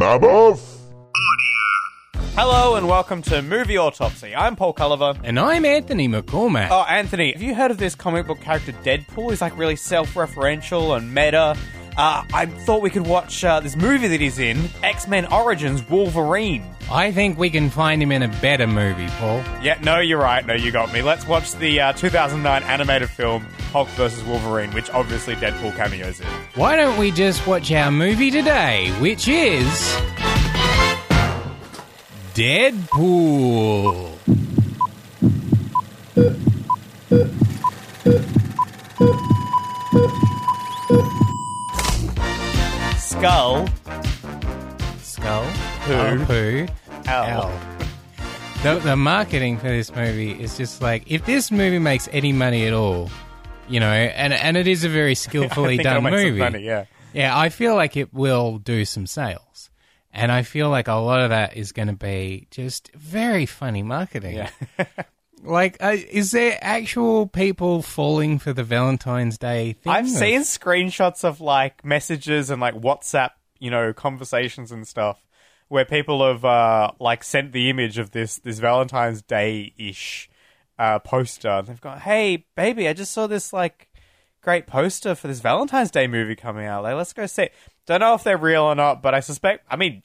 Maboff? 0.00 0.78
Hello 2.34 2.76
and 2.76 2.88
welcome 2.88 3.20
to 3.20 3.42
Movie 3.42 3.76
Autopsy. 3.76 4.34
I'm 4.34 4.56
Paul 4.56 4.72
Culliver. 4.72 5.20
And 5.22 5.38
I'm 5.38 5.66
Anthony 5.66 6.08
McCormack. 6.08 6.68
Oh, 6.70 6.86
Anthony, 6.88 7.32
have 7.32 7.42
you 7.42 7.54
heard 7.54 7.70
of 7.70 7.76
this 7.76 7.94
comic 7.94 8.26
book 8.26 8.40
character 8.40 8.72
Deadpool? 8.82 9.28
He's 9.28 9.42
like 9.42 9.58
really 9.58 9.76
self-referential 9.76 10.96
and 10.96 11.14
meta. 11.14 11.54
Uh, 11.96 12.24
I 12.32 12.46
thought 12.46 12.82
we 12.82 12.90
could 12.90 13.06
watch 13.06 13.44
uh, 13.44 13.60
this 13.60 13.76
movie 13.76 14.08
that 14.08 14.20
he's 14.20 14.38
in, 14.38 14.68
X-Men 14.82 15.26
Origins 15.32 15.86
Wolverine. 15.88 16.64
I 16.90 17.12
think 17.12 17.38
we 17.38 17.50
can 17.50 17.70
find 17.70 18.02
him 18.02 18.10
in 18.10 18.22
a 18.22 18.28
better 18.40 18.66
movie, 18.66 19.06
Paul. 19.18 19.44
Yeah, 19.62 19.78
no, 19.82 20.00
you're 20.00 20.18
right. 20.18 20.44
No, 20.44 20.54
you 20.54 20.72
got 20.72 20.92
me. 20.92 21.02
Let's 21.02 21.26
watch 21.26 21.52
the 21.52 21.80
uh, 21.80 21.92
2009 21.92 22.62
animated 22.64 23.10
film 23.10 23.42
Hulk 23.72 23.88
vs. 23.90 24.22
Wolverine, 24.24 24.72
which 24.72 24.90
obviously 24.90 25.34
Deadpool 25.36 25.76
cameos 25.76 26.20
in. 26.20 26.26
Why 26.54 26.76
don't 26.76 26.98
we 26.98 27.10
just 27.12 27.46
watch 27.46 27.70
our 27.72 27.90
movie 27.90 28.30
today, 28.30 28.90
which 29.00 29.28
is. 29.28 29.96
Deadpool. 32.34 34.16
Skull. 43.20 43.68
Skull. 45.02 45.44
Who? 45.44 45.92
Oh, 45.92 46.16
who? 46.16 46.66
L. 47.06 47.24
L. 47.24 47.60
The, 48.62 48.78
the 48.78 48.96
marketing 48.96 49.58
for 49.58 49.68
this 49.68 49.94
movie 49.94 50.32
is 50.32 50.56
just 50.56 50.80
like 50.80 51.02
if 51.06 51.26
this 51.26 51.50
movie 51.50 51.78
makes 51.78 52.08
any 52.12 52.32
money 52.32 52.66
at 52.66 52.72
all, 52.72 53.10
you 53.68 53.78
know, 53.78 53.92
and 53.92 54.32
and 54.32 54.56
it 54.56 54.66
is 54.66 54.84
a 54.84 54.88
very 54.88 55.14
skillfully 55.26 55.76
done 55.76 56.02
movie. 56.04 56.38
money, 56.38 56.64
yeah. 56.64 56.86
Yeah, 57.12 57.38
I 57.38 57.50
feel 57.50 57.74
like 57.74 57.94
it 57.98 58.14
will 58.14 58.56
do 58.56 58.86
some 58.86 59.06
sales. 59.06 59.68
And 60.14 60.32
I 60.32 60.42
feel 60.42 60.70
like 60.70 60.88
a 60.88 60.94
lot 60.94 61.20
of 61.20 61.28
that 61.28 61.58
is 61.58 61.72
going 61.72 61.88
to 61.88 61.94
be 61.94 62.46
just 62.50 62.90
very 62.94 63.44
funny 63.44 63.82
marketing. 63.82 64.36
Yeah. 64.36 64.50
like, 65.42 65.76
uh, 65.80 65.96
is 66.10 66.30
there 66.32 66.58
actual 66.60 67.26
people 67.26 67.82
falling 67.82 68.38
for 68.38 68.52
the 68.52 68.64
Valentine's 68.64 69.38
Day 69.38 69.74
thing? 69.74 69.92
I've 69.92 70.04
Or- 70.06 70.08
seen 70.08 70.40
screenshots 70.42 71.24
of 71.24 71.40
like 71.40 71.84
messages 71.84 72.50
and 72.50 72.60
like 72.60 72.74
WhatsApp, 72.74 73.30
you 73.58 73.70
know, 73.70 73.92
conversations 73.92 74.72
and 74.72 74.86
stuff 74.86 75.18
where 75.68 75.84
people 75.84 76.26
have 76.26 76.44
uh, 76.44 76.90
like 76.98 77.22
sent 77.24 77.52
the 77.52 77.70
image 77.70 77.98
of 77.98 78.10
this 78.10 78.38
this 78.38 78.58
Valentine's 78.58 79.22
Day 79.22 79.72
ish 79.78 80.28
uh, 80.78 80.98
poster. 80.98 81.48
And 81.48 81.66
they've 81.68 81.80
gone, 81.80 82.00
"Hey, 82.00 82.46
baby, 82.56 82.88
I 82.88 82.92
just 82.92 83.12
saw 83.12 83.26
this 83.26 83.52
like 83.52 83.88
great 84.42 84.66
poster 84.66 85.14
for 85.14 85.28
this 85.28 85.40
Valentine's 85.40 85.90
Day 85.90 86.06
movie 86.06 86.36
coming 86.36 86.66
out. 86.66 86.82
Like, 86.82 86.96
let's 86.96 87.12
go 87.12 87.26
see." 87.26 87.44
it." 87.44 87.54
Don't 87.86 88.00
know 88.00 88.14
if 88.14 88.22
they're 88.24 88.36
real 88.38 88.62
or 88.64 88.74
not, 88.74 89.02
but 89.02 89.14
I 89.14 89.20
suspect. 89.20 89.64
I 89.68 89.76
mean, 89.76 90.02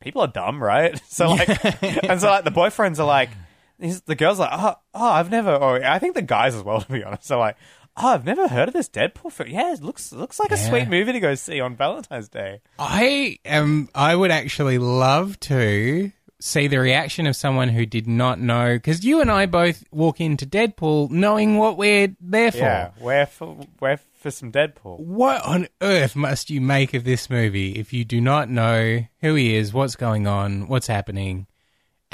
people 0.00 0.20
are 0.22 0.28
dumb, 0.28 0.62
right? 0.62 1.00
So 1.08 1.30
like, 1.30 1.48
and 2.04 2.20
so 2.20 2.28
like 2.28 2.44
the 2.44 2.50
boyfriends 2.52 2.98
are 2.98 3.06
like, 3.06 3.30
he's, 3.80 4.02
the 4.02 4.14
girls 4.14 4.40
are 4.40 4.48
like, 4.50 4.58
oh, 4.60 4.74
oh, 4.94 5.08
I've 5.10 5.30
never. 5.30 5.50
Oh, 5.50 5.58
or 5.76 5.84
I 5.84 5.98
think 5.98 6.14
the 6.14 6.22
guys 6.22 6.54
as 6.54 6.62
well, 6.62 6.80
to 6.82 6.92
be 6.92 7.02
honest, 7.04 7.30
are 7.30 7.38
like, 7.38 7.56
oh, 7.96 8.08
I've 8.08 8.24
never 8.24 8.48
heard 8.48 8.68
of 8.68 8.74
this 8.74 8.88
Deadpool 8.88 9.32
film. 9.32 9.48
Yeah, 9.50 9.72
it 9.72 9.82
looks 9.82 10.12
looks 10.12 10.38
like 10.40 10.50
a 10.52 10.56
Yeah. 10.56 10.68
sweet 10.68 10.88
movie 10.88 11.12
to 11.12 11.20
go 11.20 11.34
see 11.34 11.60
on 11.60 11.76
Valentine's 11.76 12.28
Day. 12.28 12.60
I 12.78 13.38
am. 13.44 13.88
I 13.94 14.14
would 14.16 14.30
actually 14.30 14.78
love 14.78 15.38
to 15.40 16.10
see 16.40 16.66
the 16.66 16.78
reaction 16.78 17.26
of 17.26 17.34
someone 17.36 17.68
who 17.70 17.86
did 17.86 18.06
not 18.06 18.38
know, 18.38 18.74
because 18.74 19.02
you 19.04 19.20
and 19.20 19.30
I 19.30 19.46
both 19.46 19.82
walk 19.90 20.20
into 20.20 20.44
Deadpool 20.46 21.10
knowing 21.10 21.56
what 21.56 21.78
we're 21.78 22.14
there 22.20 22.52
for. 22.52 22.58
Yeah, 22.58 22.90
where 22.98 23.24
for 23.26 23.56
where 23.78 23.98
for 24.20 24.30
some 24.30 24.52
Deadpool? 24.52 24.98
What 25.00 25.42
on 25.42 25.68
earth 25.80 26.16
must 26.16 26.50
you 26.50 26.60
make 26.60 26.92
of 26.94 27.04
this 27.04 27.30
movie 27.30 27.72
if 27.78 27.92
you 27.92 28.04
do 28.04 28.20
not 28.20 28.50
know 28.50 29.04
who 29.20 29.34
he 29.36 29.54
is, 29.54 29.72
what's 29.72 29.96
going 29.96 30.26
on, 30.26 30.66
what's 30.68 30.86
happening, 30.86 31.46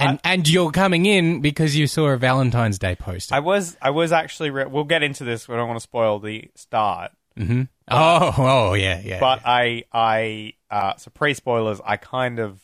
and 0.01 0.21
and 0.25 0.49
you're 0.49 0.71
coming 0.71 1.07
in 1.07 1.41
because 1.41 1.77
you 1.77 1.87
saw 1.87 2.09
a 2.09 2.17
Valentine's 2.17 2.79
Day 2.79 2.95
poster? 2.95 3.35
I 3.35 3.41
was 3.41 3.77
I 3.81 3.91
was 3.91 4.13
actually. 4.13 4.51
Re- 4.51 4.67
we'll 4.67 4.85
get 4.85 5.03
into 5.03 5.25
this. 5.25 5.49
We 5.49 5.57
don't 5.57 5.69
want 5.69 5.79
to 5.79 5.83
spoil 5.83 6.19
the 6.19 6.51
start. 6.55 7.13
oh, 7.39 7.67
oh 7.91 8.75
yeah, 8.75 9.01
yeah. 9.05 9.21
but 9.21 9.41
I, 9.47 9.85
I, 9.93 10.53
uh, 10.71 10.97
so 10.97 11.11
pre 11.11 11.33
spoilers, 11.35 11.81
I 11.85 11.97
kind 11.97 12.39
of, 12.39 12.61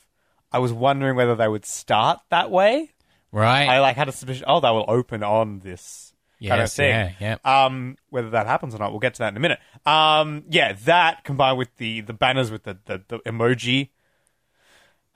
I 0.53 0.59
was 0.59 0.73
wondering 0.73 1.17
whether 1.17 1.35
they 1.35 1.49
would 1.49 1.65
start 1.65 2.19
that 2.31 2.51
way. 2.51 2.91
right, 3.33 3.69
I 3.69 3.81
like 3.81 3.97
had 3.97 4.09
a 4.09 4.13
suspicion. 4.13 4.45
Oh, 4.47 4.61
they 4.61 4.71
will 4.71 4.85
open 4.89 5.23
on 5.23 5.61
this 5.61 6.13
kind 6.43 6.55
of 6.55 6.65
Yes, 6.65 6.77
thing. 6.77 6.91
yeah, 6.91 7.13
yeah. 7.45 7.65
Um, 7.65 7.97
whether 8.11 8.31
that 8.31 8.47
happens 8.47 8.75
or 8.75 8.79
not, 8.79 8.91
we'll 8.91 9.01
get 9.01 9.15
to 9.15 9.19
that 9.21 9.29
in 9.29 9.37
a 9.39 9.41
minute. 9.41 9.59
Um, 9.87 10.45
yeah, 10.51 10.75
that 10.85 11.25
combined 11.25 11.57
with 11.57 11.75
the 11.77 12.03
the 12.03 12.13
banners 12.13 12.51
with 12.51 12.65
the 12.65 12.77
the, 12.85 13.03
the 13.09 13.19
emoji, 13.21 13.89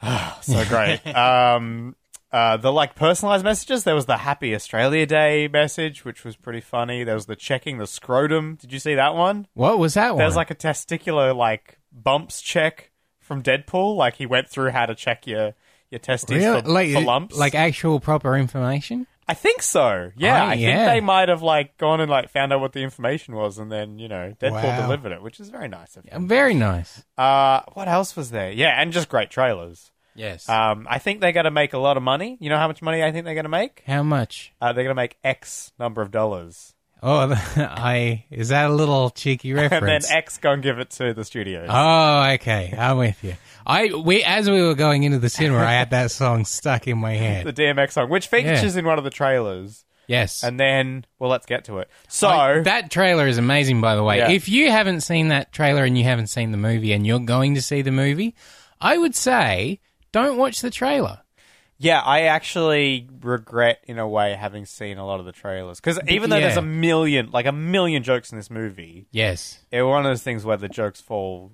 so 0.43 0.65
great. 0.67 1.07
um. 1.15 1.97
Uh, 2.33 2.57
the 2.57 2.73
like 2.73 2.95
personalized 2.95 3.45
messages. 3.45 3.83
There 3.85 3.95
was 3.95 4.07
the 4.07 4.19
Happy 4.19 4.55
Australia 4.55 5.05
Day 5.07 5.49
message, 5.49 6.05
which 6.05 6.25
was 6.25 6.37
pretty 6.37 6.61
funny. 6.61 7.03
There 7.03 7.15
was 7.15 7.27
the 7.27 7.35
checking 7.37 7.79
the 7.79 7.87
scrotum. 7.89 8.55
Did 8.55 8.73
you 8.73 8.79
see 8.79 8.95
that 8.95 9.15
one? 9.15 9.49
what 9.55 9.79
was 9.79 9.95
that 9.95 10.11
one? 10.11 10.19
There's 10.19 10.37
like 10.37 10.51
a 10.51 10.55
testicular 10.55 11.35
like 11.35 11.79
bumps 11.93 12.41
check 12.41 12.93
from 13.19 13.43
Deadpool. 13.43 13.97
Like 13.97 14.15
he 14.15 14.27
went 14.27 14.49
through 14.49 14.71
how 14.71 14.87
to 14.87 14.95
check 14.95 15.27
your 15.27 15.55
your 15.91 15.99
testes 15.99 16.37
Real- 16.39 16.63
for, 16.63 16.69
like 16.69 16.93
for 16.93 17.01
lumps. 17.01 17.37
like 17.37 17.55
actual 17.57 17.99
proper 17.99 18.37
information. 18.37 19.09
I 19.27 19.35
think 19.35 19.63
so. 19.63 20.11
Yeah, 20.17 20.43
Oh, 20.43 20.47
I 20.49 20.55
yeah. 20.55 20.87
think 20.87 20.91
they 20.97 21.01
might 21.01 21.29
have 21.29 21.43
like 21.43 21.77
gone 21.79 22.01
and 22.01 22.11
like 22.11 22.31
found 22.31 22.53
out 22.53 22.61
what 22.61 22.73
the 22.73 22.81
information 22.83 23.35
was, 23.35 23.59
and 23.59 23.71
then 23.73 23.99
you 23.99 24.07
know 24.09 24.35
Deadpool 24.41 24.63
Wow. 24.63 24.83
delivered 24.83 25.13
it, 25.13 25.23
which 25.23 25.41
is 25.41 25.51
very 25.51 25.69
nice 25.69 25.97
of 25.97 26.05
him. 26.05 26.29
Very 26.29 26.55
nice. 26.55 27.03
Uh, 27.19 27.61
what 27.75 27.89
else 27.89 28.15
was 28.17 28.31
there? 28.31 28.51
Yeah, 28.53 28.81
and 28.81 28.93
just 28.93 29.09
great 29.09 29.31
trailers. 29.31 29.91
Yes. 30.15 30.49
Um, 30.49 30.87
I 30.91 30.99
think 30.99 31.21
they're 31.21 31.33
going 31.33 31.45
to 31.45 31.51
make 31.51 31.73
a 31.73 31.79
lot 31.79 31.97
of 31.97 32.03
money. 32.03 32.37
You 32.41 32.51
know 32.51 32.57
how 32.59 32.69
much 32.69 32.83
money 32.83 33.03
I 33.03 33.13
think 33.13 33.25
they're 33.25 33.35
going 33.35 33.45
to 33.45 33.49
make? 33.51 33.83
How 33.87 34.03
much? 34.03 34.53
Uh, 34.61 34.73
they're 34.73 34.85
going 34.85 34.95
to 34.97 35.01
make 35.01 35.17
X 35.25 35.73
number 35.79 36.03
of 36.03 36.11
dollars, 36.11 36.75
Oh, 37.03 37.33
I 37.57 38.27
is 38.31 38.51
that 38.51 38.71
a 38.71 38.73
little 38.75 39.11
cheeky 39.11 39.53
reference? 39.53 39.83
and 39.83 40.03
then? 40.05 40.19
X 40.19 40.39
go 40.39 40.53
and 40.53 40.63
give 40.63 40.79
it 40.79 40.91
to 40.91 41.15
the 41.15 41.25
studios. 41.25 41.67
Oh, 41.71 42.23
okay. 42.35 42.75
I'm 42.77 42.99
with 42.99 43.23
you. 43.25 43.37
I 43.67 43.91
we 43.95 44.23
as 44.23 44.51
we 44.51 44.63
were 44.63 44.75
going 44.75 45.05
into 45.05 45.19
the 45.19 45.31
cinema, 45.31 45.61
I 45.61 45.73
had 45.73 45.91
that 45.91 46.11
song 46.11 46.45
stuck 46.45 46.87
in 46.87 46.99
my 46.99 47.15
head, 47.15 47.47
the 47.47 47.65
head. 47.65 47.77
DMX 47.77 47.93
song, 47.93 48.11
which 48.11 48.29
features 48.29 48.77
in 48.77 48.85
one 48.85 48.99
of 48.99 49.05
the 49.05 49.11
trailers. 49.11 49.85
Yes. 50.09 50.43
And 50.43 50.59
then, 50.59 51.07
well, 51.21 51.31
let's 51.31 51.47
get 51.47 51.67
to 51.67 51.79
it. 51.79 51.89
So, 52.09 52.29
I- 52.29 52.61
that 52.63 52.91
trailer 52.91 53.29
is 53.29 53.39
amazing, 53.39 53.81
by 53.81 53.95
the 53.95 54.03
way. 54.03 54.19
Yeah. 54.19 54.31
If 54.31 54.49
you 54.49 54.69
haven't 54.71 55.03
seen 55.03 55.29
that 55.29 55.53
trailer 55.53 55.85
and 55.85 55.97
you 55.97 56.03
haven't 56.03 56.27
seen 56.27 56.51
the 56.51 56.57
movie 56.59 56.93
and 56.93 57.07
you're 57.07 57.21
going 57.21 57.55
to 57.55 57.63
see 57.63 57.83
the 57.83 57.93
movie, 57.93 58.35
I 58.81 58.99
would 58.99 59.15
say 59.15 59.79
don't 60.13 60.37
watch 60.37 60.61
the 60.61 60.71
trailer. 60.71 61.21
yeah, 61.79 62.01
I 62.01 62.23
actually 62.23 63.09
regret, 63.23 63.79
in 63.87 63.99
a 63.99 64.07
way, 64.07 64.35
having 64.35 64.67
seen 64.67 64.99
a 64.99 65.07
lot 65.07 65.19
of 65.19 65.25
the 65.27 65.33
trailers. 65.33 65.81
Because 65.81 65.99
even 66.09 66.29
though 66.29 66.37
Yeah. 66.37 66.47
there's 66.49 66.59
a 66.59 66.63
million, 66.63 67.31
like 67.31 67.47
a 67.47 67.53
million 67.53 68.03
jokes 68.03 68.33
in 68.33 68.37
this 68.39 68.51
movie, 68.51 69.07
Yes. 69.13 69.59
it's 69.73 69.83
one 69.83 70.05
of 70.05 70.11
those 70.11 70.23
things 70.23 70.45
where 70.45 70.59
the 70.59 70.69
jokes 70.69 71.01
fall 71.01 71.53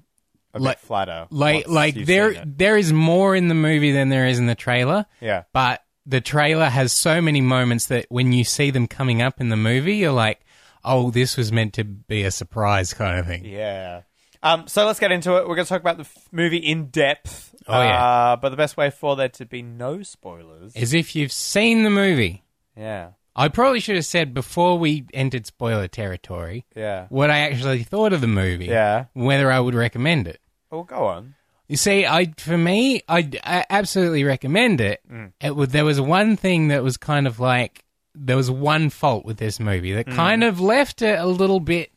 a 0.53 0.59
Like- 0.59 0.79
bit 0.81 0.87
flatter. 0.87 1.27
Like 1.31 1.69
like 1.69 1.95
there 1.95 2.43
there 2.45 2.77
is 2.77 2.93
more 2.93 3.37
in 3.37 3.49
the 3.49 3.55
movie 3.55 3.93
than 3.93 4.09
there 4.09 4.27
is 4.27 4.39
in 4.39 4.47
the 4.47 4.55
trailer. 4.57 5.07
Yeah. 5.21 5.45
But 5.53 5.83
the 6.07 6.21
trailer 6.21 6.67
has 6.71 6.93
so 6.93 7.21
many 7.21 7.41
moments 7.41 7.87
that 7.87 8.07
when 8.09 8.33
you 8.33 8.43
see 8.43 8.71
them 8.71 8.87
coming 8.89 9.21
up 9.23 9.41
in 9.41 9.49
the 9.51 9.57
movie, 9.57 9.97
you're 9.97 10.13
like, 10.13 10.41
"Oh, 10.83 11.11
this 11.11 11.37
was 11.37 11.53
meant 11.53 11.75
to 11.75 11.85
be 11.85 12.23
a 12.25 12.31
surprise 12.31 12.95
kind 12.95 13.19
of 13.21 13.27
thing." 13.27 13.45
Yeah. 13.45 14.03
Um, 14.43 14.67
so 14.69 14.87
let's 14.87 14.99
get 15.01 15.13
into 15.13 15.37
it. 15.37 15.47
We're 15.49 15.57
going 15.57 15.67
to 15.67 15.69
talk 15.69 15.81
about 15.81 15.97
the 15.99 16.05
f- 16.05 16.29
movie 16.33 16.59
in 16.59 16.87
depth. 16.91 17.46
Oh, 17.69 17.83
yeah. 17.83 18.05
Uh, 18.05 18.37
but 18.37 18.51
the 18.51 18.57
best 18.57 18.77
way 18.77 18.91
for 18.91 19.17
there 19.17 19.29
to 19.31 19.45
be 19.47 19.63
no 19.63 20.03
spoilers. 20.03 20.75
is 20.77 20.93
if 20.95 21.17
you've 21.17 21.33
seen 21.33 21.83
the 21.83 21.91
movie. 21.91 22.45
yeah. 22.77 23.11
I 23.39 23.49
probably 23.49 23.81
should 23.81 23.97
have 23.97 24.07
said 24.07 24.33
before 24.33 24.79
we 24.79 25.05
entered 25.13 25.45
spoiler 25.45 25.89
territory 25.89 26.65
Yeah. 26.75 27.05
what 27.11 27.31
I 27.31 27.41
actually 27.41 27.83
thought 27.83 28.15
of 28.15 28.23
the 28.23 28.27
movie. 28.27 28.65
Yeah. 28.65 29.07
Whether 29.13 29.53
I 29.53 29.61
would 29.61 29.75
recommend 29.75 30.27
it. 30.27 30.41
Well, 30.71 30.85
go 30.85 31.05
on. 31.05 31.35
You 31.69 31.77
see, 31.77 32.07
I 32.07 32.33
for 32.39 32.57
me, 32.57 33.03
I, 33.07 33.29
I 33.45 33.67
absolutely 33.69 34.25
recommend 34.25 34.81
it. 34.81 35.03
It 35.43 35.55
was 35.55 35.69
there 35.69 35.85
was 35.85 36.01
one 36.01 36.37
thing 36.39 36.69
that 36.69 36.83
was 36.83 36.97
kind 36.97 37.27
of 37.27 37.39
like 37.39 37.85
there 38.15 38.37
was 38.39 38.51
one 38.51 38.89
fault 38.89 39.27
with 39.27 39.37
this 39.37 39.61
movie 39.61 39.93
that 39.93 40.07
kind 40.07 40.43
of 40.43 40.59
left 40.59 41.03
it 41.03 41.19
a 41.19 41.27
little 41.27 41.61
bit. 41.61 41.93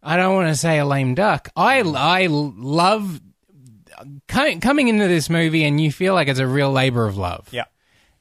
I 0.00 0.16
don't 0.16 0.34
want 0.36 0.48
to 0.48 0.54
say 0.56 0.78
a 0.78 0.86
lame 0.86 1.16
duck. 1.16 1.48
I 1.56 1.80
I 1.80 2.26
love 2.28 3.20
co- 4.28 4.58
coming 4.60 4.88
into 4.88 5.08
this 5.08 5.28
movie, 5.30 5.64
and 5.64 5.80
you 5.80 5.90
feel 5.92 6.14
like 6.14 6.28
it's 6.28 6.38
a 6.40 6.46
real 6.46 6.70
labor 6.72 7.06
of 7.06 7.16
love. 7.16 7.48
Yeah. 7.50 7.64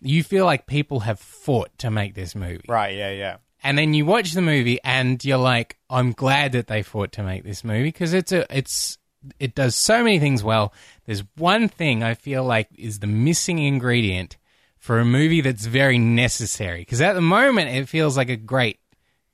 You 0.02 0.24
feel 0.24 0.46
like 0.46 0.68
people 0.68 1.02
have 1.02 1.20
fought 1.20 1.70
to 1.80 1.90
make 1.92 2.14
this 2.16 2.36
movie. 2.36 2.66
Right. 2.68 2.96
Yeah. 2.96 3.12
Yeah. 3.12 3.38
and 3.64 3.78
then 3.78 3.94
you 3.96 4.06
watch 4.06 4.34
the 4.34 4.42
movie 4.42 4.80
and 4.84 5.24
you're 5.26 5.38
like 5.40 5.78
i'm 5.90 6.12
glad 6.12 6.52
that 6.52 6.68
they 6.68 6.84
fought 6.84 7.12
to 7.14 7.24
make 7.24 7.44
this 7.44 7.64
movie 7.64 7.86
because 7.90 8.14
it's 8.14 8.32
a 8.32 8.46
it's 8.56 9.00
it 9.40 9.56
does 9.56 9.76
so 9.76 10.04
many 10.04 10.20
things 10.20 10.44
well 10.44 10.72
there's 11.08 11.24
one 11.38 11.68
thing 11.68 12.04
i 12.04 12.14
feel 12.14 12.44
like 12.44 12.68
is 12.78 13.00
the 13.00 13.08
missing 13.08 13.58
ingredient 13.58 14.38
for 14.78 15.00
a 15.00 15.06
movie 15.06 15.42
that's 15.42 15.66
very 15.66 15.98
necessary 15.98 16.82
because 16.82 17.02
at 17.02 17.14
the 17.14 17.22
moment 17.22 17.70
it 17.70 17.90
feels 17.90 18.16
like 18.16 18.30
a 18.30 18.36
great 18.38 18.78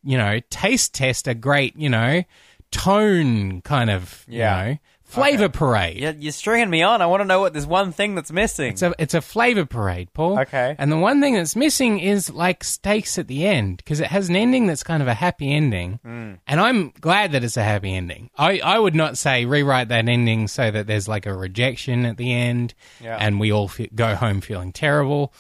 you 0.04 0.18
know 0.18 0.40
taste 0.50 0.94
test 0.94 1.28
a 1.28 1.34
great 1.36 1.76
you 1.76 1.90
know 1.90 2.24
tone 2.72 3.62
kind 3.62 3.90
of 3.90 4.26
Yeah. 4.28 4.64
you 4.66 4.72
know 4.74 4.78
Flavor 5.14 5.50
parade. 5.50 5.98
You're, 5.98 6.12
you're 6.14 6.32
stringing 6.32 6.70
me 6.70 6.82
on. 6.84 7.02
I 7.02 7.06
want 7.06 7.22
to 7.22 7.26
know 7.26 7.40
what 7.40 7.54
this 7.54 7.66
one 7.66 7.92
thing 7.92 8.16
that's 8.16 8.32
missing. 8.32 8.72
It's 8.74 8.82
a 8.82 8.94
it's 9.00 9.14
a 9.14 9.22
flavor 9.22 9.66
parade, 9.66 10.14
Paul. 10.14 10.40
Okay. 10.40 10.76
And 10.78 10.92
the 10.92 10.98
one 10.98 11.22
thing 11.22 11.36
that's 11.36 11.56
missing 11.56 12.00
is 12.00 12.30
like 12.30 12.64
stakes 12.64 13.18
at 13.18 13.28
the 13.28 13.46
end 13.46 13.78
because 13.78 14.00
it 14.00 14.08
has 14.08 14.30
an 14.30 14.36
ending 14.36 14.68
that's 14.68 14.84
kind 14.84 15.02
of 15.02 15.08
a 15.08 15.14
happy 15.14 15.52
ending, 15.54 16.00
Hmm. 16.04 16.34
and 16.48 16.60
I'm 16.60 16.90
glad 17.00 17.32
that 17.34 17.44
it's 17.44 17.58
a 17.58 17.64
happy 17.64 17.94
ending. 17.96 18.30
I 18.38 18.60
I 18.60 18.80
would 18.80 18.96
not 18.96 19.18
say 19.18 19.46
rewrite 19.46 19.90
that 19.90 20.08
ending 20.10 20.48
so 20.48 20.70
that 20.72 20.88
there's 20.88 21.08
like 21.08 21.26
a 21.26 21.34
rejection 21.34 22.06
at 22.06 22.18
the 22.18 22.34
end, 22.34 22.74
Yeah. 23.02 23.18
and 23.20 23.40
we 23.40 23.52
all 23.52 23.68
fe- 23.68 23.90
go 23.94 24.16
home 24.16 24.42
feeling 24.42 24.72
terrible. 24.72 25.34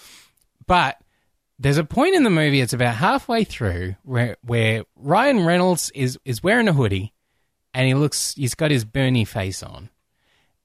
But 0.67 0.97
there's 1.59 1.77
a 1.77 1.83
point 1.83 2.15
in 2.15 2.23
the 2.23 2.29
movie. 2.29 2.61
It's 2.61 2.73
about 2.73 2.95
halfway 2.95 3.43
through 3.43 3.95
where 4.03 4.37
where 4.41 4.83
Ryan 4.95 5.45
Reynolds 5.45 5.91
is 5.95 6.17
is 6.25 6.43
wearing 6.43 6.67
a 6.67 6.73
hoodie, 6.73 7.13
and 7.73 7.87
he 7.87 7.93
looks 7.93 8.33
he's 8.35 8.55
got 8.55 8.71
his 8.71 8.85
Bernie 8.85 9.25
face 9.25 9.63
on, 9.63 9.89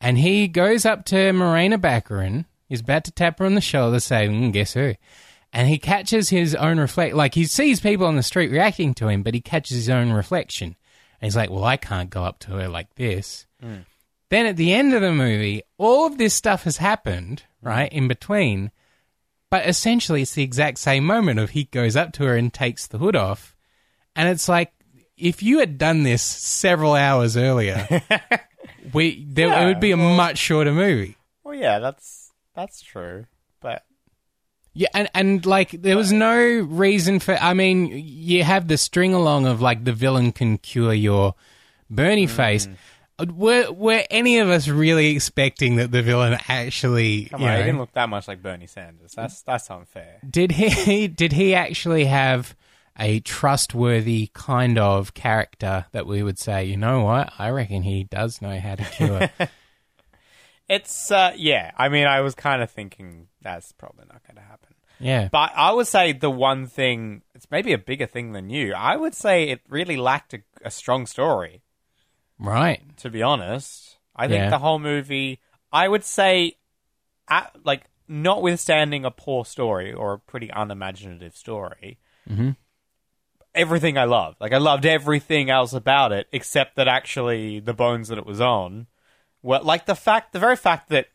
and 0.00 0.18
he 0.18 0.48
goes 0.48 0.84
up 0.84 1.04
to 1.06 1.32
Morena 1.32 1.78
Baccarin. 1.78 2.44
He's 2.68 2.80
about 2.80 3.04
to 3.04 3.12
tap 3.12 3.38
her 3.38 3.46
on 3.46 3.54
the 3.54 3.60
shoulder, 3.60 4.00
say, 4.00 4.28
mm, 4.28 4.52
"Guess 4.52 4.74
who?" 4.74 4.94
And 5.52 5.68
he 5.68 5.78
catches 5.78 6.28
his 6.28 6.54
own 6.54 6.78
reflect. 6.78 7.14
Like 7.14 7.34
he 7.34 7.44
sees 7.44 7.80
people 7.80 8.06
on 8.06 8.16
the 8.16 8.22
street 8.22 8.50
reacting 8.50 8.94
to 8.94 9.08
him, 9.08 9.22
but 9.22 9.34
he 9.34 9.40
catches 9.40 9.76
his 9.76 9.88
own 9.88 10.10
reflection, 10.10 10.76
and 11.20 11.26
he's 11.26 11.36
like, 11.36 11.50
"Well, 11.50 11.64
I 11.64 11.76
can't 11.76 12.10
go 12.10 12.24
up 12.24 12.38
to 12.40 12.52
her 12.52 12.68
like 12.68 12.94
this." 12.96 13.46
Then 14.30 14.46
at 14.46 14.56
the 14.56 14.74
end 14.74 14.92
of 14.92 15.00
the 15.00 15.12
movie, 15.12 15.62
all 15.78 16.06
of 16.06 16.18
this 16.18 16.34
stuff 16.34 16.64
has 16.64 16.76
happened, 16.76 17.44
right, 17.62 17.90
in 17.90 18.08
between. 18.08 18.70
But 19.50 19.66
essentially, 19.66 20.22
it's 20.22 20.34
the 20.34 20.42
exact 20.42 20.76
same 20.78 21.04
moment 21.04 21.40
of 21.40 21.50
he 21.50 21.64
goes 21.64 21.96
up 21.96 22.12
to 22.14 22.24
her 22.24 22.36
and 22.36 22.52
takes 22.52 22.86
the 22.86 22.98
hood 22.98 23.16
off. 23.16 23.56
And 24.14 24.28
it's 24.28 24.48
like, 24.48 24.72
if 25.18 25.42
you 25.42 25.58
had 25.58 25.78
done 25.78 26.02
this 26.02 26.22
several 26.22 26.94
hours 26.94 27.36
earlier, 27.36 27.86
we 28.92 29.24
there, 29.28 29.48
Yeah, 29.48 29.60
it 29.62 29.66
would 29.66 29.80
be 29.80 29.90
a 29.92 29.96
much 29.96 30.38
shorter 30.38 30.72
movie. 30.72 31.16
well, 31.44 31.54
yeah, 31.54 31.78
that's 31.78 32.30
that's 32.54 32.80
true. 32.82 33.26
But 33.60 33.84
Yeah, 34.74 34.88
and, 34.94 35.08
and 35.14 35.44
like 35.46 35.70
there 35.72 35.96
was 35.96 36.12
no 36.12 36.36
reason 36.40 37.18
for. 37.20 37.34
I 37.36 37.54
mean, 37.54 37.90
you 37.92 38.44
have 38.44 38.68
the 38.68 38.76
string 38.78 39.14
along 39.14 39.46
of 39.46 39.60
like 39.60 39.84
the 39.84 39.92
villain 39.92 40.32
can 40.32 40.58
cure 40.58 40.94
your 40.94 41.34
Bernie 41.90 42.26
Mm. 42.26 42.30
face. 42.30 42.68
Were 43.34 43.72
were 43.72 44.04
any 44.10 44.38
of 44.38 44.48
us 44.48 44.68
really 44.68 45.08
expecting 45.08 45.74
that 45.76 45.90
the 45.90 46.02
villain 46.02 46.38
actually? 46.48 47.24
come 47.24 47.42
on, 47.42 47.56
he 47.56 47.64
didn't 47.64 47.78
look 47.80 47.92
that 47.94 48.08
much 48.08 48.28
like 48.28 48.40
Bernie 48.42 48.68
Sanders. 48.68 49.12
That's 49.16 49.42
that's 49.42 49.68
unfair. 49.70 50.18
did 50.28 50.52
he 50.52 51.08
did 51.22 51.32
he 51.32 51.52
actually 51.56 52.04
have 52.04 52.54
a 52.98 53.20
trustworthy 53.20 54.30
kind 54.34 54.78
of 54.78 55.14
character 55.14 55.86
that 55.92 56.06
we 56.06 56.22
would 56.22 56.38
say, 56.38 56.64
you 56.64 56.76
know 56.76 57.02
what? 57.04 57.32
I 57.38 57.50
reckon 57.50 57.82
he 57.82 58.04
does 58.04 58.42
know 58.42 58.58
how 58.58 58.74
to 58.74 58.84
cure. 58.84 59.30
It's 60.68 61.10
uh, 61.10 61.32
yeah. 61.36 61.70
I 61.78 61.88
mean, 61.88 62.06
I 62.06 62.20
was 62.20 62.34
kind 62.34 62.62
of 62.62 62.70
thinking 62.70 63.28
that's 63.40 63.72
probably 63.72 64.04
not 64.06 64.22
going 64.26 64.36
to 64.36 64.42
happen. 64.42 64.74
yeah. 65.00 65.28
But 65.32 65.52
I 65.56 65.72
would 65.72 65.86
say 65.86 66.12
the 66.12 66.30
one 66.30 66.66
thing, 66.66 67.22
it's 67.34 67.50
maybe 67.50 67.72
a 67.72 67.78
bigger 67.78 68.04
thing 68.06 68.32
than 68.32 68.50
you. 68.50 68.74
I 68.74 68.96
would 68.96 69.14
say 69.14 69.44
it 69.48 69.60
really 69.68 69.96
lacked 69.96 70.34
a, 70.34 70.40
a 70.62 70.70
strong 70.70 71.06
story, 71.06 71.62
Right. 72.38 72.82
to 72.98 73.08
be 73.08 73.22
honest. 73.22 73.96
I 74.14 74.28
think 74.28 74.40
Yeah. 74.42 74.50
the 74.50 74.58
whole 74.58 74.78
movie, 74.78 75.40
I 75.72 75.88
would 75.88 76.04
say, 76.04 76.58
at, 77.28 77.56
like, 77.64 77.84
notwithstanding 78.06 79.04
a 79.06 79.10
poor 79.10 79.46
story 79.46 79.92
or 79.92 80.12
a 80.14 80.18
pretty 80.18 80.50
unimaginative 80.50 81.34
story, 81.34 81.98
Mhm. 82.28 82.56
Everything 83.54 83.98
I 83.98 84.04
loved. 84.04 84.40
Like, 84.40 84.52
I 84.52 84.58
loved 84.58 84.86
everything 84.86 85.50
else 85.50 85.72
about 85.72 86.12
it, 86.12 86.26
except 86.32 86.76
that 86.76 86.88
actually 86.88 87.60
the 87.60 87.74
bones 87.74 88.08
that 88.08 88.18
it 88.18 88.26
was 88.26 88.40
on 88.40 88.86
were, 89.42 89.60
like, 89.60 89.86
the 89.86 89.94
fact, 89.94 90.32
the 90.32 90.38
very 90.38 90.56
fact 90.56 90.88
that 90.90 91.06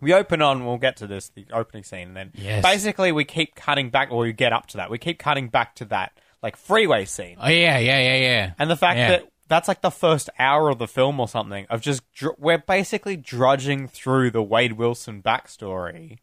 we 0.00 0.12
open 0.12 0.42
on, 0.42 0.64
we'll 0.66 0.78
get 0.78 0.96
to 0.98 1.06
this, 1.06 1.28
the 1.30 1.46
opening 1.52 1.84
scene, 1.84 2.08
and 2.08 2.16
then 2.16 2.32
Yes. 2.34 2.62
basically 2.62 3.12
we 3.12 3.24
keep 3.24 3.54
cutting 3.54 3.90
back, 3.90 4.10
or 4.10 4.18
we 4.22 4.32
get 4.32 4.52
up 4.52 4.66
to 4.68 4.76
that, 4.78 4.90
we 4.90 4.98
keep 4.98 5.18
cutting 5.18 5.48
back 5.48 5.74
to 5.76 5.84
that, 5.86 6.12
like, 6.42 6.56
freeway 6.56 7.04
scene. 7.04 7.36
Oh 7.40 7.48
yeah, 7.48 7.78
yeah, 7.78 8.00
yeah, 8.00 8.16
yeah. 8.16 8.52
And 8.58 8.68
the 8.70 8.76
fact 8.76 8.98
Yeah. 8.98 9.08
that 9.10 9.28
that's 9.48 9.68
like 9.68 9.82
the 9.82 9.90
first 9.90 10.30
hour 10.38 10.70
of 10.70 10.78
the 10.78 10.88
film 10.88 11.20
or 11.20 11.28
something 11.28 11.66
of 11.68 11.82
just 11.82 12.02
dr- 12.14 12.36
we're 12.38 12.56
basically 12.56 13.16
drudging 13.18 13.86
through 13.86 14.30
the 14.30 14.42
Wade 14.42 14.72
Wilson 14.74 15.20
backstory. 15.22 16.18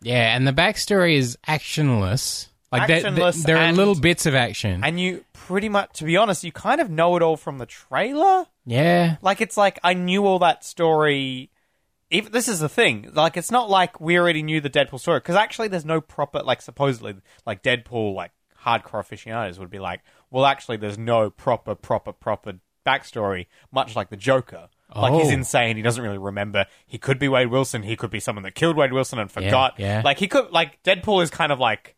Yeah, 0.00 0.34
and 0.36 0.46
the 0.46 0.52
backstory 0.52 1.16
is 1.16 1.36
actionless. 1.48 2.46
Like 2.70 2.88
there- 2.88 3.06
are 3.06 3.56
and- 3.58 3.76
little 3.76 3.94
bits 3.94 4.26
of 4.26 4.34
action. 4.34 4.82
And 4.84 5.00
you 5.00 5.24
pretty 5.32 5.68
much 5.68 5.94
to 5.98 6.04
be 6.04 6.16
honest, 6.16 6.44
you 6.44 6.52
kind 6.52 6.80
of 6.80 6.90
know 6.90 7.16
it 7.16 7.22
all 7.22 7.36
from 7.36 7.58
the 7.58 7.66
trailer. 7.66 8.46
yeah. 8.66 9.16
Like 9.22 9.40
it's 9.40 9.56
like 9.56 9.78
I 9.82 9.94
knew 9.94 10.26
all 10.26 10.38
that 10.40 10.64
story. 10.64 11.50
Even 12.10 12.32
this 12.32 12.48
is 12.48 12.60
the 12.60 12.68
thing. 12.68 13.10
Like 13.14 13.36
it's 13.36 13.50
not 13.50 13.68
like 13.70 14.00
we 14.00 14.18
already 14.18 14.42
knew 14.42 14.60
the 14.60 14.70
Deadpool 14.70 15.00
story 15.00 15.18
because 15.20 15.36
actually 15.36 15.68
there's 15.68 15.84
no 15.84 16.00
proper 16.00 16.42
like 16.42 16.62
supposedly 16.62 17.16
like 17.46 17.62
Deadpool 17.62 18.14
like 18.14 18.32
hardcore 18.64 19.00
aficionados 19.00 19.58
would 19.58 19.70
be 19.70 19.78
like, 19.78 20.00
well 20.30 20.44
actually 20.46 20.76
there's 20.78 20.98
no 20.98 21.30
proper 21.30 21.74
proper 21.74 22.12
proper 22.12 22.54
backstory, 22.86 23.46
much 23.72 23.94
like 23.96 24.08
the 24.10 24.16
Joker. 24.16 24.68
Like 24.96 25.12
he's 25.12 25.28
Oh. 25.28 25.34
insane. 25.34 25.76
He 25.76 25.82
doesn't 25.82 26.02
really 26.02 26.16
remember. 26.16 26.64
He 26.86 26.96
could 26.96 27.18
be 27.18 27.28
Wade 27.28 27.48
Wilson. 27.48 27.82
He 27.82 27.94
could 27.94 28.10
be 28.10 28.20
someone 28.20 28.42
that 28.44 28.54
killed 28.54 28.74
Wade 28.76 28.92
Wilson 28.94 29.18
and 29.18 29.30
forgot. 29.30 29.74
yeah. 29.76 30.00
Like 30.02 30.18
he 30.18 30.28
could. 30.28 30.50
Like 30.50 30.82
Deadpool 30.82 31.22
is 31.22 31.28
kind 31.30 31.52
of 31.52 31.58
like 31.60 31.94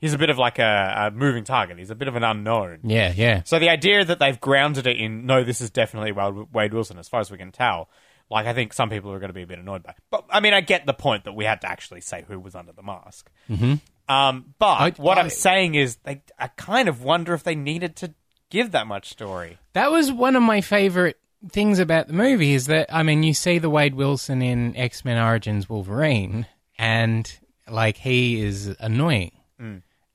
he's 0.00 0.12
a 0.12 0.18
bit 0.18 0.30
of 0.30 0.38
like 0.38 0.58
a, 0.58 0.94
a 1.06 1.10
moving 1.10 1.44
target. 1.44 1.78
He's 1.78 1.90
a 1.90 1.94
bit 1.94 2.08
of 2.08 2.16
an 2.16 2.24
unknown. 2.24 2.80
Yeah, 2.84 3.12
yeah. 3.14 3.42
So 3.44 3.58
the 3.58 3.68
idea 3.70 4.04
that 4.04 4.18
they've 4.18 4.40
grounded 4.40 4.86
it 4.86 4.96
in 4.96 5.26
no, 5.26 5.44
this 5.44 5.60
is 5.60 5.70
definitely 5.70 6.12
Wade 6.12 6.72
Wilson, 6.74 6.98
as 6.98 7.08
far 7.08 7.20
as 7.20 7.30
we 7.30 7.38
can 7.38 7.52
tell. 7.52 7.88
Like 8.30 8.46
I 8.46 8.54
think 8.54 8.72
some 8.72 8.88
people 8.90 9.12
are 9.12 9.18
going 9.18 9.28
to 9.28 9.34
be 9.34 9.42
a 9.42 9.46
bit 9.46 9.58
annoyed 9.58 9.82
by, 9.82 9.90
it. 9.90 9.96
but 10.10 10.24
I 10.30 10.40
mean 10.40 10.54
I 10.54 10.60
get 10.62 10.86
the 10.86 10.94
point 10.94 11.24
that 11.24 11.32
we 11.34 11.44
had 11.44 11.60
to 11.60 11.68
actually 11.68 12.00
say 12.00 12.24
who 12.26 12.40
was 12.40 12.54
under 12.54 12.72
the 12.72 12.82
mask. 12.82 13.30
Mm-hmm. 13.50 13.74
Um, 14.12 14.54
but 14.58 14.66
I- 14.80 14.90
what 15.02 15.18
I- 15.18 15.22
am 15.22 15.30
saying 15.30 15.74
is, 15.74 15.96
they, 16.04 16.22
I 16.38 16.48
kind 16.48 16.88
of 16.88 17.02
wonder 17.02 17.34
if 17.34 17.42
they 17.42 17.54
needed 17.54 17.96
to 17.96 18.14
give 18.50 18.72
that 18.72 18.86
much 18.86 19.10
story. 19.10 19.58
That 19.74 19.90
was 19.90 20.10
one 20.12 20.36
of 20.36 20.42
my 20.42 20.60
favorite 20.60 21.18
things 21.50 21.78
about 21.78 22.06
the 22.06 22.14
movie 22.14 22.54
is 22.54 22.66
that 22.66 22.86
I 22.92 23.02
mean 23.02 23.22
you 23.22 23.34
see 23.34 23.58
the 23.58 23.68
Wade 23.68 23.94
Wilson 23.94 24.40
in 24.40 24.74
X 24.76 25.04
Men 25.04 25.18
Origins 25.18 25.68
Wolverine 25.68 26.46
and 26.78 27.30
like 27.68 27.98
he 27.98 28.40
is 28.40 28.74
annoying. 28.80 29.32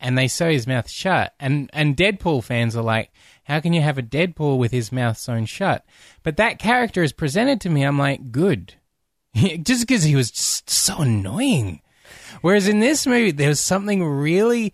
And 0.02 0.18
they 0.18 0.28
sew 0.30 0.50
his 0.50 0.68
mouth 0.68 0.90
shut. 0.90 1.34
And 1.40 1.70
and 1.74 1.98
Deadpool 1.98 2.44
fans 2.44 2.76
are 2.76 2.84
like, 2.84 3.12
how 3.44 3.60
can 3.60 3.74
you 3.74 3.82
have 3.82 3.98
a 3.98 4.04
Deadpool 4.04 4.58
with 4.58 4.72
his 4.72 4.92
mouth 4.92 5.18
sewn 5.18 5.46
shut? 5.46 5.86
But 6.24 6.38
that 6.38 6.60
character 6.60 7.04
is 7.04 7.12
presented 7.12 7.60
to 7.62 7.70
me, 7.70 7.84
I'm 7.84 8.00
like, 8.00 8.32
good. 8.32 8.76
just 9.36 9.88
because 9.88 10.04
he 10.04 10.16
was 10.16 10.32
just 10.32 10.70
so 10.70 11.00
annoying. 11.00 11.82
Whereas 12.42 12.68
in 12.68 12.80
this 12.80 13.06
movie, 13.06 13.32
there 13.32 13.50
was 13.50 13.60
something 13.60 14.04
really 14.04 14.74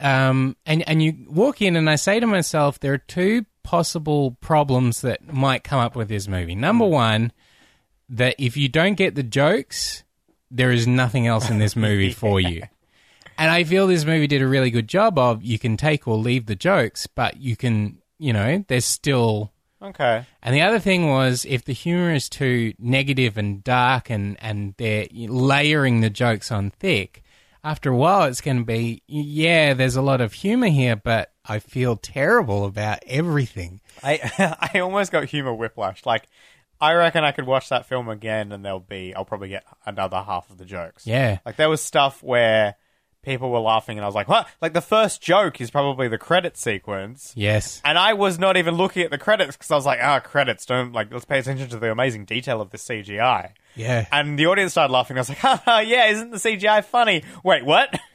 um, 0.00 0.56
and 0.66 0.86
and 0.88 1.02
you 1.02 1.14
walk 1.28 1.62
in, 1.62 1.76
and 1.76 1.88
I 1.88 1.96
say 1.96 2.20
to 2.20 2.26
myself, 2.26 2.80
there 2.80 2.92
are 2.92 2.98
two 2.98 3.44
possible 3.62 4.36
problems 4.40 5.02
that 5.02 5.32
might 5.32 5.64
come 5.64 5.78
up 5.78 5.94
with 5.94 6.08
this 6.08 6.26
movie. 6.26 6.54
Number 6.54 6.86
one, 6.86 7.32
that 8.08 8.34
if 8.38 8.56
you 8.56 8.68
don't 8.68 8.94
get 8.94 9.14
the 9.14 9.22
jokes, 9.22 10.02
there 10.50 10.72
is 10.72 10.86
nothing 10.86 11.26
else 11.26 11.50
in 11.50 11.58
this 11.58 11.76
movie 11.76 12.12
for 12.12 12.40
you. 12.40 12.62
And 13.40 13.50
I 13.50 13.64
feel 13.64 13.86
this 13.86 14.04
movie 14.04 14.26
did 14.26 14.42
a 14.42 14.46
really 14.46 14.70
good 14.70 14.86
job 14.86 15.18
of 15.18 15.42
you 15.42 15.58
can 15.58 15.78
take 15.78 16.06
or 16.06 16.18
leave 16.18 16.44
the 16.44 16.54
jokes, 16.54 17.06
but 17.06 17.38
you 17.38 17.56
can, 17.56 17.96
you 18.18 18.34
know, 18.34 18.62
there's 18.68 18.84
still. 18.84 19.50
Okay. 19.80 20.26
And 20.42 20.54
the 20.54 20.60
other 20.60 20.78
thing 20.78 21.08
was 21.08 21.46
if 21.48 21.64
the 21.64 21.72
humor 21.72 22.12
is 22.12 22.28
too 22.28 22.74
negative 22.78 23.38
and 23.38 23.64
dark 23.64 24.10
and, 24.10 24.36
and 24.42 24.74
they're 24.76 25.06
layering 25.10 26.02
the 26.02 26.10
jokes 26.10 26.52
on 26.52 26.68
thick, 26.68 27.22
after 27.64 27.90
a 27.90 27.96
while 27.96 28.24
it's 28.24 28.42
going 28.42 28.58
to 28.58 28.64
be, 28.64 29.02
yeah, 29.06 29.72
there's 29.72 29.96
a 29.96 30.02
lot 30.02 30.20
of 30.20 30.34
humor 30.34 30.68
here, 30.68 30.96
but 30.96 31.32
I 31.42 31.60
feel 31.60 31.96
terrible 31.96 32.66
about 32.66 32.98
everything. 33.06 33.80
I 34.02 34.68
I 34.74 34.80
almost 34.80 35.12
got 35.12 35.24
humor 35.24 35.54
whiplash. 35.54 36.04
Like 36.04 36.28
I 36.78 36.92
reckon 36.92 37.24
I 37.24 37.32
could 37.32 37.46
watch 37.46 37.70
that 37.70 37.86
film 37.86 38.10
again, 38.10 38.52
and 38.52 38.62
there'll 38.62 38.80
be 38.80 39.14
I'll 39.14 39.24
probably 39.24 39.48
get 39.48 39.64
another 39.86 40.20
half 40.20 40.50
of 40.50 40.58
the 40.58 40.66
jokes. 40.66 41.06
Yeah. 41.06 41.38
Like 41.46 41.56
there 41.56 41.70
was 41.70 41.80
stuff 41.80 42.22
where 42.22 42.76
people 43.22 43.50
were 43.50 43.60
laughing, 43.60 43.98
and 43.98 44.04
I 44.04 44.08
was 44.08 44.14
like, 44.14 44.28
"What?" 44.28 44.48
Like 44.60 44.72
the 44.72 44.80
first 44.80 45.20
joke 45.22 45.60
is 45.60 45.70
probably 45.70 46.08
the 46.08 46.18
credit 46.18 46.56
sequence. 46.56 47.32
Yes. 47.36 47.80
And 47.84 47.98
I 47.98 48.14
was 48.14 48.38
not 48.38 48.56
even 48.56 48.74
looking 48.74 49.02
at 49.02 49.10
the 49.10 49.18
credits 49.18 49.56
because 49.56 49.70
I 49.70 49.76
was 49.76 49.86
like, 49.86 49.98
ah, 50.02 50.20
credits, 50.20 50.66
don't, 50.66 50.92
like, 50.92 51.12
let's 51.12 51.24
pay 51.24 51.38
attention 51.38 51.68
to 51.70 51.78
the 51.78 51.90
amazing 51.90 52.24
detail 52.24 52.60
of 52.60 52.70
the 52.70 52.78
CGI. 52.78 53.52
Yeah. 53.76 54.06
And 54.12 54.38
the 54.38 54.46
audience 54.46 54.72
started 54.72 54.92
laughing. 54.92 55.16
I 55.16 55.20
was 55.20 55.28
like, 55.28 55.38
haha, 55.38 55.78
yeah, 55.80 56.06
isn't 56.08 56.30
the 56.30 56.36
CGI 56.38 56.84
funny? 56.84 57.22
Wait, 57.44 57.64
what? 57.64 57.98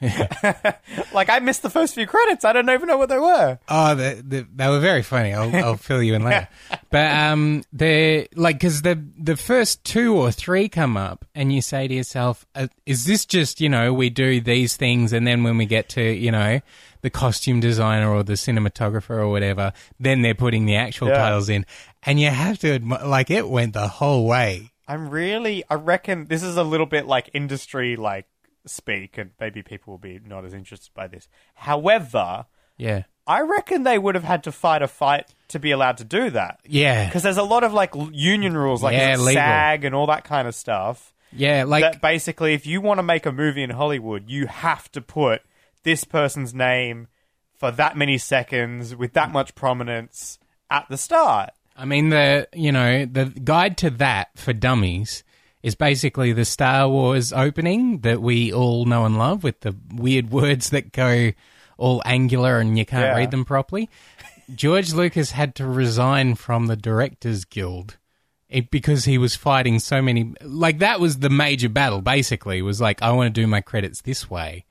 like, 1.12 1.28
I 1.30 1.38
missed 1.40 1.62
the 1.62 1.70
first 1.70 1.94
few 1.94 2.06
credits. 2.06 2.44
I 2.44 2.52
don't 2.52 2.68
even 2.70 2.86
know 2.86 2.98
what 2.98 3.08
they 3.08 3.18
were. 3.18 3.58
Oh, 3.68 3.94
the, 3.94 4.22
the, 4.26 4.46
they 4.54 4.68
were 4.68 4.80
very 4.80 5.02
funny. 5.02 5.32
I'll, 5.32 5.54
I'll 5.56 5.76
fill 5.76 6.02
you 6.02 6.14
in 6.14 6.24
later. 6.24 6.48
But 6.88 7.10
um, 7.14 7.62
they're 7.72 8.26
like 8.36 8.56
because 8.56 8.80
the 8.80 9.04
the 9.18 9.36
first 9.36 9.82
two 9.84 10.16
or 10.16 10.30
three 10.30 10.68
come 10.68 10.96
up, 10.96 11.26
and 11.34 11.52
you 11.52 11.60
say 11.60 11.86
to 11.88 11.92
yourself, 11.92 12.46
uh, 12.54 12.68
"Is 12.86 13.04
this 13.04 13.26
just 13.26 13.60
you 13.60 13.68
know 13.68 13.92
we 13.92 14.08
do 14.08 14.40
these 14.40 14.76
things, 14.76 15.12
and 15.12 15.26
then 15.26 15.42
when 15.42 15.58
we 15.58 15.66
get 15.66 15.88
to 15.90 16.02
you 16.02 16.30
know 16.30 16.60
the 17.02 17.10
costume 17.10 17.60
designer 17.60 18.08
or 18.10 18.22
the 18.22 18.34
cinematographer 18.34 19.10
or 19.10 19.28
whatever, 19.28 19.72
then 19.98 20.22
they're 20.22 20.34
putting 20.34 20.64
the 20.64 20.76
actual 20.76 21.08
Yeah. 21.08 21.18
titles 21.18 21.48
in." 21.48 21.66
and 22.04 22.20
you 22.20 22.30
have 22.30 22.56
to 22.60 22.70
admit, 22.70 23.04
like 23.04 23.30
it 23.30 23.48
went 23.48 23.72
the 23.74 23.88
whole 23.88 24.26
way. 24.26 24.70
I'm 24.88 25.08
really. 25.08 25.64
I 25.68 25.74
reckon 25.74 26.26
this 26.26 26.42
is 26.42 26.56
a 26.56 26.62
little 26.64 26.86
bit 26.86 27.06
like 27.06 27.30
industry 27.34 27.96
like 27.96 28.26
speak, 28.66 29.18
and 29.18 29.30
maybe 29.40 29.62
people 29.62 29.92
will 29.94 29.98
be 29.98 30.20
not 30.24 30.44
as 30.44 30.54
interested 30.54 30.92
by 30.94 31.06
this. 31.08 31.28
However, 31.54 32.46
Yeah, 32.78 33.02
I 33.26 33.40
reckon 33.40 33.82
they 33.82 33.98
would 33.98 34.14
have 34.14 34.24
had 34.24 34.44
to 34.44 34.52
fight 34.52 34.82
a 34.82 34.88
fight 34.88 35.34
to 35.48 35.58
be 35.58 35.70
allowed 35.72 35.96
to 35.98 36.04
do 36.04 36.30
that. 36.30 36.60
yeah, 36.66 37.06
Because 37.06 37.22
there's 37.22 37.36
a 37.36 37.42
lot 37.42 37.64
of 37.64 37.72
like 37.72 37.92
union 38.12 38.56
rules, 38.56 38.82
like 38.82 38.94
Yeah. 38.94 39.16
SAG 39.16 39.84
and 39.84 39.94
all 39.94 40.06
that 40.06 40.24
kind 40.24 40.46
of 40.48 40.54
stuff. 40.54 41.12
yeah. 41.32 41.64
Like 41.64 41.82
that 41.82 42.00
basically, 42.00 42.54
if 42.54 42.66
you 42.66 42.80
want 42.80 42.98
to 42.98 43.02
make 43.02 43.26
a 43.26 43.32
movie 43.32 43.62
in 43.62 43.70
Hollywood, 43.70 44.28
you 44.28 44.46
have 44.46 44.90
to 44.92 45.00
put 45.00 45.42
this 45.82 46.04
person's 46.04 46.52
name 46.54 47.08
for 47.58 47.70
that 47.70 47.96
many 47.96 48.18
seconds 48.18 48.94
with 48.94 49.12
that 49.14 49.30
much 49.32 49.54
prominence 49.54 50.38
at 50.70 50.86
the 50.88 50.96
start. 50.96 51.50
I 51.76 51.84
mean, 51.84 52.08
the 52.10 52.48
you 52.54 52.72
know 52.72 53.04
the 53.06 53.26
guide 53.26 53.76
to 53.78 53.90
that 53.90 54.28
for 54.36 54.52
dummies 54.52 55.22
is 55.62 55.74
basically 55.74 56.32
the 56.32 56.44
Star 56.44 56.88
Wars 56.88 57.32
opening 57.32 58.00
that 58.00 58.22
we 58.22 58.52
all 58.52 58.84
know 58.84 59.04
and 59.04 59.18
love, 59.18 59.42
with 59.44 59.60
the 59.60 59.74
weird 59.92 60.30
words 60.30 60.70
that 60.70 60.92
go 60.92 61.32
all 61.78 62.00
angular 62.04 62.58
and 62.58 62.78
you 62.78 62.86
can't 62.86 63.02
Yeah. 63.04 63.16
read 63.16 63.30
them 63.30 63.44
properly. 63.44 63.90
George 64.54 64.92
Lucas 64.92 65.32
had 65.32 65.54
to 65.56 65.66
resign 65.66 66.34
from 66.36 66.66
the 66.68 66.76
Directors 66.76 67.44
Guild. 67.44 67.96
Eh, 68.48 68.62
because 68.70 69.04
he 69.04 69.18
was 69.18 69.34
fighting 69.34 69.80
so 69.80 70.00
many 70.00 70.32
like 70.40 70.78
that 70.78 71.00
was 71.00 71.18
the 71.18 71.28
major 71.28 71.68
battle 71.68 72.00
basically 72.00 72.62
was 72.62 72.80
like 72.80 73.02
i 73.02 73.10
want 73.10 73.26
to 73.34 73.40
do 73.40 73.44
my 73.44 73.60
credits 73.60 74.02
this 74.02 74.30
way 74.30 74.64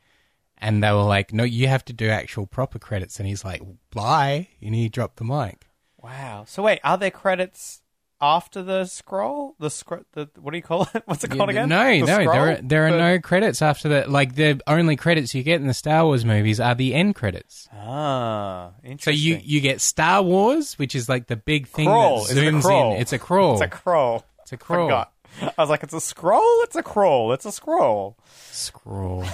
and 0.58 0.82
they 0.82 0.90
were 0.94 1.04
like 1.04 1.34
no 1.34 1.44
you 1.44 1.68
have 1.68 1.84
to 1.84 1.92
do 1.92 2.08
actual 2.08 2.48
proper 2.48 2.80
credits 2.80 3.20
and 3.20 3.28
he's 3.28 3.44
like 3.44 3.62
bye 3.92 4.48
and 4.62 4.74
he 4.74 4.88
dropped 4.88 5.18
the 5.18 5.26
mic 5.26 5.66
Wow. 6.06 6.44
So 6.48 6.64
wait, 6.64 6.80
are 6.84 6.98
there 6.98 7.12
credits 7.12 7.82
after 8.22 8.64
the 8.64 8.86
scroll? 8.86 9.56
The 9.60 9.70
scroll? 9.70 10.04
The 10.14 10.30
what 10.40 10.52
do 10.52 10.58
you 10.58 10.64
call 10.64 10.88
it? 10.94 11.04
What's 11.06 11.24
it 11.24 11.32
called 11.32 11.50
again? 11.50 11.68
No, 11.70 11.84
The 11.92 12.00
no, 12.02 12.06
there 12.06 12.30
are, 12.32 12.56
there 12.62 12.88
are 12.88 12.92
The- 12.92 12.98
no 12.98 13.20
credits 13.20 13.62
after 13.62 13.90
that. 13.90 14.10
Like 14.10 14.36
the 14.36 14.62
only 14.68 14.96
credits 14.96 15.34
you 15.36 15.44
get 15.44 15.60
in 15.62 15.68
the 15.68 15.74
Star 15.74 16.06
Wars 16.06 16.24
movies 16.24 16.60
are 16.60 16.76
the 16.76 16.94
end 16.94 17.16
credits. 17.16 17.68
Ah, 17.74 18.72
interesting. 18.84 19.00
So 19.00 19.12
you 19.12 19.40
you 19.44 19.62
get 19.62 19.82
Star 19.82 20.22
Wars, 20.22 20.78
which 20.80 20.96
is 20.96 21.10
like 21.10 21.28
the 21.28 21.36
big 21.36 21.68
thing 21.68 21.88
crawl. 21.88 22.24
that 22.26 22.32
Is 22.32 22.38
it 22.38 22.48
a 22.48 22.52
zooms 22.52 22.62
crawl? 22.62 22.94
in. 22.96 23.02
It's 23.02 23.14
a 23.14 23.20
crawl. 23.20 23.54
It's 23.54 23.62
a 23.62 23.68
crawl. 23.68 24.26
It's 24.44 24.52
a 24.54 24.58
crawl. 24.58 24.88
Forgot. 24.88 25.12
I 25.42 25.54
was 25.58 25.70
like, 25.70 25.84
it's 25.84 25.94
a 25.94 26.02
scroll. 26.02 26.62
It's 26.64 26.76
a 26.76 26.84
crawl. 26.84 27.34
It's 27.34 27.46
a 27.46 27.52
scroll. 27.52 28.18
Scroll. 28.52 29.26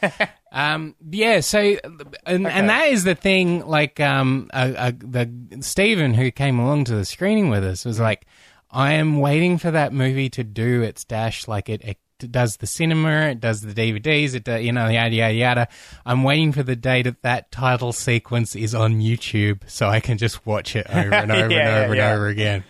um, 0.52 0.94
yeah. 1.10 1.40
So, 1.40 1.76
and, 2.26 2.46
and 2.46 2.68
that 2.68 2.88
is 2.88 3.04
the 3.04 3.14
thing. 3.14 3.66
Like, 3.66 4.00
um, 4.00 4.50
uh, 4.52 4.72
uh, 4.76 4.92
the 4.98 5.30
Stephen 5.60 6.14
who 6.14 6.30
came 6.30 6.58
along 6.58 6.84
to 6.84 6.94
the 6.94 7.04
screening 7.04 7.48
with 7.50 7.64
us 7.64 7.84
was 7.84 7.98
like, 7.98 8.26
I 8.70 8.94
am 8.94 9.18
waiting 9.20 9.58
for 9.58 9.70
that 9.70 9.92
movie 9.92 10.28
to 10.30 10.44
do 10.44 10.82
its 10.82 11.04
dash. 11.04 11.48
Like 11.48 11.68
it, 11.68 11.82
it 11.84 11.98
does 12.30 12.56
the 12.56 12.66
cinema, 12.66 13.28
it 13.30 13.40
does 13.40 13.60
the 13.62 13.72
DVDs, 13.72 14.34
it, 14.34 14.44
do, 14.44 14.58
you 14.60 14.72
know, 14.72 14.88
yada 14.88 15.14
yada 15.14 15.34
yada. 15.34 15.68
I'm 16.04 16.22
waiting 16.24 16.52
for 16.52 16.62
the 16.62 16.76
day 16.76 17.02
that 17.02 17.22
that 17.22 17.50
title 17.52 17.92
sequence 17.92 18.54
is 18.56 18.74
on 18.74 19.00
YouTube, 19.00 19.62
so 19.70 19.88
I 19.88 20.00
can 20.00 20.18
just 20.18 20.44
watch 20.44 20.74
it 20.76 20.86
over 20.90 21.14
and 21.14 21.30
over 21.32 21.50
Yeah, 21.50 21.76
and 21.76 21.84
over 21.84 21.94
yeah. 21.94 22.08
and 22.10 22.16
over 22.16 22.26
again. 22.28 22.64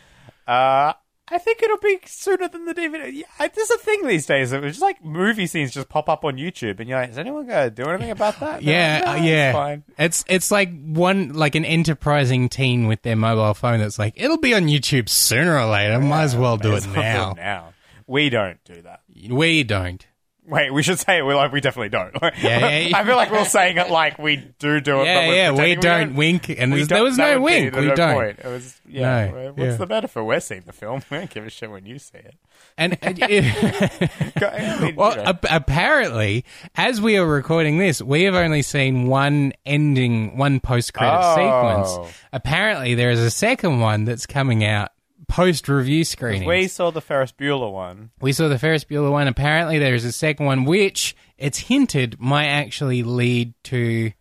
Uh, 0.47 0.93
I 1.31 1.39
think 1.39 1.63
it'll 1.63 1.77
be 1.79 1.99
sooner 2.07 2.49
than 2.49 2.65
the 2.65 2.75
DVD. 2.75 3.13
Yeah, 3.13 3.49
there's 3.49 3.71
a 3.71 3.79
thing 3.79 4.07
these 4.07 4.27
days. 4.27 4.53
It 4.53 4.63
was 4.63 4.73
just 4.73 4.83
like 4.83 5.05
movie 5.05 5.47
scenes 5.47 5.73
just 5.73 5.89
pop 5.89 6.09
up 6.09 6.25
on 6.25 6.37
YouTube, 6.37 6.81
and 6.81 6.89
you're 6.89 6.99
like, 7.01 7.11
is 7.11 7.19
anyone 7.19 7.47
going 7.47 7.69
to 7.69 7.71
do 7.71 7.89
anything 7.89 8.11
about 8.11 8.41
that? 8.41 8.63
No, 8.69 8.71
Yeah, 8.73 8.99
no, 9.01 9.11
uh, 9.11 9.15
it's 9.17 9.25
yeah. 9.25 9.53
fine. 9.53 9.85
It's 9.99 10.25
it's 10.29 10.51
like 10.51 10.71
one 10.85 11.35
like 11.35 11.55
an 11.55 11.65
enterprising 11.65 12.49
teen 12.49 12.87
with 12.87 13.03
their 13.03 13.17
mobile 13.17 13.55
phone 13.55 13.81
that's 13.81 13.99
like 13.99 14.15
it'll 14.17 14.39
be 14.39 14.55
on 14.55 14.63
YouTube 14.67 15.09
sooner 15.09 15.57
or 15.59 15.67
later. 15.67 15.99
Might 16.01 16.23
as 16.25 16.37
well 16.37 16.57
do 16.57 16.75
it 16.75 16.87
now. 16.89 17.35
now. 17.37 17.73
We 18.07 18.31
don't 18.31 18.63
do 18.65 18.81
that. 18.83 19.03
We 19.29 19.65
don't. 19.65 20.07
Wait, 20.49 20.73
we 20.73 20.83
should 20.83 20.99
say 20.99 21.19
it. 21.19 21.23
We're 21.27 21.35
like, 21.37 21.53
we 21.53 21.61
definitely 21.61 21.91
don't. 21.91 22.15
Yeah, 22.43 22.69
yeah. 22.79 22.97
I 22.99 23.05
feel 23.05 23.17
like 23.17 23.31
we're 23.31 23.45
saying 23.45 23.77
it 23.77 23.91
like 23.91 24.19
we 24.19 24.37
do 24.37 24.81
do 24.81 24.95
it. 24.95 24.99
but 24.99 25.05
Yeah, 25.05 25.29
we're 25.29 25.35
yeah. 25.35 25.51
We 25.53 25.75
don't 25.77 26.15
wink, 26.15 26.49
and 26.49 26.73
We 26.73 26.85
there 26.85 27.03
was 27.03 27.19
no 27.19 27.39
wink. 27.41 27.77
We 27.77 27.91
don't. 27.95 28.15
point. 28.15 28.39
It 28.39 28.47
was 28.47 28.81
yeah. 28.89 29.31
No, 29.31 29.53
What's 29.55 29.79
yeah. 29.79 30.01
the 30.01 30.09
for? 30.09 30.25
We're 30.25 30.41
seeing 30.41 30.63
the 30.67 30.73
film. 30.73 31.03
We 31.11 31.19
don't 31.19 31.29
give 31.31 31.45
a 31.47 31.51
shit 31.51 31.71
when 31.71 31.85
you 31.85 31.99
see 31.99 32.19
it. 32.19 32.35
And 32.79 32.97
and 33.03 33.19
it- 33.21 34.43
I 34.43 34.81
mean, 34.81 34.97
well, 34.97 35.11
you 35.11 35.17
know. 35.19 35.23
ap- 35.25 35.47
apparently, 35.51 36.45
as 36.77 37.01
we 37.01 37.17
are 37.19 37.27
recording 37.27 37.79
this, 37.79 38.01
we 38.01 38.23
have 38.23 38.35
only 38.35 38.63
seen 38.63 39.07
one 39.07 39.53
ending, 39.67 40.37
one 40.39 40.61
post-credit 40.61 41.21
Oh. 41.23 41.93
sequence. 41.95 42.15
Apparently, 42.33 42.95
there 42.95 43.11
is 43.11 43.21
a 43.21 43.31
second 43.31 43.81
one 43.81 44.05
that's 44.05 44.27
coming 44.27 44.65
out 44.65 44.91
post-review 45.29 46.05
screening. 46.05 46.49
we 46.49 46.69
saw 46.69 46.91
the 46.91 47.01
Ferris 47.01 47.33
Bueller 47.33 47.71
one. 47.71 48.11
We 48.21 48.33
saw 48.33 48.49
the 48.49 48.59
Ferris 48.59 48.85
Bueller 48.85 49.11
one. 49.11 49.29
Apparently, 49.29 49.79
there 49.79 49.95
is 49.95 50.05
a 50.05 50.13
second 50.13 50.47
one, 50.47 50.65
which 50.65 51.15
it's 51.37 51.59
hinted 51.59 52.19
might 52.19 52.47
actually 52.47 53.03
lead 53.03 53.55
to, 53.65 54.13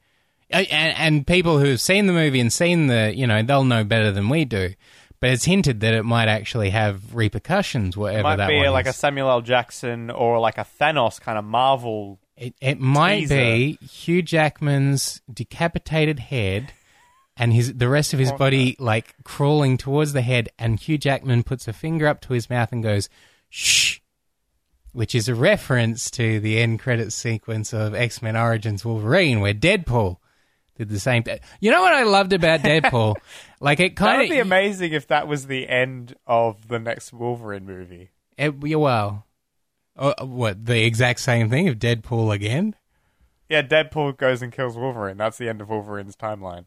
uh, 0.54 0.58
and, 0.70 0.98
and 0.98 1.28
people 1.28 1.60
who 1.60 1.66
have 1.68 1.82
seen 1.82 2.08
the 2.08 2.14
movie 2.14 2.40
and 2.40 2.52
seen 2.52 2.88
the, 2.88 3.14
you 3.16 3.26
know, 3.26 3.42
they'll 3.42 3.64
know 3.64 3.84
better 3.84 4.12
than 4.12 4.30
we 4.30 4.46
do. 4.46 4.74
But 5.20 5.32
it's 5.32 5.46
hinted 5.46 5.80
that 5.80 5.96
it 5.96 6.04
might 6.04 6.28
actually 6.28 6.70
have 6.70 7.16
repercussions, 7.16 7.98
whatever 7.98 8.22
Might 8.22 8.36
that 8.36 8.50
be 8.50 8.58
one 8.58 8.70
like 8.72 8.86
a. 8.86 8.94
Samuel 8.94 9.32
L. 9.32 9.42
Jackson 9.42 10.12
or 10.12 10.40
like 10.40 10.60
a 10.60 10.66
Thanos 10.80 11.20
kind 11.20 11.40
of 11.40 11.44
Marvel. 11.44 12.20
It, 12.36 12.54
it 12.62 12.80
might 12.80 13.22
teaser. 13.22 13.36
be 13.36 13.78
Hugh 13.82 14.22
Jackman's 14.22 15.22
decapitated 15.34 16.20
head 16.20 16.72
and 17.38 17.54
his 17.54 17.74
the 17.74 17.90
rest 17.90 18.14
of 18.14 18.20
his 18.20 18.32
body 18.32 18.76
like 18.80 19.16
crawling 19.24 19.78
towards 19.78 20.14
the 20.14 20.22
head, 20.22 20.50
and 20.58 20.80
Hugh 20.80 20.98
Jackman 20.98 21.44
puts 21.44 21.68
a 21.68 21.74
finger 21.74 22.08
up 22.08 22.22
to 22.22 22.34
his 22.34 22.50
mouth 22.50 22.72
and 22.72 22.84
goes, 22.84 23.10
"Shh," 23.50 24.00
which 24.92 25.14
is 25.14 25.30
a 25.30 25.36
reference 25.36 26.10
to 26.12 26.40
the 26.40 26.60
end 26.60 26.80
credits 26.80 27.16
sequence 27.16 27.74
of 27.74 27.94
X 27.94 28.22
Men 28.22 28.36
Origins 28.36 28.84
Wolverine, 28.84 29.40
where 29.40 29.54
Deadpool 29.54 30.18
did 30.76 30.90
the 30.90 31.00
same 31.00 31.24
thing. 31.24 31.40
You 31.60 31.72
know 31.72 31.82
what 31.82 31.94
I 31.94 32.04
loved 32.04 32.34
about 32.34 32.62
Deadpool? 32.62 33.16
like 33.60 33.80
it 33.80 33.96
kind 33.96 34.20
would 34.20 34.30
be 34.30 34.40
amazing 34.40 34.94
if 34.94 35.08
that 35.08 35.28
was 35.28 35.48
the 35.48 35.68
end 35.68 36.16
of 36.26 36.68
the 36.68 36.80
next 36.80 37.14
Wolverine 37.14 37.66
movie. 37.66 38.10
it, 38.38 38.54
yeah, 38.64 38.78
well, 38.78 39.26
uh, 39.96 40.14
what 40.26 40.66
the 40.66 40.84
exact 40.84 41.20
same 41.20 41.50
thing 41.50 41.68
of 41.68 41.78
Deadpool 41.78 42.34
again. 42.34 42.76
Yeah, 43.50 43.62
Deadpool 43.62 44.18
goes 44.18 44.42
and 44.42 44.52
kills 44.52 44.76
Wolverine. 44.78 45.18
That's 45.18 45.38
the 45.38 45.48
end 45.48 45.62
of 45.62 45.70
Wolverine's 45.70 46.16
timeline. 46.16 46.66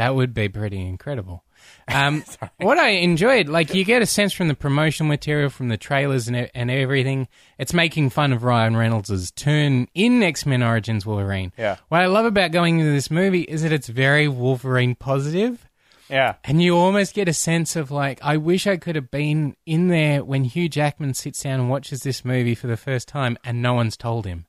That 0.00 0.14
would 0.14 0.32
be 0.32 0.48
pretty 0.48 0.80
incredible. 0.80 1.44
Um, 1.92 2.24
what 2.58 2.78
I 2.78 2.90
enjoyed, 2.90 3.48
like 3.48 3.74
you 3.74 3.84
get 3.84 4.00
a 4.00 4.06
sense 4.06 4.32
from 4.32 4.46
the 4.48 4.54
promotional 4.54 5.08
material, 5.08 5.50
from 5.50 5.68
the 5.68 5.76
trailers 5.76 6.26
and, 6.28 6.48
and 6.54 6.70
everything, 6.70 7.26
it's 7.58 7.74
making 7.74 8.10
fun 8.10 8.32
of 8.32 8.44
Ryan 8.44 8.76
Reynolds' 8.76 9.30
turn 9.32 9.88
in 9.92 10.22
X 10.22 10.46
Men 10.46 10.62
Origins 10.62 11.04
Wolverine. 11.04 11.52
Yeah. 11.58 11.76
What 11.88 12.00
I 12.00 12.06
love 12.06 12.24
about 12.26 12.52
going 12.52 12.78
into 12.78 12.92
this 12.92 13.10
movie 13.10 13.42
is 13.42 13.62
that 13.62 13.72
it's 13.72 13.88
very 13.88 14.26
Wolverine 14.28 14.94
positive, 14.94 15.68
Yeah. 16.08 16.36
and 16.44 16.62
you 16.62 16.76
almost 16.76 17.12
get 17.12 17.28
a 17.28 17.34
sense 17.34 17.74
of 17.76 17.90
like, 17.90 18.20
I 18.22 18.36
wish 18.36 18.66
I 18.68 18.76
could 18.76 18.94
have 18.96 19.10
been 19.10 19.54
in 19.66 19.88
there 19.88 20.24
when 20.24 20.44
Hugh 20.44 20.68
Jackman 20.68 21.12
sits 21.14 21.42
down 21.42 21.58
and 21.60 21.68
watches 21.68 22.00
this 22.02 22.24
movie 22.24 22.54
for 22.54 22.68
the 22.68 22.76
first 22.78 23.06
time, 23.08 23.36
and 23.44 23.60
no 23.60 23.74
one's 23.74 23.96
told 23.96 24.26
him. 24.26 24.46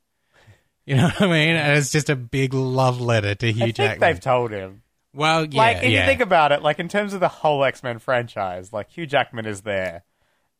You 0.86 0.96
know 0.98 1.04
what 1.08 1.22
I 1.22 1.28
mean? 1.28 1.56
And 1.56 1.78
it's 1.78 1.92
just 1.92 2.10
a 2.10 2.16
big 2.16 2.54
love 2.54 3.02
letter 3.02 3.36
to 3.36 3.52
Hugh 3.52 3.64
I 3.64 3.66
think 3.66 3.76
Jackman. 3.76 4.00
they've 4.00 4.22
told 4.22 4.52
him. 4.52 4.84
Well, 5.14 5.46
yeah, 5.46 5.58
like, 5.62 5.78
if 5.78 5.84
yeah. 5.92 6.02
you 6.02 6.06
think 6.06 6.22
about 6.22 6.52
it, 6.52 6.62
like 6.62 6.80
in 6.80 6.88
terms 6.88 7.14
of 7.14 7.20
the 7.20 7.28
whole 7.28 7.64
X 7.64 7.84
Men 7.84 8.00
franchise, 8.00 8.72
like 8.74 8.90
Hugh 8.90 9.06
Jackman 9.06 9.46
is 9.46 9.62
their 9.62 10.04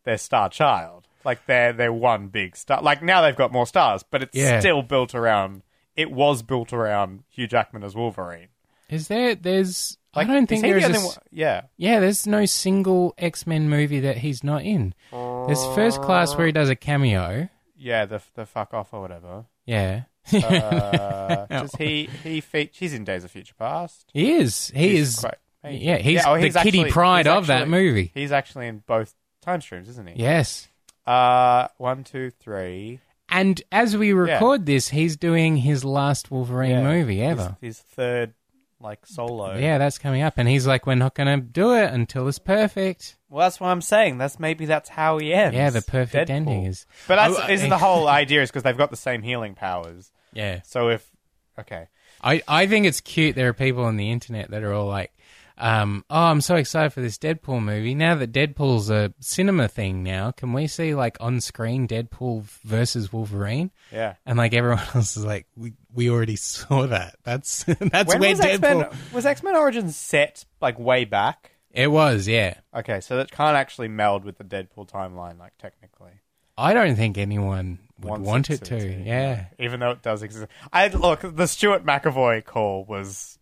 their 0.04 0.18
star 0.18 0.50
child. 0.50 1.08
Like 1.24 1.46
they're 1.46 1.74
they're 1.74 1.94
one 1.94 2.28
big 2.28 2.56
star. 2.56 2.82
Like 2.82 3.02
now 3.04 3.22
they've 3.22 3.36
got 3.36 3.52
more 3.52 3.68
stars, 3.68 4.04
but 4.04 4.24
it's 4.24 4.36
Yeah. 4.36 4.60
still 4.60 4.82
built 4.82 5.14
around. 5.16 5.62
It 5.96 6.12
was 6.12 6.42
built 6.42 6.74
around 6.74 7.24
Hugh 7.30 7.48
Jackman 7.48 7.84
as 7.84 7.96
Wolverine. 7.96 8.48
Is 8.90 9.08
there? 9.08 9.36
There's. 9.36 9.98
Like, 10.14 10.28
I 10.28 10.34
don't 10.34 10.48
think 10.48 10.66
he 10.66 10.74
the 10.74 10.80
there's. 10.82 10.98
A, 10.98 11.06
one- 11.06 11.16
yeah. 11.32 11.62
yeah, 11.78 12.02
there's 12.02 12.28
no 12.28 12.46
single 12.46 13.14
X 13.18 13.48
Men 13.48 13.70
movie 13.70 14.02
that 14.02 14.18
he's 14.18 14.44
not 14.44 14.64
in. 14.64 14.94
There's 15.12 15.64
First 15.76 16.02
Class 16.02 16.36
where 16.36 16.46
he 16.46 16.52
does 16.52 16.68
a 16.70 16.76
cameo. 16.76 17.48
Yeah, 17.78 18.06
the 18.06 18.22
the 18.36 18.46
fuck 18.46 18.74
off 18.74 18.94
or 18.94 19.00
whatever. 19.02 19.46
Yeah, 19.66 20.04
Uh, 20.34 21.46
does 21.50 21.74
he 21.76 22.10
he 22.24 22.42
fe- 22.42 22.70
he's 22.74 22.94
in 22.94 23.04
Days 23.04 23.24
of 23.24 23.32
Future 23.32 23.54
Past. 23.58 24.10
he 24.14 24.34
is. 24.34 24.72
He 24.76 24.90
He's 24.90 25.10
is. 25.10 25.20
quite- 25.20 25.38
yeah, 25.74 25.98
he's 25.98 26.26
oh, 26.26 26.36
the 26.40 26.50
Kitty 26.50 26.80
actually- 26.80 26.92
Pride 26.92 27.26
he's 27.28 27.36
of 27.36 27.48
that 27.48 27.62
actually- 27.64 27.72
movie. 27.72 28.12
He's 28.14 28.32
actually 28.32 28.68
in 28.68 28.80
both 28.88 29.14
time 29.42 29.62
streams, 29.62 29.90
isn't 29.90 30.08
he? 30.10 30.22
Yes. 30.22 30.68
Uh, 31.06 31.68
one, 31.78 32.04
two, 32.04 32.32
three. 32.32 33.00
And 33.30 33.62
as 33.72 33.96
we 33.96 34.12
record 34.14 34.66
this, 34.66 34.90
he's 34.90 35.16
doing 35.18 35.58
his 35.58 35.86
last 35.86 36.30
Wolverine 36.32 36.72
Yeah. 36.72 36.84
movie 36.84 37.18
His, 37.20 37.32
ever. 37.40 37.58
his 37.62 37.80
third 37.80 38.34
like 38.80 39.06
solo. 39.06 39.56
Yeah, 39.58 39.78
that's 39.78 39.98
coming 40.00 40.22
up, 40.22 40.34
and 40.38 40.48
he's 40.50 40.66
like, 40.68 40.86
"We're 40.88 40.96
not 40.96 41.14
going 41.16 41.28
to 41.40 41.46
do 41.46 41.74
it 41.76 41.94
until 41.94 42.28
it's 42.28 42.40
perfect." 42.40 43.16
Well, 43.32 43.46
that's 43.46 43.62
what 43.62 43.70
I'm 43.70 43.82
saying. 43.82 44.18
That's 44.18 44.40
maybe 44.40 44.66
that's 44.66 44.90
how 44.90 45.18
he 45.18 45.34
ends. 45.34 45.56
Yeah, 45.56 45.70
the 45.70 45.82
perfect 45.82 46.30
Deadpool. 46.30 46.34
ending 46.36 46.66
is. 46.66 46.86
But 47.08 47.16
that's 47.16 47.40
Oh, 47.40 47.48
isn't 47.50 47.70
the 47.70 47.78
whole 47.78 48.08
idea 48.22 48.42
is 48.42 48.50
because 48.50 48.64
they've 48.64 48.78
got 48.78 48.92
the 48.92 48.98
same 48.98 49.22
healing 49.22 49.56
powers. 49.56 50.12
Yeah. 50.34 50.62
So 50.66 50.90
if 50.90 51.10
okay, 51.58 51.88
I, 52.22 52.42
I 52.46 52.68
think 52.68 52.86
it's 52.86 53.00
cute. 53.00 53.36
There 53.38 53.48
are 53.48 53.54
people 53.54 53.86
on 53.86 53.96
the 53.96 54.12
internet 54.12 54.52
that 54.52 54.64
are 54.64 54.74
all 54.74 54.88
like, 54.88 55.14
um, 55.58 56.04
oh, 56.10 56.20
I'm 56.24 56.42
so 56.42 56.56
excited 56.56 56.92
for 56.92 57.00
this 57.00 57.18
Deadpool 57.18 57.64
movie. 57.64 57.96
Now 57.96 58.16
that 58.16 58.34
Deadpool's 58.34 58.90
a 58.90 59.14
cinema 59.22 59.70
thing 59.70 60.04
now, 60.04 60.32
can 60.32 60.52
we 60.52 60.68
see 60.68 60.94
like 60.94 61.16
on 61.22 61.40
screen 61.40 61.88
Deadpool 61.88 62.44
versus 62.66 63.14
Wolverine? 63.14 63.72
Yeah. 63.94 64.16
And 64.26 64.38
like 64.38 64.54
everyone 64.54 64.84
else 64.94 65.16
is 65.16 65.24
like, 65.24 65.48
we 65.56 65.72
we 65.94 66.10
already 66.10 66.36
saw 66.36 66.86
that. 66.88 67.16
That's 67.24 67.64
that's 67.80 68.10
where 68.10 68.20
was 68.20 68.40
Deadpool. 68.42 68.82
X-Men, 68.84 69.00
was 69.14 69.26
X-Men 69.26 69.56
Origins 69.56 69.96
set 69.96 70.44
like 70.60 70.78
way 70.78 71.06
back? 71.06 71.52
It 71.74 71.88
was, 71.88 72.28
yeah. 72.28 72.56
Okay, 72.76 73.00
so 73.02 73.18
that 73.18 73.32
can't 73.32 73.56
actually 73.56 73.88
meld 73.88 74.26
with 74.26 74.38
the 74.38 74.44
Deadpool 74.44 74.90
timeline, 74.90 75.40
like 75.40 75.58
technically. 75.58 76.12
I 76.58 76.74
don't 76.74 76.96
think 76.96 77.18
anyone 77.18 77.80
would 78.00 78.10
Wants 78.10 78.28
want 78.28 78.50
it 78.50 78.64
to. 78.66 78.80
to, 78.80 79.04
Yeah. 79.04 79.46
Even 79.60 79.80
though 79.80 79.92
it 79.92 80.02
does 80.02 80.22
exist. 80.22 80.48
I 80.74 80.88
look, 80.90 81.22
the 81.24 81.48
Stewart 81.48 81.86
McAvoy 81.86 82.44
call 82.46 82.84
was 82.86 83.40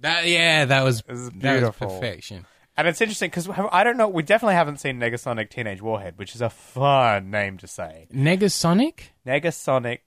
That 0.00 0.26
yeah, 0.26 0.64
that 0.66 0.82
was 0.84 1.06
was 1.06 1.30
that 1.30 1.34
was 1.34 1.42
beautiful. 1.60 1.88
perfection. 1.88 2.46
And 2.76 2.88
it's 2.88 3.00
interesting 3.02 3.28
because 3.28 3.48
I 3.70 3.84
don't 3.84 3.96
know. 3.98 4.08
We 4.08 4.22
definitely 4.22 4.54
haven't 4.54 4.78
seen 4.80 4.98
Negasonic 4.98 5.50
Teenage 5.50 5.82
Warhead, 5.82 6.16
which 6.18 6.34
is 6.34 6.40
a 6.40 6.48
fun 6.48 7.30
name 7.30 7.58
to 7.58 7.66
say. 7.66 8.06
Negasonic? 8.14 9.00
Negasonic, 9.26 9.98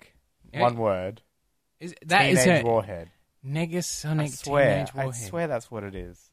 Yeah. 0.52 0.62
one 0.62 0.78
word. 0.78 1.22
Is 1.80 1.94
that 2.06 2.24
is 2.30 2.44
Teenage 2.44 2.64
a 2.64 2.66
Warhead. 2.66 3.10
Negasonic 3.46 4.22
I 4.22 4.28
swear, 4.28 4.74
Teenage 4.76 4.94
Warhead. 4.96 5.14
I 5.14 5.18
swear 5.28 5.48
that's 5.48 5.70
what 5.70 5.84
it 5.84 5.94
is. 5.94 6.32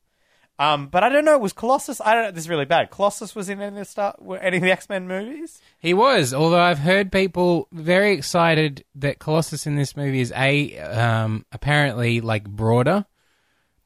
Um, 0.63 0.87
but 0.87 1.03
I 1.03 1.09
don't 1.09 1.25
know. 1.25 1.37
Was 1.39 1.53
Colossus? 1.53 2.01
I 2.01 2.15
don't. 2.15 2.25
know. 2.25 2.31
This 2.31 2.45
is 2.45 2.49
really 2.49 2.67
bad. 2.67 2.91
Colossus 2.91 3.35
was 3.35 3.49
in 3.49 3.61
any 3.61 3.81
of 3.81 3.95
the 3.95 4.15
were 4.21 4.39
any 4.39 4.59
of 4.59 4.63
the 4.63 4.71
X 4.71 4.89
Men 4.89 5.09
movies. 5.09 5.61
He 5.81 5.93
was, 5.93 6.33
although 6.33 6.61
I've 6.61 6.79
heard 6.79 7.11
people 7.11 7.67
very 7.73 8.13
excited 8.13 8.85
that 8.95 9.19
Colossus 9.19 9.67
in 9.67 9.75
this 9.75 9.97
movie 9.97 10.21
is 10.21 10.33
a 10.37 10.79
um, 10.79 11.45
apparently 11.51 12.21
like 12.21 12.49
broader. 12.49 13.07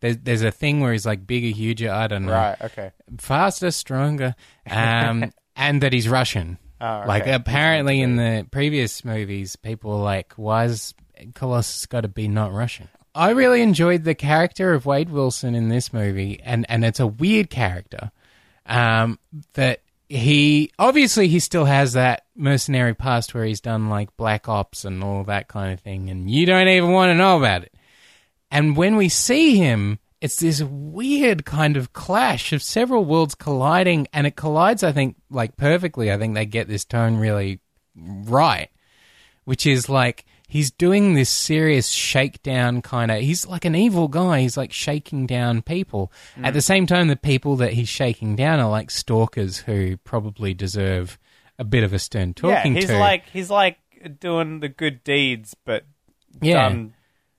There's 0.01 0.19
there's 0.19 0.43
a 0.43 0.51
thing 0.51 0.81
where 0.81 0.93
he's 0.93 1.07
like 1.07 1.27
bigger, 1.27 1.49
huger. 1.49 1.91
I 1.91 2.09
don't 2.09 2.27
know, 2.27 2.33
Right. 2.33 2.61
Okay. 2.61 2.91
faster, 3.19 3.71
stronger, 3.71 4.35
um, 4.69 5.33
and 5.57 5.81
that 5.81 5.95
he's 5.95 6.09
Russian. 6.09 6.59
Oh, 6.79 6.99
okay. 6.99 7.09
Like 7.09 7.27
apparently 7.27 8.03
in 8.03 8.17
the 8.17 8.47
previous 8.51 9.03
movies, 9.03 9.57
people 9.57 9.93
were 9.93 10.05
like, 10.05 10.35
"Why's 10.35 10.93
Colossus 11.33 11.87
got 11.87 12.03
to 12.03 12.09
be 12.09 12.29
not 12.29 12.53
Russian?" 12.53 12.91
I 13.17 13.31
really 13.31 13.63
enjoyed 13.63 14.05
the 14.05 14.15
character 14.15 14.75
of 14.75 14.85
Wade 14.85 15.09
Wilson 15.09 15.55
in 15.55 15.71
this 15.71 15.93
movie, 15.93 16.41
and 16.45 16.67
and 16.69 16.85
it's 16.85 17.01
a 17.01 17.07
weird 17.07 17.49
character. 17.49 18.11
Um, 18.67 19.19
that 19.55 19.81
he 20.09 20.71
obviously 20.79 21.29
he 21.29 21.41
still 21.41 21.65
has 21.65 21.95
that 21.95 22.27
mercenary 22.37 22.95
past 22.95 23.35
where 23.35 23.45
he's 23.45 23.61
done 23.61 23.89
like 23.89 24.17
black 24.17 24.49
ops 24.49 24.85
and 24.85 25.03
all 25.03 25.25
that 25.25 25.49
kind 25.49 25.73
of 25.73 25.81
thing, 25.81 26.11
and 26.11 26.31
you 26.31 26.45
don't 26.45 26.69
even 26.69 26.93
want 26.93 27.11
to 27.11 27.15
know 27.15 27.39
about 27.39 27.63
it. 27.63 27.73
And 28.51 28.77
when 28.77 28.97
we 28.97 29.09
see 29.09 29.57
him, 29.57 29.99
it's 30.21 30.37
this 30.37 30.63
weird 30.63 31.47
kind 31.47 31.77
of 31.77 31.93
clash 31.95 32.53
of 32.53 32.63
several 32.63 33.05
worlds 33.05 33.35
colliding, 33.35 34.09
and 34.13 34.27
it 34.27 34.37
collides, 34.37 34.85
I 34.85 34.93
think, 34.93 35.17
like 35.31 35.57
perfectly. 35.57 36.13
I 36.13 36.19
think 36.19 36.35
they 36.35 36.47
get 36.47 36.69
this 36.69 36.85
tone 36.85 37.17
really 37.17 37.61
right, 37.97 38.69
which 39.45 39.67
is 39.67 39.89
like 39.89 40.27
he's 40.47 40.71
doing 40.71 41.15
this 41.15 41.31
serious 41.31 41.89
shakedown 41.89 42.83
kind 42.83 43.11
of. 43.11 43.21
He's 43.21 43.47
like 43.47 43.65
an 43.65 43.75
evil 43.75 44.09
guy. 44.09 44.41
He's 44.41 44.57
like 44.57 44.73
shaking 44.73 45.27
down 45.27 45.63
people. 45.63 46.13
At 46.43 46.55
the 46.55 46.61
mm. 46.61 46.65
same 46.65 46.87
time, 46.87 47.09
the 47.09 47.17
people 47.17 47.57
that 47.57 47.73
he's 47.73 47.89
shaking 47.89 48.37
down 48.37 48.61
are 48.61 48.71
like 48.71 48.91
stalkers 48.91 49.59
who 49.59 49.97
probably 49.99 50.55
deserve 50.55 51.19
a 51.59 51.65
bit 51.65 51.85
of 51.85 51.93
a 51.93 51.99
stern 51.99 52.35
talking 52.35 52.75
yeah, 52.75 52.81
he's 52.81 52.91
to. 52.91 52.99
like 52.99 53.25
he's 53.31 53.51
like 53.51 53.79
doing 54.21 54.61
the 54.61 54.69
good 54.69 55.03
deeds, 55.05 55.55
but 55.65 55.85
Yeah. 56.41 56.69
done 56.69 56.95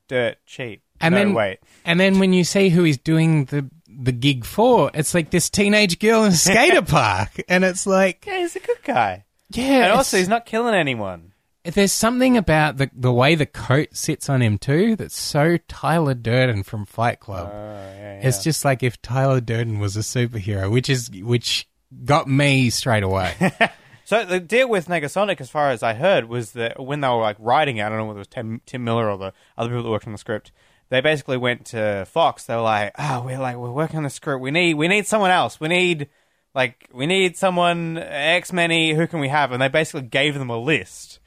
dirt 0.08 0.38
cheap. 0.46 0.84
And 1.00 1.14
no, 1.14 1.20
then- 1.20 1.34
wait. 1.34 1.60
And 1.86 2.00
then 2.00 2.20
when 2.20 2.34
you 2.34 2.44
see 2.44 2.70
who 2.70 2.84
he's 2.84 2.98
doing 2.98 3.46
the 3.46 3.70
the 3.90 4.12
gig 4.12 4.46
for, 4.46 4.92
it's 4.94 5.14
like 5.14 5.32
this 5.32 5.50
teenage 5.50 5.98
girl 6.00 6.24
in 6.24 6.32
a 6.34 6.36
skater 6.36 6.82
park, 6.84 7.32
and 7.48 7.64
it's 7.64 7.88
like, 7.88 8.26
Yeah, 8.28 8.40
he's 8.40 8.56
a 8.56 8.60
good 8.60 8.84
guy. 8.84 9.26
yeah. 9.50 9.86
And 9.86 9.94
also, 9.94 10.18
he's 10.18 10.28
not 10.28 10.46
killing 10.46 10.76
anyone. 10.76 11.27
There's 11.74 11.92
something 11.92 12.38
about 12.38 12.78
the 12.78 12.90
the 12.94 13.12
way 13.12 13.36
the 13.36 13.46
coat 13.46 13.90
sits 13.96 14.30
on 14.30 14.42
him 14.42 14.58
too 14.58 14.96
that's 14.96 15.18
so 15.18 15.58
Tyler 15.68 16.14
Durden 16.14 16.64
from 16.64 16.86
Fight 16.86 17.20
Club. 17.20 17.50
Oh, 17.52 17.56
yeah, 17.56 18.22
It's 18.24 18.44
just 18.44 18.64
like 18.66 18.84
if 18.84 19.02
Tyler 19.02 19.42
Durden 19.42 19.80
was 19.80 19.96
a 19.96 20.02
superhero, 20.02 20.72
which 20.72 20.90
is 20.90 21.10
which 21.12 21.68
got 22.06 22.28
me 22.28 22.70
straight 22.70 23.04
away. 23.04 23.34
So 24.08 24.24
the 24.24 24.40
deal 24.40 24.70
with 24.70 24.88
Negasonic, 24.88 25.42
as 25.42 25.50
far 25.50 25.70
as 25.70 25.84
I 25.84 25.94
heard, 25.94 26.30
was 26.30 26.54
that 26.54 26.82
when 26.82 27.02
they 27.02 27.10
were 27.10 27.18
like 27.18 27.36
writing 27.40 27.76
it, 27.76 27.84
I 27.84 27.90
don't 27.90 27.98
know 27.98 28.06
whether 28.06 28.20
it 28.20 28.22
was 28.22 28.28
Tim, 28.30 28.62
Tim 28.66 28.86
Miller 28.86 29.12
or 29.12 29.18
the 29.18 29.34
other 29.58 29.68
people 29.68 29.84
that 29.84 29.90
worked 29.90 30.08
on 30.08 30.14
the 30.14 30.18
script. 30.18 30.54
They 30.88 31.02
basically 31.02 31.36
went 31.36 31.66
to 31.66 32.06
Fox. 32.06 32.46
They 32.46 32.56
were 32.56 32.62
like, 32.62 32.94
"Oh, 32.98 33.24
we're 33.26 33.38
like 33.38 33.58
we're 33.58 33.70
working 33.70 33.98
on 33.98 34.04
the 34.04 34.10
script. 34.10 34.42
We 34.42 34.50
need 34.50 34.76
we 34.76 34.88
need 34.88 35.08
someone 35.08 35.32
else. 35.32 35.60
We 35.60 35.68
need 35.68 36.08
like 36.56 36.88
we 36.94 37.06
need 37.06 37.36
someone 37.36 37.98
X 37.98 38.54
Men. 38.54 38.72
Who 38.96 39.08
can 39.08 39.20
we 39.20 39.28
have?" 39.28 39.52
And 39.52 39.62
they 39.62 39.68
basically 39.68 40.08
gave 40.08 40.36
them 40.36 40.50
a 40.50 40.58
list 40.58 41.20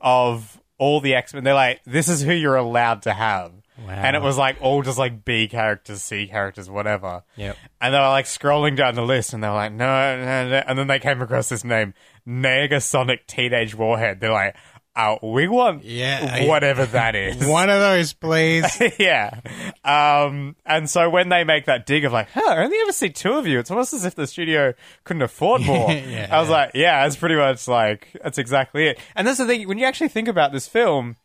of 0.00 0.60
all 0.78 1.00
the 1.00 1.14
X 1.14 1.34
Men. 1.34 1.44
They're 1.44 1.54
like, 1.54 1.80
"This 1.84 2.08
is 2.08 2.22
who 2.22 2.32
you're 2.32 2.56
allowed 2.56 3.02
to 3.02 3.12
have." 3.12 3.52
Wow. 3.86 3.92
And 3.92 4.16
it 4.16 4.22
was 4.22 4.36
like 4.36 4.56
all 4.60 4.82
just 4.82 4.98
like 4.98 5.24
B 5.24 5.46
characters, 5.46 6.02
C 6.02 6.26
characters, 6.26 6.68
whatever. 6.68 7.22
Yep. 7.36 7.56
And 7.80 7.94
they 7.94 7.98
were 7.98 8.08
like 8.08 8.24
scrolling 8.24 8.76
down 8.76 8.94
the 8.96 9.02
list, 9.02 9.32
and 9.32 9.42
they 9.42 9.48
were 9.48 9.54
like, 9.54 9.70
no, 9.72 9.86
no, 10.16 10.48
no. 10.48 10.62
And 10.66 10.76
then 10.76 10.88
they 10.88 10.98
came 10.98 11.22
across 11.22 11.48
this 11.48 11.62
name, 11.62 11.94
Negasonic 12.26 13.26
Teenage 13.28 13.76
Warhead. 13.76 14.18
They're 14.18 14.32
like, 14.32 14.56
oh, 14.96 15.18
we 15.22 15.46
want 15.46 15.84
Yeah. 15.84 16.46
whatever 16.46 16.86
that 16.86 17.14
is. 17.14 17.44
One 17.46 17.70
of 17.70 17.78
those, 17.80 18.12
please. 18.14 18.66
yeah. 18.98 19.40
Um, 19.84 20.56
and 20.66 20.88
so 20.90 21.08
when 21.08 21.28
they 21.28 21.44
make 21.44 21.66
that 21.66 21.86
dig 21.86 22.04
of 22.04 22.12
like, 22.12 22.28
huh, 22.30 22.42
I 22.46 22.64
only 22.64 22.76
ever 22.82 22.92
see 22.92 23.10
two 23.10 23.32
of 23.34 23.46
you, 23.46 23.58
it's 23.58 23.70
almost 23.70 23.92
as 23.94 24.04
if 24.04 24.14
the 24.14 24.26
studio 24.26 24.74
couldn't 25.04 25.22
afford 25.22 25.62
more. 25.66 25.90
Yeah. 25.90 26.28
I 26.30 26.40
was 26.40 26.48
like, 26.50 26.72
yeah, 26.74 27.06
it's 27.06 27.16
pretty 27.16 27.36
much 27.36 27.66
like, 27.68 28.08
that's 28.22 28.38
exactly 28.38 28.86
it. 28.88 28.98
And 29.14 29.26
that's 29.26 29.38
the 29.38 29.46
thing, 29.46 29.66
when 29.68 29.78
you 29.78 29.84
actually 29.86 30.08
think 30.08 30.28
about 30.28 30.52
this 30.52 30.68
film, 30.68 31.16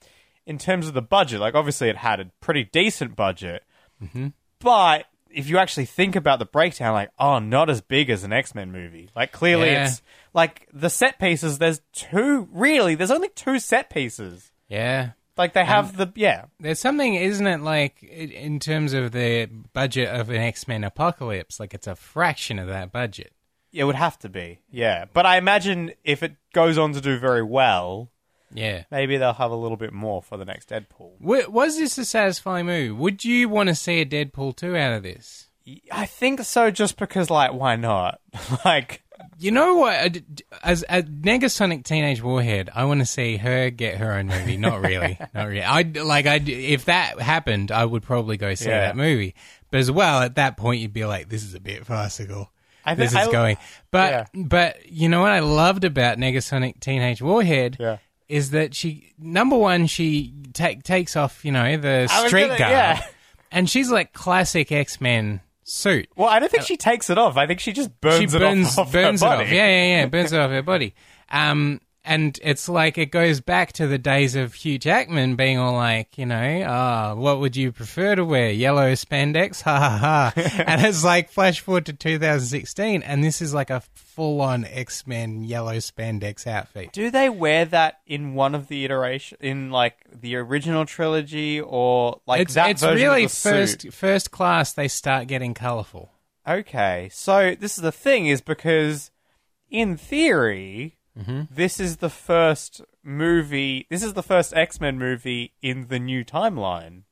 in 0.45 0.57
terms 0.57 0.87
of 0.87 0.93
the 0.93 1.01
budget, 1.01 1.39
like 1.39 1.55
obviously 1.55 1.89
it 1.89 1.97
had 1.97 2.19
a 2.19 2.25
pretty 2.41 2.65
decent 2.65 3.15
budget, 3.15 3.63
but 4.59 5.05
if 5.29 5.49
you 5.49 5.57
actually 5.57 5.85
think 5.85 6.15
about 6.15 6.39
the 6.39 6.45
breakdown, 6.45 6.93
like, 6.93 7.09
oh, 7.17 7.39
not 7.39 7.69
as 7.69 7.81
big 7.81 8.09
as 8.09 8.23
an 8.23 8.31
X 8.33 8.53
Men 8.53 8.71
movie. 8.71 9.09
Like, 9.15 9.31
clearly 9.31 9.71
Yeah. 9.71 9.85
it's 9.87 10.01
like 10.33 10.67
the 10.71 10.89
set 10.89 11.17
pieces, 11.19 11.57
there's 11.57 11.81
two, 11.93 12.47
really, 12.51 12.95
there's 12.95 13.09
only 13.11 13.29
two 13.29 13.59
set 13.59 13.89
pieces. 13.89 14.51
yeah. 14.67 15.11
Like, 15.37 15.53
they 15.53 15.65
have 15.65 15.97
the, 15.97 16.11
yeah. 16.15 16.45
There's 16.59 16.79
something, 16.79 17.15
isn't 17.15 17.47
it, 17.47 17.61
like 17.61 18.03
in 18.03 18.59
terms 18.59 18.93
of 18.93 19.11
the 19.11 19.47
budget 19.73 20.09
of 20.09 20.29
an 20.29 20.35
X 20.37 20.67
Men 20.67 20.83
apocalypse, 20.83 21.59
like 21.59 21.73
it's 21.73 21.87
a 21.87 21.95
fraction 21.95 22.59
of 22.59 22.67
that 22.67 22.91
budget. 22.91 23.33
It 23.71 23.85
would 23.85 23.95
have 23.95 24.19
to 24.19 24.29
be, 24.29 24.59
yeah. 24.69 25.05
But 25.11 25.25
I 25.25 25.37
imagine 25.37 25.93
if 26.03 26.21
it 26.21 26.35
goes 26.53 26.77
on 26.77 26.93
to 26.93 27.01
do 27.01 27.17
very 27.17 27.41
well, 27.41 28.11
Yeah. 28.53 28.83
maybe 28.91 29.17
they'll 29.17 29.33
have 29.33 29.49
a 29.49 29.55
little 29.55 29.77
bit 29.77 29.91
more 29.93 30.21
for 30.21 30.37
the 30.37 30.45
next 30.45 30.69
Deadpool. 30.69 31.19
W- 31.19 31.49
was 31.49 31.77
this 31.79 31.97
a 31.97 32.05
satisfying 32.05 32.67
movie? 32.67 32.91
Would 32.91 33.25
you 33.25 33.49
want 33.49 33.69
to 33.69 33.75
see 33.75 33.99
a 34.01 34.05
Deadpool 34.05 34.55
2 34.55 34.75
out 34.77 34.93
of 34.93 35.01
this? 35.03 35.47
I 35.91 36.05
think 36.05 36.41
so, 36.41 36.69
just 36.71 36.97
because, 36.97 37.29
like, 37.29 37.53
why 37.53 37.77
not? 37.77 38.19
like, 38.65 39.01
You 39.39 39.51
know 39.51 39.75
what? 39.75 40.17
As 40.63 40.83
a 40.87 41.01
Negasonic 41.03 41.83
Teenage 41.83 42.21
Warhead, 42.21 42.69
I 42.73 42.85
want 42.85 42.99
to 43.01 43.05
see 43.05 43.37
her 43.37 43.69
get 43.69 43.97
her 43.97 44.13
own 44.13 44.27
movie. 44.27 44.57
Not 44.57 44.81
really, 44.81 45.17
not 45.33 45.47
really. 45.47 45.63
I 45.63 45.81
like. 45.81 46.25
I 46.25 46.35
if 46.45 46.85
that 46.85 47.19
happened, 47.19 47.71
I 47.71 47.83
would 47.85 48.03
probably 48.03 48.37
go 48.37 48.53
see 48.55 48.69
Yeah. 48.69 48.81
that 48.87 48.95
movie. 48.97 49.35
But 49.71 49.79
as 49.79 49.91
well, 49.91 50.21
at 50.21 50.35
that 50.35 50.55
point, 50.57 50.81
you'd 50.81 50.93
be 50.93 51.05
like, 51.05 51.29
"This 51.29 51.43
is 51.43 51.53
a 51.55 51.59
bit 51.59 51.85
farcical. 51.85 52.51
I 52.85 52.95
this 52.95 53.11
is 53.11 53.17
I- 53.17 53.31
going." 53.31 53.57
But 53.91 54.11
Yeah. 54.35 54.43
but 54.45 54.89
you 54.91 55.09
know 55.09 55.21
what 55.21 55.31
I 55.31 55.39
loved 55.39 55.83
about 55.83 56.17
Negasonic 56.17 56.79
Teenage 56.79 57.21
Warhead 57.21 57.77
Yeah. 57.79 57.97
is 58.29 58.51
that 58.51 58.73
she 58.75 59.13
number 59.19 59.57
one 59.57 59.87
she 59.87 60.33
take 60.53 60.83
takes 60.83 61.15
off 61.15 61.43
you 61.43 61.51
know 61.51 61.75
the 61.77 62.07
street 62.07 62.47
gonna- 62.47 62.59
garb, 62.59 62.97
and 63.51 63.69
she's 63.69 63.89
like 63.91 64.13
classic 64.13 64.71
X 64.71 65.01
Men 65.01 65.41
suit. 65.63 66.07
well, 66.15 66.29
I 66.29 66.39
don't 66.39 66.51
think 66.51 66.63
she 66.63 66.77
takes 66.77 67.09
it 67.09 67.17
off. 67.17 67.37
I 67.37 67.47
think 67.47 67.59
she 67.59 67.73
just 67.73 67.99
burns 68.01 68.17
she 68.17 68.23
it 68.25 68.39
burns 68.39 68.77
off, 68.77 68.87
off 68.87 68.91
burns 68.93 69.21
her 69.23 69.27
it 69.27 69.29
body. 69.29 69.43
off. 69.45 69.51
Yeah, 69.51 69.67
yeah, 69.67 69.85
yeah. 70.01 70.05
Burns 70.07 70.31
it 70.33 70.39
off 70.39 70.49
her 70.51 70.61
body. 70.61 70.93
Um, 71.29 71.81
and 72.05 72.37
it's 72.43 72.67
like 72.67 72.97
it 72.97 73.11
goes 73.11 73.39
back 73.39 73.71
to 73.73 73.87
the 73.87 73.97
days 73.97 74.35
of 74.35 74.53
Hugh 74.53 74.77
Jackman 74.77 75.35
being 75.35 75.57
all 75.57 75.73
like, 75.73 76.17
you 76.17 76.25
know, 76.25 76.63
ah, 76.67 77.13
what 77.15 77.39
would 77.39 77.55
you 77.55 77.71
prefer 77.71 78.15
to 78.15 78.25
wear? 78.25 78.51
Yellow 78.51 78.91
spandex, 78.93 79.61
ha 79.63 79.79
ha 79.79 79.97
ha. 79.97 80.33
and 80.67 80.85
it's 80.85 81.03
like 81.03 81.29
flash 81.29 81.61
forward 81.61 81.85
to 81.85 81.93
2016, 81.93 83.03
and 83.03 83.23
this 83.23 83.41
is 83.41 83.53
like 83.53 83.69
a 83.69 83.81
full-on 83.93 84.65
X-Men 84.65 85.43
yellow 85.43 85.77
spandex 85.77 86.45
outfit. 86.45 86.91
Do 86.91 87.09
they 87.09 87.29
wear 87.29 87.65
that 87.65 87.99
in 88.05 88.33
one 88.33 88.53
of 88.53 88.67
the 88.67 88.85
iteration 88.85 89.37
in 89.41 89.71
like 89.71 89.95
the 90.11 90.35
original 90.35 90.85
trilogy 90.85 91.61
or 91.61 92.19
like 92.27 92.41
it's 92.41 92.53
that 92.55 92.71
it's 92.71 92.81
version 92.81 92.97
really 92.97 93.23
of 93.23 93.31
the 93.31 93.35
first 93.35 93.81
suit? 93.81 93.93
first 93.93 94.31
class. 94.31 94.73
They 94.73 94.87
start 94.87 95.27
getting 95.27 95.53
colourful. 95.53 96.11
Okay, 96.47 97.09
so 97.13 97.55
this 97.57 97.77
is 97.77 97.81
the 97.81 97.91
thing 97.91 98.27
is 98.27 98.41
because 98.41 99.09
in 99.69 99.95
theory, 99.95 100.97
Mm-hmm. 101.17 101.41
this 101.51 101.79
is 101.79 101.97
the 101.97 102.09
first 102.09 102.81
movie. 103.03 103.85
This 103.89 104.01
is 104.03 104.13
the 104.13 104.23
first 104.23 104.53
X 104.55 104.81
Men 104.81 104.97
movie 104.97 105.53
in 105.61 105.87
the 105.87 105.99
new 105.99 106.25
timeline 106.25 107.03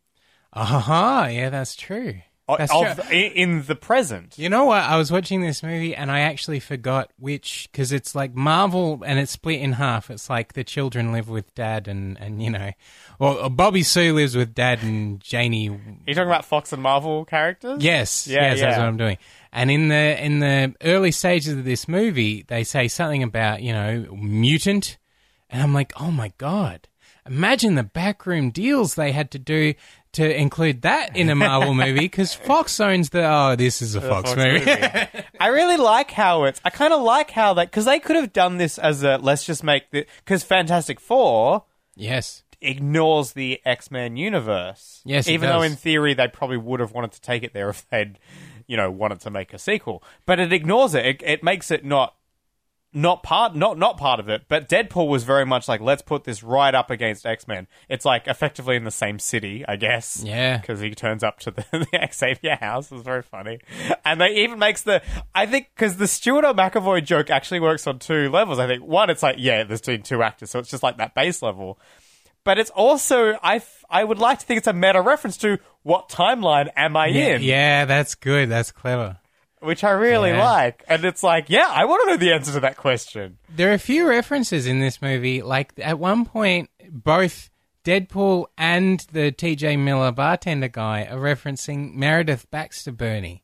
Aha, 0.54 1.28
yeah, 1.28 1.50
that's 1.50 1.76
true. 1.76 2.16
That's 2.58 2.74
of- 2.74 3.08
true. 3.08 3.18
in, 3.18 3.64
the 3.64 3.76
present. 3.76 4.38
You 4.38 4.50
know 4.50 4.66
what? 4.66 4.84
I 4.84 4.98
was 4.98 5.10
watching 5.10 5.40
this 5.40 5.64
movie 5.64 5.96
and 5.96 6.12
I 6.12 6.20
actually 6.22 6.60
forgot 6.60 7.10
which 7.18 7.70
because 7.72 7.94
it's 7.94 8.14
like 8.14 8.36
Marvel 8.36 9.02
and 9.06 9.18
it's 9.20 9.32
split 9.32 9.62
in 9.62 9.74
half. 9.74 10.10
It's 10.10 10.30
like 10.30 10.52
the 10.52 10.66
children 10.66 11.14
live 11.14 11.30
with 11.30 11.54
dad 11.56 11.88
and 11.88 12.20
and 12.20 12.44
you 12.44 12.50
know, 12.50 12.72
well 13.20 13.50
Bobby 13.50 13.84
Sue 13.84 14.14
lives 14.14 14.36
with 14.36 14.54
dad 14.54 14.84
and 14.84 15.22
Janie. 15.22 15.70
Are 15.70 15.80
you 16.06 16.14
talking 16.14 16.28
about 16.30 16.44
Fox 16.44 16.74
and 16.74 16.82
Marvel 16.84 17.24
characters? 17.24 17.82
Yes, 17.82 18.28
Yeah, 18.28 18.42
yes, 18.52 18.60
that's 18.60 18.78
what 18.78 18.88
I'm 18.88 18.98
doing. 18.98 19.18
And 19.54 19.70
in 19.70 19.90
the 19.90 20.24
in 20.24 20.40
the 20.40 20.74
early 20.82 21.12
stages 21.12 21.54
of 21.54 21.66
this 21.66 21.88
movie, 21.88 22.46
they 22.48 22.64
say 22.64 22.88
something 22.88 23.22
about 23.22 23.62
you 23.62 23.74
know 23.74 24.08
mutant, 24.14 24.98
and 25.50 25.62
I'm 25.62 25.74
like, 25.74 25.94
oh 26.00 26.12
my 26.12 26.32
god. 26.38 26.88
Imagine 27.28 27.76
the 27.76 27.84
backroom 27.84 28.50
deals 28.50 28.96
they 28.96 29.12
had 29.12 29.30
to 29.32 29.40
do 29.40 29.76
to 30.14 30.36
include 30.36 30.82
that 30.82 31.16
in 31.16 31.30
a 31.30 31.36
Marvel 31.36 31.74
movie 31.74 32.00
because 32.00 32.34
Fox 32.48 32.80
owns 32.80 33.12
the. 33.12 33.24
Oh, 33.24 33.56
this 33.56 33.82
is 33.82 33.96
a 33.96 34.02
Fox, 34.02 34.32
Fox 34.32 34.38
movie. 34.38 34.66
movie. 34.66 35.26
I 35.40 35.48
really 35.48 35.78
like 35.78 36.12
how 36.12 36.46
it's. 36.46 36.60
I 36.66 36.70
kind 36.70 36.94
of 36.94 37.02
like 37.02 37.32
how 37.32 37.54
that 37.56 37.70
because 37.70 37.86
they 37.86 38.00
could 38.00 38.16
have 38.16 38.34
done 38.34 38.58
this 38.58 38.78
as 38.78 39.04
a 39.04 39.18
let's 39.18 39.44
just 39.44 39.64
make 39.64 39.92
the 39.92 40.06
because 40.24 40.44
Fantastic 40.44 41.00
Four 41.00 41.66
yes. 41.96 42.44
ignores 42.60 43.34
the 43.34 43.62
X 43.66 43.92
Men 43.92 44.18
universe. 44.18 45.02
Yes, 45.06 45.28
it 45.28 45.34
even 45.34 45.50
though 45.50 45.62
in 45.62 45.76
theory 45.76 46.14
they 46.14 46.28
probably 46.28 46.58
would 46.58 46.80
have 46.80 46.92
wanted 46.92 47.12
to 47.14 47.22
take 47.22 47.44
it 47.44 47.54
there 47.54 47.70
if 47.70 47.88
they'd 47.90 48.18
you 48.68 48.78
know 48.78 48.90
wanted 48.92 49.20
to 49.22 49.30
make 49.30 49.54
a 49.54 49.60
sequel, 49.60 50.04
but 50.26 50.40
it 50.40 50.52
ignores 50.54 50.94
it. 50.96 51.06
It, 51.06 51.24
it 51.24 51.44
makes 51.44 51.72
it 51.72 51.86
not. 51.86 52.16
Not 52.94 53.24
part, 53.24 53.56
not 53.56 53.78
not 53.78 53.98
part 53.98 54.20
of 54.20 54.28
it, 54.28 54.48
but 54.50 54.68
Deadpool 54.68 55.08
was 55.08 55.24
very 55.24 55.46
much 55.46 55.70
like, 55.70 55.80
let's 55.80 56.02
put 56.02 56.26
this 56.26 56.44
right 56.44 56.76
up 56.76 56.92
against 56.92 57.26
X 57.26 57.48
Men. 57.48 57.68
It's 57.88 58.04
like 58.04 58.28
effectively 58.28 58.76
in 58.76 58.84
the 58.84 58.92
same 58.92 59.18
city, 59.18 59.64
I 59.66 59.78
guess. 59.78 60.22
Yeah. 60.26 60.58
because 60.58 60.82
he 60.82 60.94
turns 60.94 61.24
up 61.24 61.40
to 61.40 61.52
the, 61.52 61.66
the 61.72 62.10
Xavier 62.12 62.58
house. 62.58 62.92
It's 62.92 63.02
very 63.02 63.22
funny, 63.22 63.60
and 64.04 64.20
they 64.20 64.44
even 64.44 64.60
makes 64.60 64.82
the. 64.82 65.02
I 65.34 65.46
think 65.46 65.70
because 65.74 65.96
the 65.96 66.08
Stewart 66.08 66.44
or 66.44 66.54
McAvoy 66.54 67.06
joke 67.06 67.30
actually 67.30 67.62
works 67.62 67.88
on 67.88 67.98
two 67.98 68.30
levels. 68.30 68.60
I 68.60 68.68
think 68.68 68.84
one, 68.84 69.10
it's 69.10 69.24
like 69.24 69.38
yeah, 69.40 69.64
there's 69.64 69.80
between 69.80 70.02
two 70.02 70.22
actors, 70.22 70.52
so 70.52 70.60
it's 70.60 70.70
just 70.70 70.84
like 70.84 70.98
that 70.98 71.16
base 71.16 71.42
level. 71.42 71.80
But 72.44 72.58
it's 72.58 72.70
also 72.72 73.38
I, 73.44 73.58
f- 73.58 73.84
I 73.90 74.04
would 74.04 74.18
like 74.20 74.40
to 74.40 74.46
think 74.46 74.58
it's 74.60 74.68
a 74.68 74.74
meta 74.74 75.02
reference 75.02 75.38
to 75.38 75.60
what 75.84 76.10
timeline 76.10 76.70
am 76.76 76.96
I 76.98 77.08
Yeah, 77.08 77.36
in, 77.36 77.42
yeah, 77.44 77.86
that's 77.86 78.16
good. 78.16 78.50
That's 78.50 78.72
clever. 78.72 79.18
which 79.60 79.84
I 79.84 79.92
really 79.92 80.32
Yeah. 80.32 80.44
like. 80.44 80.84
And 80.88 81.06
it's 81.06 81.22
like 81.24 81.50
yeah, 81.50 81.68
I 81.70 81.86
want 81.86 82.04
to 82.04 82.12
know 82.12 82.18
the 82.18 82.34
answer 82.34 82.52
to 82.54 82.60
that 82.62 82.78
question. 82.78 83.38
There 83.56 83.70
are 83.70 83.74
a 83.76 83.80
few 83.80 84.08
references 84.08 84.66
in 84.66 84.80
this 84.80 85.02
movie. 85.02 85.42
Like 85.44 85.74
at 85.78 86.00
one 86.00 86.26
point, 86.26 86.70
both 86.90 87.50
Deadpool 87.86 88.46
and 88.58 89.00
the 89.12 89.32
T.J. 89.32 89.78
Miller 89.78 90.12
bartender 90.12 90.68
guy 90.68 91.06
are 91.06 91.18
referencing 91.18 91.94
Meredith 91.96 92.50
Baxter 92.52 92.92
Birney, 92.92 93.44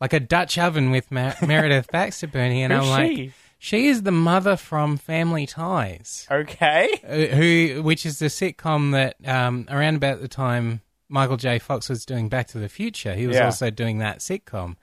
like 0.00 0.12
a 0.12 0.20
Dutch 0.20 0.56
oven 0.58 0.90
with 0.90 1.10
Mer- 1.10 1.36
Meredith 1.46 1.88
Baxter 1.92 2.26
Birney, 2.28 2.62
and 2.62 2.72
I'm 2.72 2.88
like, 2.88 3.10
she? 3.16 3.32
She 3.64 3.86
is 3.86 4.02
the 4.02 4.10
mother 4.10 4.56
from 4.56 4.96
Family 4.96 5.46
Ties, 5.46 6.26
Okay, 6.28 6.88
uh, 7.08 7.36
who, 7.36 7.80
which 7.84 8.04
is 8.04 8.18
the 8.18 8.26
sitcom 8.26 8.90
that 8.90 9.14
um, 9.24 9.66
around 9.70 9.94
about 9.94 10.20
the 10.20 10.26
time 10.26 10.80
Michael 11.08 11.36
J. 11.36 11.60
Fox 11.60 11.88
was 11.88 12.04
doing 12.04 12.28
Back 12.28 12.48
to 12.48 12.58
the 12.58 12.68
Future, 12.68 13.14
he 13.14 13.28
was 13.28 13.36
Yeah. 13.36 13.44
also 13.44 13.70
doing 13.70 13.98
that 13.98 14.18
sitcom, 14.18 14.74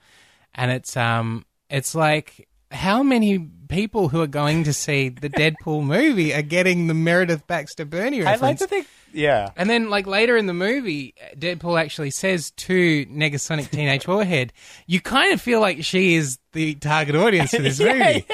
and 0.54 0.70
it's 0.70 0.96
um, 0.96 1.44
it's 1.68 1.94
like 1.94 2.48
how 2.70 3.02
many 3.02 3.38
people 3.68 4.08
who 4.08 4.22
are 4.22 4.26
going 4.26 4.64
to 4.64 4.72
see 4.72 5.10
the 5.10 5.28
Deadpool 5.28 5.84
movie 5.84 6.32
are 6.32 6.40
getting 6.40 6.86
the 6.86 6.94
Meredith 6.94 7.46
Baxter 7.46 7.84
Birney 7.84 8.22
I 8.22 8.30
reference? 8.32 8.40
like 8.42 8.58
to 8.60 8.66
think 8.66 8.86
yeah. 9.12 9.50
and 9.56 9.68
then, 9.68 9.90
like 9.90 10.06
later 10.06 10.36
in 10.36 10.46
the 10.46 10.54
movie, 10.54 11.14
Deadpool 11.36 11.80
actually 11.80 12.10
says 12.10 12.50
to 12.52 13.06
Negasonic 13.06 13.70
Teenage 13.70 14.06
Warhead, 14.06 14.52
"You 14.86 15.00
kind 15.00 15.32
of 15.32 15.40
feel 15.40 15.60
like 15.60 15.84
she 15.84 16.14
is 16.14 16.38
the 16.52 16.74
target 16.76 17.14
audience 17.16 17.50
for 17.52 17.62
this 17.62 17.78
movie." 17.80 18.24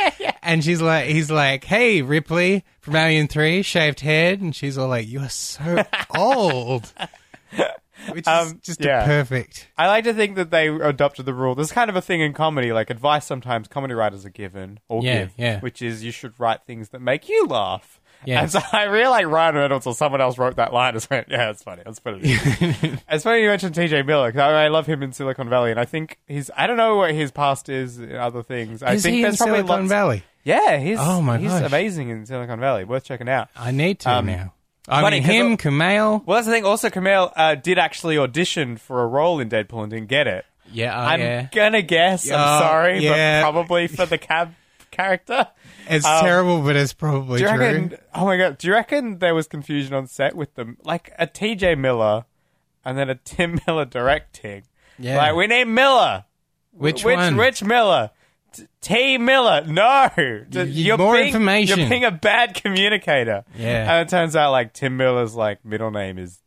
And 0.43 0.63
she's 0.65 0.81
like, 0.83 1.07
"He's 1.07 1.31
like, 1.31 1.65
hey 1.65 2.03
Ripley 2.03 2.65
from 2.81 2.97
Alien 2.97 3.29
Three, 3.29 3.63
shaved 3.63 4.01
head," 4.01 4.41
and 4.41 4.55
she's 4.55 4.77
all 4.79 4.89
like, 4.89 5.07
"You 5.09 5.21
are 5.21 5.29
so 5.29 5.83
old," 6.17 6.93
which 8.11 8.21
is 8.21 8.29
Um, 8.29 8.61
just 8.63 8.85
yeah. 8.85 9.05
perfect. 9.05 9.69
I 9.77 9.89
like 9.89 10.05
to 10.05 10.15
think 10.15 10.37
that 10.37 10.51
they 10.51 10.69
adopted 10.69 11.27
the 11.27 11.35
rule. 11.35 11.55
There's 11.55 11.73
kind 11.73 11.91
of 11.91 11.97
a 11.97 12.03
thing 12.03 12.21
in 12.21 12.33
comedy, 12.33 12.73
like 12.73 12.91
advice 12.91 13.25
sometimes 13.27 13.69
comedy 13.69 13.95
writers 13.95 14.25
are 14.25 14.31
given 14.31 14.79
or 14.89 15.03
Yeah, 15.03 15.19
give, 15.21 15.33
yeah. 15.37 15.61
which 15.61 15.83
is 15.83 16.05
you 16.05 16.13
should 16.13 16.39
write 16.39 16.63
things 16.67 16.91
that 16.91 17.01
make 17.01 17.29
you 17.29 17.47
laugh. 17.47 18.01
Yeah. 18.27 18.43
And 18.43 18.51
so 18.51 18.61
I 18.73 18.85
really 18.85 19.09
like 19.09 19.27
Ryan 19.27 19.55
Reynolds 19.55 19.87
or 19.87 19.95
someone 19.95 20.21
else 20.21 20.37
wrote 20.37 20.57
that 20.57 20.73
line. 20.73 20.97
I 20.97 21.01
went, 21.11 21.29
yeah, 21.31 21.51
it's 21.51 21.63
funny. 21.63 21.83
Let's 21.87 22.01
put 22.01 22.15
it 22.21 23.01
it's 23.09 23.25
funny 23.25 23.43
you 23.43 23.49
mentioned 23.49 23.75
TJ 23.75 24.05
Miller 24.05 24.29
because 24.29 24.41
I, 24.41 24.65
I 24.65 24.69
love 24.69 24.87
him 24.87 25.03
in 25.03 25.13
Silicon 25.13 25.49
Valley, 25.49 25.71
and 25.71 25.81
I 25.81 25.85
think 25.85 26.19
he's. 26.27 26.51
I 26.57 26.67
don't 26.67 26.77
know 26.77 26.97
what 26.97 27.13
his 27.15 27.31
past 27.31 27.69
is 27.69 27.99
in 27.99 28.15
other 28.17 28.43
things. 28.43 28.83
I 28.83 28.95
Is 28.95 29.03
think 29.03 29.15
he 29.15 29.19
in 29.21 29.23
there's 29.23 29.37
probably 29.37 29.59
Silicon 29.59 29.77
lots. 29.83 29.89
Valley? 29.89 30.23
Yeah, 30.45 30.79
he's. 30.79 30.99
Oh 31.01 31.23
my 31.23 31.39
he's 31.39 31.51
gosh. 31.51 31.63
amazing 31.65 32.09
in 32.11 32.27
Silicon 32.27 32.61
Valley. 32.61 32.85
Worth 32.85 33.05
checking 33.05 33.29
out. 33.29 33.49
I 33.57 33.71
need 33.71 34.01
to 34.01 34.11
Um, 34.11 34.27
now. 34.27 34.53
I 34.89 35.01
funny, 35.01 35.19
mean, 35.21 35.29
him, 35.29 35.53
I- 35.53 35.57
Kumail. 35.57 36.25
Well, 36.25 36.37
that's 36.37 36.47
the 36.47 36.53
thing. 36.53 36.65
Also, 36.65 36.91
Kumail 36.91 37.33
uh, 37.35 37.57
did 37.57 37.79
actually 37.79 38.19
audition 38.19 38.77
for 38.77 39.03
a 39.03 39.07
role 39.07 39.41
in 39.41 39.49
Deadpool 39.49 39.83
and 39.83 39.91
didn't 39.91 40.09
get 40.09 40.27
it. 40.29 40.45
Yeah, 40.73 40.97
oh, 40.97 41.05
I'm 41.05 41.21
yeah. 41.21 41.49
gonna 41.53 41.83
guess. 41.83 42.31
I'm 42.31 42.61
sorry, 42.61 42.99
yeah. 43.01 43.43
but 43.43 43.51
probably 43.53 43.87
for 43.89 44.07
the 44.07 44.19
cab 44.19 44.55
character. 44.91 45.49
It's 45.89 46.05
um, 46.07 46.25
terrible, 46.25 46.63
but 46.63 46.77
it's 46.77 46.93
probably 46.93 47.39
Do 47.39 47.45
you 47.45 47.51
true. 47.51 47.59
reckon? 47.59 47.99
Oh 48.15 48.25
my 48.25 48.37
god! 48.37 48.59
Do 48.59 48.67
you 48.69 48.73
reckon 48.75 49.19
there 49.19 49.35
was 49.35 49.47
confusion 49.47 49.95
on 49.95 50.07
set 50.07 50.35
with 50.35 50.55
them, 50.55 50.77
like 50.85 51.13
a 51.19 51.27
T.J. 51.27 51.75
Miller 51.77 52.25
and 52.85 52.97
then 52.99 53.11
a 53.11 53.15
Tim 53.15 53.59
Miller 53.67 53.85
directing? 53.85 54.65
Yeah. 54.99 55.19
Like 55.19 55.35
we 55.37 55.47
need 55.47 55.65
Miller. 55.65 56.25
Which 56.73 57.05
which, 57.05 57.17
one? 57.17 57.37
Which 57.37 57.63
Miller? 57.63 58.11
T-. 58.81 59.19
Miller. 59.19 59.65
No. 59.67 60.11
You're 60.51 60.97
more 60.97 61.15
being, 61.15 61.27
information. 61.29 61.81
You're 61.81 61.89
being 61.89 62.05
a 62.05 62.11
bad 62.11 62.55
communicator. 62.55 63.45
Yeah. 63.57 63.93
And 63.93 64.07
it 64.07 64.11
turns 64.11 64.35
out 64.37 64.51
like 64.53 64.73
Tim 64.73 64.97
Miller's 64.97 65.35
like 65.35 65.65
middle 65.65 65.91
name 65.91 66.19
is 66.19 66.41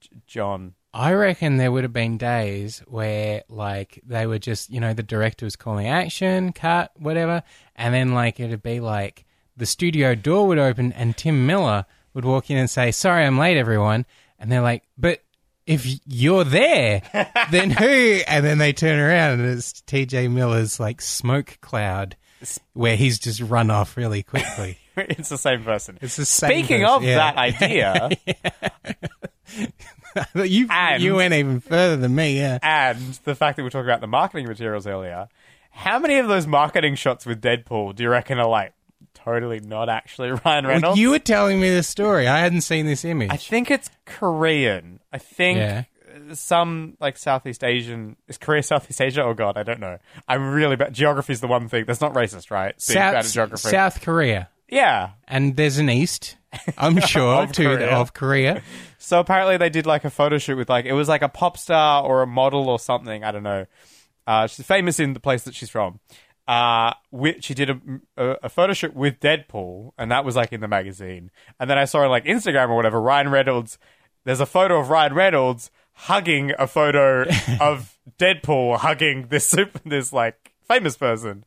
J- 0.00 0.08
John. 0.26 0.74
I 0.94 1.12
reckon 1.12 1.56
there 1.56 1.72
would 1.72 1.82
have 1.82 1.92
been 1.92 2.18
days 2.18 2.80
where, 2.86 3.42
like, 3.48 4.00
they 4.06 4.28
were 4.28 4.38
just, 4.38 4.70
you 4.70 4.78
know, 4.78 4.94
the 4.94 5.02
director 5.02 5.44
was 5.44 5.56
calling 5.56 5.88
action, 5.88 6.52
cut, 6.52 6.92
whatever, 6.96 7.42
and 7.74 7.92
then, 7.92 8.14
like, 8.14 8.38
it'd 8.38 8.62
be 8.62 8.78
like 8.78 9.24
the 9.56 9.66
studio 9.66 10.14
door 10.14 10.46
would 10.46 10.58
open 10.58 10.92
and 10.92 11.16
Tim 11.16 11.46
Miller 11.46 11.84
would 12.12 12.24
walk 12.24 12.48
in 12.48 12.56
and 12.56 12.70
say, 12.70 12.92
Sorry, 12.92 13.24
I'm 13.24 13.38
late, 13.38 13.56
everyone. 13.56 14.06
And 14.38 14.52
they're 14.52 14.60
like, 14.60 14.84
But 14.96 15.20
if 15.66 15.84
you're 16.06 16.44
there, 16.44 17.02
then 17.50 17.70
who? 17.70 18.20
And 18.28 18.44
then 18.44 18.58
they 18.58 18.72
turn 18.72 18.98
around 18.98 19.40
and 19.40 19.50
it's 19.50 19.72
TJ 19.72 20.30
Miller's, 20.30 20.78
like, 20.78 21.00
smoke 21.00 21.58
cloud 21.60 22.16
where 22.72 22.96
he's 22.96 23.18
just 23.18 23.40
run 23.40 23.70
off 23.70 23.96
really 23.96 24.22
quickly. 24.22 24.78
it's 24.96 25.28
the 25.28 25.38
same 25.38 25.64
person. 25.64 25.98
It's 26.00 26.16
the 26.16 26.24
same 26.24 26.50
Speaking 26.50 26.82
person, 26.82 26.96
of 26.96 27.02
yeah. 27.02 27.16
that 27.16 27.36
idea, 27.36 28.10
you, 30.34 30.66
And- 30.70 31.02
you 31.02 31.14
went 31.16 31.34
even 31.34 31.60
further 31.60 31.96
than 31.96 32.14
me, 32.14 32.38
yeah. 32.38 32.58
and 32.62 32.98
the 33.24 33.34
fact 33.34 33.56
that 33.56 33.62
we 33.62 33.66
were 33.66 33.70
talking 33.70 33.88
about 33.88 34.00
the 34.00 34.06
marketing 34.06 34.46
materials 34.46 34.86
earlier, 34.86 35.28
how 35.70 35.98
many 35.98 36.18
of 36.18 36.28
those 36.28 36.46
marketing 36.46 36.94
shots 36.94 37.26
with 37.26 37.40
Deadpool 37.42 37.94
do 37.96 38.02
you 38.04 38.08
reckon 38.10 38.38
are 38.38 38.48
like 38.48 38.72
totally 39.14 39.60
not 39.60 39.88
actually 39.88 40.30
Ryan 40.44 40.66
Reynolds? 40.66 40.82
Well, 40.84 40.98
you 40.98 41.10
were 41.10 41.18
telling 41.18 41.60
me 41.60 41.70
the 41.74 41.82
story. 41.82 42.26
I 42.28 42.38
hadn't 42.40 42.60
seen 42.62 42.86
this 42.86 43.04
image. 43.04 43.30
I 43.30 43.36
think 43.36 43.70
it's 43.70 43.90
Korean. 44.04 45.00
I 45.12 45.18
think 45.18 45.58
Yeah. 45.58 45.84
some 46.34 46.96
like 47.00 47.16
Southeast 47.18 47.64
Asian. 47.64 48.16
Is 48.28 48.38
Korea 48.38 48.62
Southeast 48.62 49.00
Asia? 49.00 49.22
Oh 49.24 49.34
God, 49.34 49.56
I 49.56 49.62
don't 49.62 49.80
know. 49.80 49.98
I'm 50.28 50.52
really 50.52 50.76
bad. 50.76 50.92
Geography's 50.94 51.40
the 51.40 51.46
one 51.48 51.68
thing 51.68 51.84
that's 51.86 52.00
not 52.00 52.14
racist, 52.14 52.50
right? 52.50 52.74
Being 52.86 52.98
bad 52.98 53.14
at 53.16 53.24
geography. 53.26 53.68
South 53.68 54.00
Korea. 54.00 54.48
Yeah. 54.68 55.10
And 55.28 55.56
there's 55.56 55.78
an 55.78 55.90
east, 55.90 56.36
I'm 56.78 57.00
sure, 57.06 57.42
Of 57.42 57.52
to 57.52 57.62
Korea. 57.64 57.90
of 57.90 58.12
Korea. 58.14 58.62
So 58.98 59.20
apparently 59.20 59.56
they 59.56 59.70
did 59.70 59.86
like 59.86 60.04
a 60.04 60.10
photo 60.10 60.38
shoot 60.38 60.56
with 60.56 60.68
like 60.68 60.84
it 60.86 60.92
was 60.92 61.08
like 61.08 61.22
a 61.22 61.28
pop 61.28 61.58
star 61.58 62.02
or 62.04 62.22
a 62.22 62.26
model 62.26 62.68
or 62.68 62.78
something. 62.78 63.22
I 63.24 63.32
don't 63.32 63.42
know. 63.42 63.66
Uh, 64.26 64.46
she's 64.46 64.64
famous 64.64 64.98
in 64.98 65.12
the 65.12 65.20
place 65.20 65.42
that 65.44 65.54
she's 65.54 65.68
from. 65.70 66.00
Uh, 66.48 66.92
with, 67.10 67.42
she 67.42 67.54
did 67.54 67.70
a, 67.70 67.80
a, 68.16 68.36
a 68.44 68.48
photo 68.48 68.72
shoot 68.72 68.94
with 68.94 69.18
Deadpool, 69.20 69.92
and 69.98 70.10
that 70.10 70.24
was 70.24 70.36
like 70.36 70.52
in 70.52 70.60
the 70.60 70.68
magazine. 70.68 71.30
And 71.60 71.68
then 71.70 71.78
I 71.78 71.84
saw 71.86 72.00
on 72.00 72.10
like 72.10 72.24
Instagram 72.24 72.68
or 72.70 72.76
whatever, 72.76 73.00
Ryan 73.00 73.30
Reynolds. 73.30 73.78
There's 74.24 74.40
a 74.40 74.46
photo 74.46 74.78
of 74.80 74.88
Ryan 74.90 75.14
Reynolds 75.14 75.70
hugging 75.92 76.52
a 76.58 76.66
photo 76.66 77.24
of 77.60 77.98
Deadpool 78.18 78.78
hugging 78.78 79.28
this 79.28 79.48
super, 79.48 79.78
this 79.86 80.12
like 80.12 80.52
famous 80.66 80.96
person. 80.96 81.44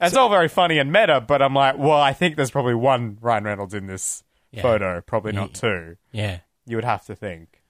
It's 0.00 0.14
all 0.16 0.28
very 0.28 0.48
funny 0.48 0.78
and 0.78 0.92
meta, 0.92 1.20
but 1.20 1.42
I'm 1.42 1.54
like, 1.54 1.76
well, 1.78 2.00
I 2.00 2.12
think 2.12 2.36
there's 2.36 2.50
probably 2.50 2.74
one 2.74 3.18
Ryan 3.20 3.44
Reynolds 3.44 3.74
in 3.74 3.86
this 3.86 4.22
Yeah. 4.52 4.62
photo, 4.62 5.00
probably 5.00 5.32
not 5.32 5.54
two. 5.54 5.96
Yeah. 6.12 6.38
You 6.66 6.76
would 6.76 6.84
have 6.84 7.04
to 7.06 7.16
think. 7.16 7.62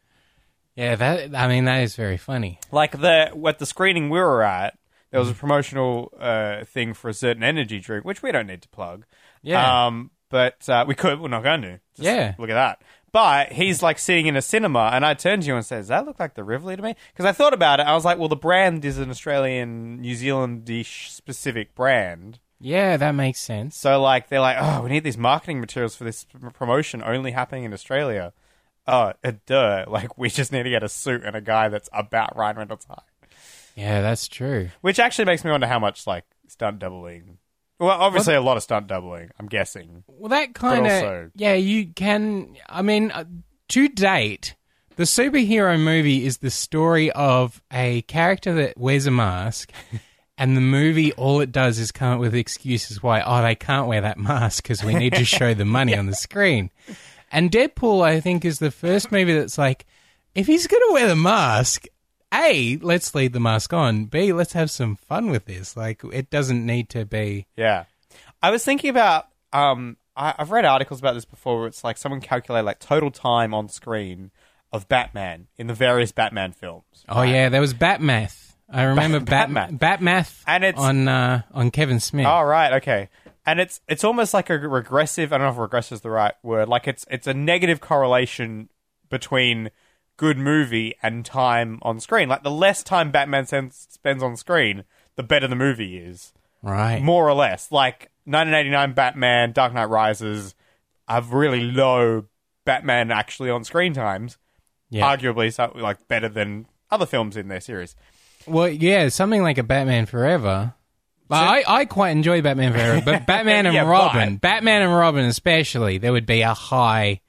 Yeah, 0.76 0.94
that 0.96 1.34
I 1.34 1.48
mean 1.48 1.64
that 1.64 1.82
is 1.82 1.96
very 1.96 2.16
funny. 2.16 2.60
like 2.70 3.00
the 3.00 3.32
at 3.46 3.58
the 3.58 3.66
screening 3.66 4.10
we 4.10 4.18
were 4.20 4.42
at, 4.42 4.78
there 5.10 5.18
was 5.20 5.30
a 5.30 5.34
promotional 5.34 6.12
uh, 6.20 6.64
thing 6.64 6.94
for 6.94 7.08
a 7.08 7.14
certain 7.14 7.42
energy 7.42 7.80
drink, 7.80 8.04
which 8.04 8.22
we 8.22 8.30
don't 8.30 8.46
need 8.46 8.62
to 8.62 8.68
plug. 8.68 9.04
Yeah. 9.42 9.86
Um, 9.86 10.10
but 10.28 10.68
uh, 10.68 10.84
we 10.86 10.94
could. 10.94 11.20
We're 11.20 11.28
not 11.28 11.42
going 11.42 11.62
to. 11.62 11.80
Just 11.96 12.04
Yeah. 12.06 12.34
Look 12.38 12.50
at 12.50 12.54
that. 12.54 12.82
But 13.10 13.52
he's 13.52 13.82
like 13.82 13.98
sitting 13.98 14.26
in 14.26 14.36
a 14.36 14.42
cinema, 14.42 14.90
and 14.92 15.04
I 15.04 15.14
turned 15.14 15.42
to 15.42 15.48
you 15.48 15.56
and 15.56 15.64
said, 15.64 15.78
"Does 15.78 15.88
that 15.88 16.06
look 16.06 16.20
like 16.20 16.34
the 16.34 16.44
Rivoli 16.44 16.76
to 16.76 16.82
me?" 16.82 16.94
Because 17.12 17.24
I 17.24 17.32
thought 17.32 17.54
about 17.54 17.80
it, 17.80 17.86
I 17.86 17.94
was 17.94 18.04
like, 18.04 18.18
"Well, 18.18 18.28
the 18.28 18.36
brand 18.36 18.84
is 18.84 18.98
an 18.98 19.10
Australian, 19.10 20.00
New 20.00 20.14
Zealandish 20.14 21.10
specific 21.10 21.74
brand." 21.74 22.38
Yeah, 22.60 22.96
that 22.96 23.12
makes 23.12 23.40
sense. 23.40 23.76
So 23.76 24.00
like 24.02 24.28
they're 24.28 24.40
like, 24.40 24.56
oh, 24.60 24.82
we 24.82 24.90
need 24.90 25.04
these 25.04 25.18
marketing 25.18 25.60
materials 25.60 25.94
for 25.94 26.04
this 26.04 26.26
promotion 26.54 27.02
only 27.04 27.30
happening 27.30 27.64
in 27.64 27.72
Australia. 27.72 28.32
Oh, 28.86 29.12
uh, 29.22 29.32
duh! 29.46 29.84
Like 29.88 30.18
we 30.18 30.28
just 30.28 30.52
need 30.52 30.64
to 30.64 30.70
get 30.70 30.82
a 30.82 30.88
suit 30.88 31.22
and 31.24 31.36
a 31.36 31.40
guy 31.40 31.68
that's 31.68 31.88
about 31.92 32.36
Ryan 32.36 32.56
Reynolds 32.56 32.86
height. 32.86 32.98
Yeah, 33.76 34.00
that's 34.00 34.26
true. 34.26 34.70
Which 34.80 34.98
actually 34.98 35.26
makes 35.26 35.44
me 35.44 35.52
wonder 35.52 35.68
how 35.68 35.78
much 35.78 36.06
like 36.06 36.24
stunt 36.48 36.80
doubling. 36.80 37.38
Well, 37.78 37.90
obviously 37.90 38.34
a 38.34 38.40
lot 38.40 38.56
of 38.56 38.62
stunt 38.62 38.86
doubling. 38.88 39.30
I'm 39.38 39.46
guessing. 39.46 40.04
Well, 40.08 40.30
that 40.30 40.54
kind 40.54 40.86
of 40.86 40.92
also- 40.92 41.30
yeah. 41.36 41.54
You 41.54 41.86
can. 41.86 42.56
I 42.68 42.82
mean, 42.82 43.10
uh, 43.12 43.24
to 43.68 43.88
date, 43.88 44.56
the 44.96 45.04
superhero 45.04 45.80
movie 45.80 46.26
is 46.26 46.38
the 46.38 46.50
story 46.50 47.10
of 47.12 47.62
a 47.72 48.02
character 48.02 48.52
that 48.54 48.76
wears 48.78 49.06
a 49.06 49.10
mask, 49.12 49.70
and 50.38 50.56
the 50.56 50.60
movie 50.60 51.12
all 51.12 51.40
it 51.40 51.52
does 51.52 51.78
is 51.78 51.92
come 51.92 52.14
up 52.14 52.20
with 52.20 52.34
excuses 52.34 53.02
why 53.02 53.20
oh 53.20 53.42
they 53.42 53.54
can't 53.54 53.86
wear 53.86 54.00
that 54.00 54.18
mask 54.18 54.64
because 54.64 54.82
we 54.82 54.94
need 54.94 55.14
to 55.14 55.24
show 55.36 55.54
the 55.54 55.64
money 55.64 55.96
on 55.96 56.06
the 56.06 56.14
screen. 56.14 56.70
And 57.30 57.50
Deadpool, 57.50 58.02
I 58.04 58.20
think, 58.20 58.44
is 58.44 58.58
the 58.58 58.70
first 58.70 59.12
movie 59.12 59.34
that's 59.34 59.58
like, 59.58 59.84
if 60.34 60.46
he's 60.46 60.66
going 60.66 60.82
to 60.88 60.92
wear 60.94 61.06
the 61.08 61.14
mask, 61.16 61.84
A, 62.32 62.76
let's 62.82 63.14
leave 63.14 63.32
the 63.32 63.40
mask 63.40 63.72
on. 63.72 64.04
B, 64.04 64.32
let's 64.32 64.52
have 64.52 64.70
some 64.70 64.96
fun 64.96 65.30
with 65.30 65.46
this. 65.46 65.76
Like, 65.76 66.02
it 66.12 66.28
doesn't 66.30 66.64
need 66.64 66.88
to 66.90 67.04
be. 67.04 67.46
Yeah, 67.56 67.84
I 68.42 68.50
was 68.50 68.64
thinking 68.64 68.90
about. 68.90 69.28
Um, 69.52 69.96
I, 70.14 70.34
I've 70.38 70.50
read 70.50 70.64
articles 70.66 71.00
about 71.00 71.14
this 71.14 71.24
before. 71.24 71.58
Where 71.60 71.66
it's 71.68 71.82
like 71.84 71.96
someone 71.96 72.20
calculated 72.20 72.66
like 72.66 72.80
total 72.80 73.10
time 73.10 73.54
on 73.54 73.68
screen 73.68 74.30
of 74.72 74.86
Batman 74.88 75.46
in 75.56 75.66
the 75.68 75.74
various 75.74 76.12
Batman 76.12 76.52
films. 76.52 76.84
Oh, 77.08 77.22
yeah, 77.22 77.48
there 77.48 77.60
was 77.62 77.72
Batmath. 77.72 78.52
I 78.70 78.82
remember 78.82 79.20
Bat- 79.20 79.48
Batmath. 79.48 79.78
Batmath 79.78 80.42
And 80.46 80.64
it's- 80.64 80.82
on, 80.82 81.08
uh, 81.08 81.42
on 81.52 81.70
Kevin 81.70 82.00
Smith. 82.00 82.26
Oh 82.26 82.42
right, 82.42 82.74
okay. 82.74 83.08
And 83.46 83.60
it's 83.60 83.80
it's 83.88 84.04
almost 84.04 84.34
like 84.34 84.50
a 84.50 84.58
regressive. 84.58 85.32
I 85.32 85.38
don't 85.38 85.46
know 85.46 85.52
if 85.52 85.58
regressive 85.58 85.96
is 85.96 86.00
the 86.02 86.10
right 86.10 86.34
word. 86.42 86.68
Like 86.68 86.86
it's 86.86 87.06
it's 87.10 87.26
a 87.26 87.32
negative 87.32 87.80
correlation 87.80 88.68
between 89.08 89.70
good 90.18 90.36
movie 90.36 90.94
and 91.02 91.24
time 91.24 91.78
on 91.80 91.98
screen. 92.00 92.28
Like 92.28 92.42
the 92.42 92.50
less 92.50 92.82
time 92.82 93.10
Batman 93.10 93.46
sends, 93.46 93.86
spends 93.90 94.22
on 94.22 94.36
screen, 94.36 94.84
the 95.16 95.22
better 95.22 95.48
the 95.48 95.56
movie 95.56 95.96
is, 95.96 96.34
Right. 96.62 97.00
more 97.00 97.26
or 97.26 97.32
less. 97.34 97.72
Like 97.72 98.10
1989 98.26 98.92
Batman, 98.92 99.52
Dark 99.52 99.72
Knight 99.72 99.88
Rises 99.88 100.54
have 101.08 101.32
really 101.32 101.62
low 101.62 102.26
Batman 102.66 103.10
actually 103.10 103.48
on 103.48 103.64
screen 103.64 103.94
times. 103.94 104.36
Yeah. 104.90 105.16
Arguably, 105.16 105.52
so, 105.52 105.72
like 105.74 106.06
better 106.08 106.28
than 106.28 106.66
other 106.90 107.06
films 107.06 107.36
in 107.36 107.48
their 107.48 107.60
series. 107.60 107.94
Well, 108.46 108.68
yeah, 108.68 109.08
something 109.08 109.42
like 109.42 109.58
a 109.58 109.62
Batman 109.62 110.06
Forever. 110.06 110.74
Well, 111.28 111.42
I, 111.42 111.62
I 111.66 111.84
quite 111.84 112.10
enjoy 112.10 112.40
Batman 112.40 112.72
Forever, 112.72 113.02
but 113.04 113.26
Batman 113.26 113.66
and 113.66 113.74
Yeah, 113.74 113.82
Robin, 113.88 114.34
but- 114.36 114.40
Batman 114.40 114.82
and 114.82 114.94
Robin 114.94 115.26
especially, 115.26 115.98
there 115.98 116.12
would 116.12 116.24
be 116.26 116.40
a 116.40 116.54
high 116.54 117.20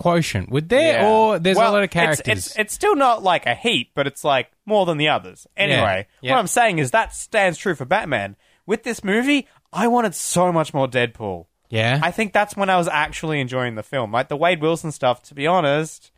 quotient. 0.00 0.50
Would 0.50 0.68
there? 0.68 1.02
Yeah. 1.02 1.08
Or 1.08 1.38
there's 1.38 1.56
Well, 1.56 1.70
a 1.70 1.72
lot 1.72 1.78
of 1.82 1.84
it's- 1.84 2.04
characters. 2.04 2.46
It's, 2.48 2.58
it's, 2.58 2.74
still 2.74 2.96
not 2.96 3.22
like 3.22 3.46
a 3.46 3.54
heap, 3.54 3.92
but 3.94 4.06
it's 4.06 4.24
like 4.24 4.50
more 4.66 4.86
than 4.86 4.98
the 4.98 5.08
others. 5.08 5.46
Anyway, 5.56 6.06
Yeah. 6.22 6.32
what 6.32 6.38
I'm 6.40 6.46
saying 6.48 6.78
is 6.78 6.90
that 6.90 7.14
stands 7.14 7.58
true 7.58 7.74
for 7.74 7.84
Batman. 7.84 8.36
With 8.66 8.82
this 8.82 9.04
movie, 9.04 9.46
I 9.72 9.86
wanted 9.88 10.14
so 10.14 10.52
much 10.52 10.74
more 10.74 10.88
Deadpool. 10.88 11.46
yeah. 11.68 12.00
I 12.02 12.10
think 12.10 12.32
that's 12.32 12.56
when 12.56 12.68
I 12.70 12.76
was 12.76 12.88
actually 12.88 13.40
enjoying 13.40 13.74
the 13.76 13.82
film. 13.82 14.10
Like 14.12 14.28
the 14.28 14.36
Wade 14.36 14.60
Wilson 14.60 14.90
stuff, 14.92 15.22
to 15.24 15.34
be 15.34 15.46
honest. 15.46 16.10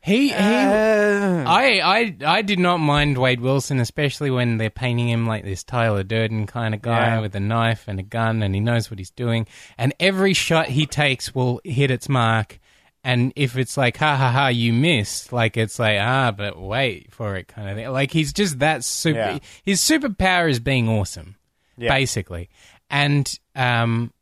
he, 0.00 0.28
he, 0.30 0.34
uh, 0.34 1.44
I, 1.46 1.80
I, 1.80 2.16
I 2.38 2.42
did 2.42 2.58
not 2.58 2.78
mind 2.78 3.18
Wade 3.18 3.40
Wilson, 3.40 3.78
especially 3.78 4.30
when 4.32 4.56
they're 4.56 4.68
painting 4.70 5.08
him 5.08 5.26
like 5.28 5.44
this 5.44 5.62
Tyler 5.62 6.02
Durden 6.02 6.46
kind 6.48 6.74
of 6.74 6.82
guy 6.82 7.06
Yeah. 7.14 7.20
with 7.20 7.36
a 7.36 7.40
knife 7.40 7.84
and 7.86 8.00
a 8.00 8.02
gun, 8.02 8.42
and 8.42 8.52
he 8.54 8.60
knows 8.60 8.90
what 8.90 8.98
he's 8.98 9.10
doing. 9.10 9.46
And 9.78 9.94
every 10.00 10.34
shot 10.34 10.66
he 10.66 10.86
takes 10.86 11.32
will 11.34 11.60
hit 11.62 11.90
its 11.92 12.08
mark. 12.08 12.58
And 13.04 13.32
if 13.34 13.56
it's 13.56 13.76
like, 13.76 13.96
ha 13.96 14.16
ha 14.16 14.30
ha, 14.30 14.48
you 14.48 14.72
missed, 14.72 15.32
like 15.32 15.56
it's 15.56 15.78
like, 15.78 15.98
ah, 16.00 16.30
but 16.30 16.60
wait 16.60 17.12
for 17.12 17.34
it 17.36 17.48
kind 17.48 17.68
of 17.68 17.76
thing. 17.76 17.90
Like 17.90 18.12
he's 18.12 18.32
just 18.32 18.60
that 18.60 18.84
super. 18.84 19.18
Yeah. 19.18 19.38
His 19.64 19.80
superpower 19.80 20.48
is 20.48 20.60
being 20.60 20.88
awesome, 20.88 21.34
Yeah. 21.76 21.88
basically. 21.88 22.48
And 22.88 23.26
um, 23.56 24.12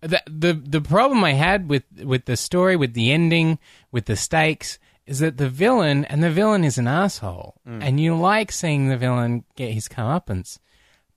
the 0.00 0.22
the 0.26 0.52
the 0.52 0.80
problem 0.82 1.24
I 1.24 1.32
had 1.32 1.70
with 1.70 1.84
with 2.02 2.26
the 2.26 2.36
story, 2.36 2.76
with 2.76 2.92
the 2.92 3.10
ending, 3.12 3.58
with 3.90 4.04
the 4.04 4.16
stakes, 4.16 4.78
is 5.06 5.20
that 5.20 5.38
the 5.38 5.48
villain 5.48 6.04
and 6.04 6.22
the 6.22 6.30
villain 6.30 6.62
is 6.64 6.76
an 6.76 6.88
asshole, 6.88 7.54
and 7.64 7.98
you 8.00 8.14
like 8.16 8.52
seeing 8.52 8.88
the 8.88 8.96
villain 8.98 9.44
get 9.56 9.72
his 9.72 9.88
comeuppance, 9.88 10.58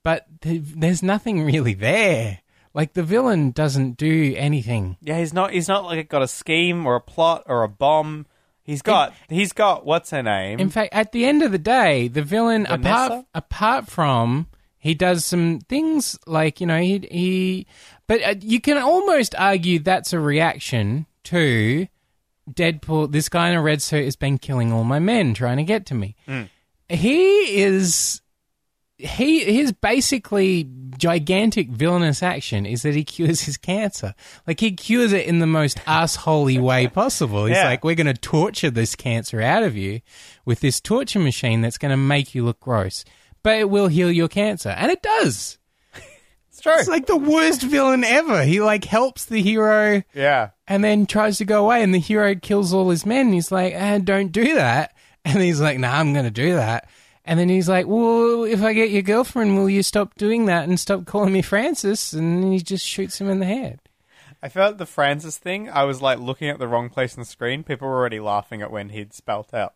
but 0.04 0.26
th- 0.42 0.62
there's 0.64 1.04
nothing 1.04 1.44
really 1.44 1.74
there. 1.74 2.40
Like 2.74 2.94
the 2.94 3.04
villain 3.04 3.52
doesn't 3.52 3.98
do 3.98 4.34
anything. 4.36 4.98
yeah, 5.02 5.20
he's 5.20 5.34
not. 5.34 5.52
He's 5.52 5.68
not 5.68 5.84
like 5.86 6.10
got 6.10 6.24
a 6.24 6.28
scheme 6.28 6.86
or 6.86 6.96
a 6.96 7.02
plot 7.02 7.44
or 7.46 7.64
a 7.64 7.70
bomb. 7.70 8.26
He's 8.64 8.82
got. 8.82 9.14
He's 9.30 9.54
got. 9.54 9.86
What's 9.86 10.10
her 10.12 10.24
name? 10.24 10.60
In 10.60 10.70
fact, 10.70 10.94
at 10.94 11.12
the 11.12 11.26
end 11.26 11.44
of 11.44 11.52
the 11.52 11.60
day, 11.60 12.08
the 12.08 12.24
villain, 12.24 12.66
apart 12.66 12.82
Vanessa? 12.82 13.26
apart 13.36 13.88
from 13.88 14.48
he 14.80 14.94
does 14.96 15.24
some 15.24 15.60
things 15.70 16.18
like 16.26 16.60
you 16.62 16.68
know 16.68 16.80
he 16.80 17.08
he, 17.12 17.68
but 18.08 18.24
uh, 18.24 18.36
you 18.40 18.60
can 18.60 18.78
almost 18.78 19.36
argue 19.38 19.80
that's 19.80 20.12
a 20.14 20.20
reaction 20.20 21.06
to 21.26 21.88
Deadpool. 22.50 23.12
This 23.12 23.30
guy 23.30 23.50
in 23.50 23.56
a 23.56 23.62
red 23.62 23.82
suit 23.82 24.06
has 24.06 24.16
been 24.16 24.38
killing 24.38 24.72
all 24.74 24.84
my 24.84 25.00
men, 25.00 25.34
trying 25.34 25.58
to 25.58 25.64
get 25.64 25.86
to 25.88 25.94
me. 25.94 26.16
He 26.90 27.62
is. 27.62 28.22
He 28.98 29.44
his 29.44 29.74
basically 29.74 30.64
gigantic 30.98 31.70
villainous 31.70 32.22
action 32.24 32.66
is 32.66 32.82
that 32.84 32.96
he 32.96 33.04
cures 33.04 33.42
his 33.42 33.58
cancer. 33.58 34.14
Like 34.48 34.60
he 34.60 34.72
cures 34.72 35.14
it 35.14 35.26
in 35.28 35.40
the 35.40 35.48
most 35.48 35.78
assholey 35.86 36.60
way 36.60 36.88
possible. 36.88 37.46
He's 37.46 37.56
Yeah. 37.58 37.66
like, 37.66 37.84
we're 37.84 37.96
going 37.96 38.08
to 38.08 38.14
torture 38.14 38.70
this 38.70 38.96
cancer 38.96 39.42
out 39.42 39.64
of 39.64 39.76
you 39.76 40.02
with 40.46 40.60
this 40.60 40.80
torture 40.80 41.20
machine 41.20 41.62
that's 41.62 41.78
going 41.78 41.92
to 41.92 41.98
make 41.98 42.34
you 42.36 42.44
look 42.46 42.60
gross, 42.60 43.06
but 43.44 43.58
it 43.58 43.70
will 43.70 43.88
heal 43.88 44.12
your 44.12 44.28
cancer, 44.28 44.70
and 44.70 44.92
it 44.92 45.02
does. 45.02 45.58
it's 46.50 46.62
true. 46.62 46.74
It's 46.78 46.88
like 46.88 47.06
the 47.08 47.18
worst 47.18 47.62
villain 47.62 48.04
ever. 48.04 48.44
He 48.44 48.62
like 48.62 48.86
helps 48.86 49.26
the 49.26 49.42
hero 49.42 50.04
yeah. 50.14 50.50
and 50.68 50.84
then 50.84 51.06
tries 51.06 51.38
to 51.40 51.46
go 51.46 51.66
away, 51.66 51.84
and 51.84 51.94
the 51.94 52.00
hero 52.00 52.36
kills 52.36 52.74
all 52.74 52.90
his 52.90 53.06
men. 53.06 53.34
He's 53.34 53.52
like, 53.52 53.74
ah, 53.78 53.98
"Don't 54.00 54.32
do 54.32 54.56
that," 54.56 54.94
and 55.26 55.42
he's 55.42 55.60
like, 55.62 55.80
"Nah, 55.80 55.98
I'm 56.00 56.14
going 56.14 56.26
to 56.26 56.32
do 56.32 56.56
that." 56.56 56.88
And 57.26 57.40
then 57.40 57.50
he's 57.50 57.70
like, 57.70 57.88
"Well, 57.88 58.44
if 58.44 58.62
I 58.62 58.74
get 58.74 58.92
your 58.92 59.02
girlfriend, 59.02 59.56
will 59.56 59.70
you 59.70 59.84
stop 59.84 60.16
doing 60.16 60.46
that 60.48 60.68
and 60.68 60.80
stop 60.80 61.06
calling 61.06 61.34
me 61.34 61.42
Francis?" 61.42 62.14
And 62.14 62.52
he 62.52 62.60
just 62.60 62.86
shoots 62.86 63.20
him 63.22 63.30
in 63.30 63.40
the 63.40 63.46
head. 63.46 63.80
I 64.42 64.50
felt 64.50 64.78
the 64.78 64.86
Francis 64.86 65.38
thing. 65.38 65.70
I 65.70 65.84
was 65.86 66.02
like 66.02 66.20
looking 66.20 66.50
at 66.50 66.60
the 66.60 66.68
wrong 66.68 66.90
place 66.90 67.16
on 67.16 67.22
the 67.22 67.26
screen. 67.26 67.64
People 67.64 67.88
were 67.88 67.96
already 67.96 68.20
laughing 68.20 68.62
at 68.62 68.72
when 68.72 68.90
he'd 68.90 69.14
spelt 69.14 69.54
out. 69.54 69.74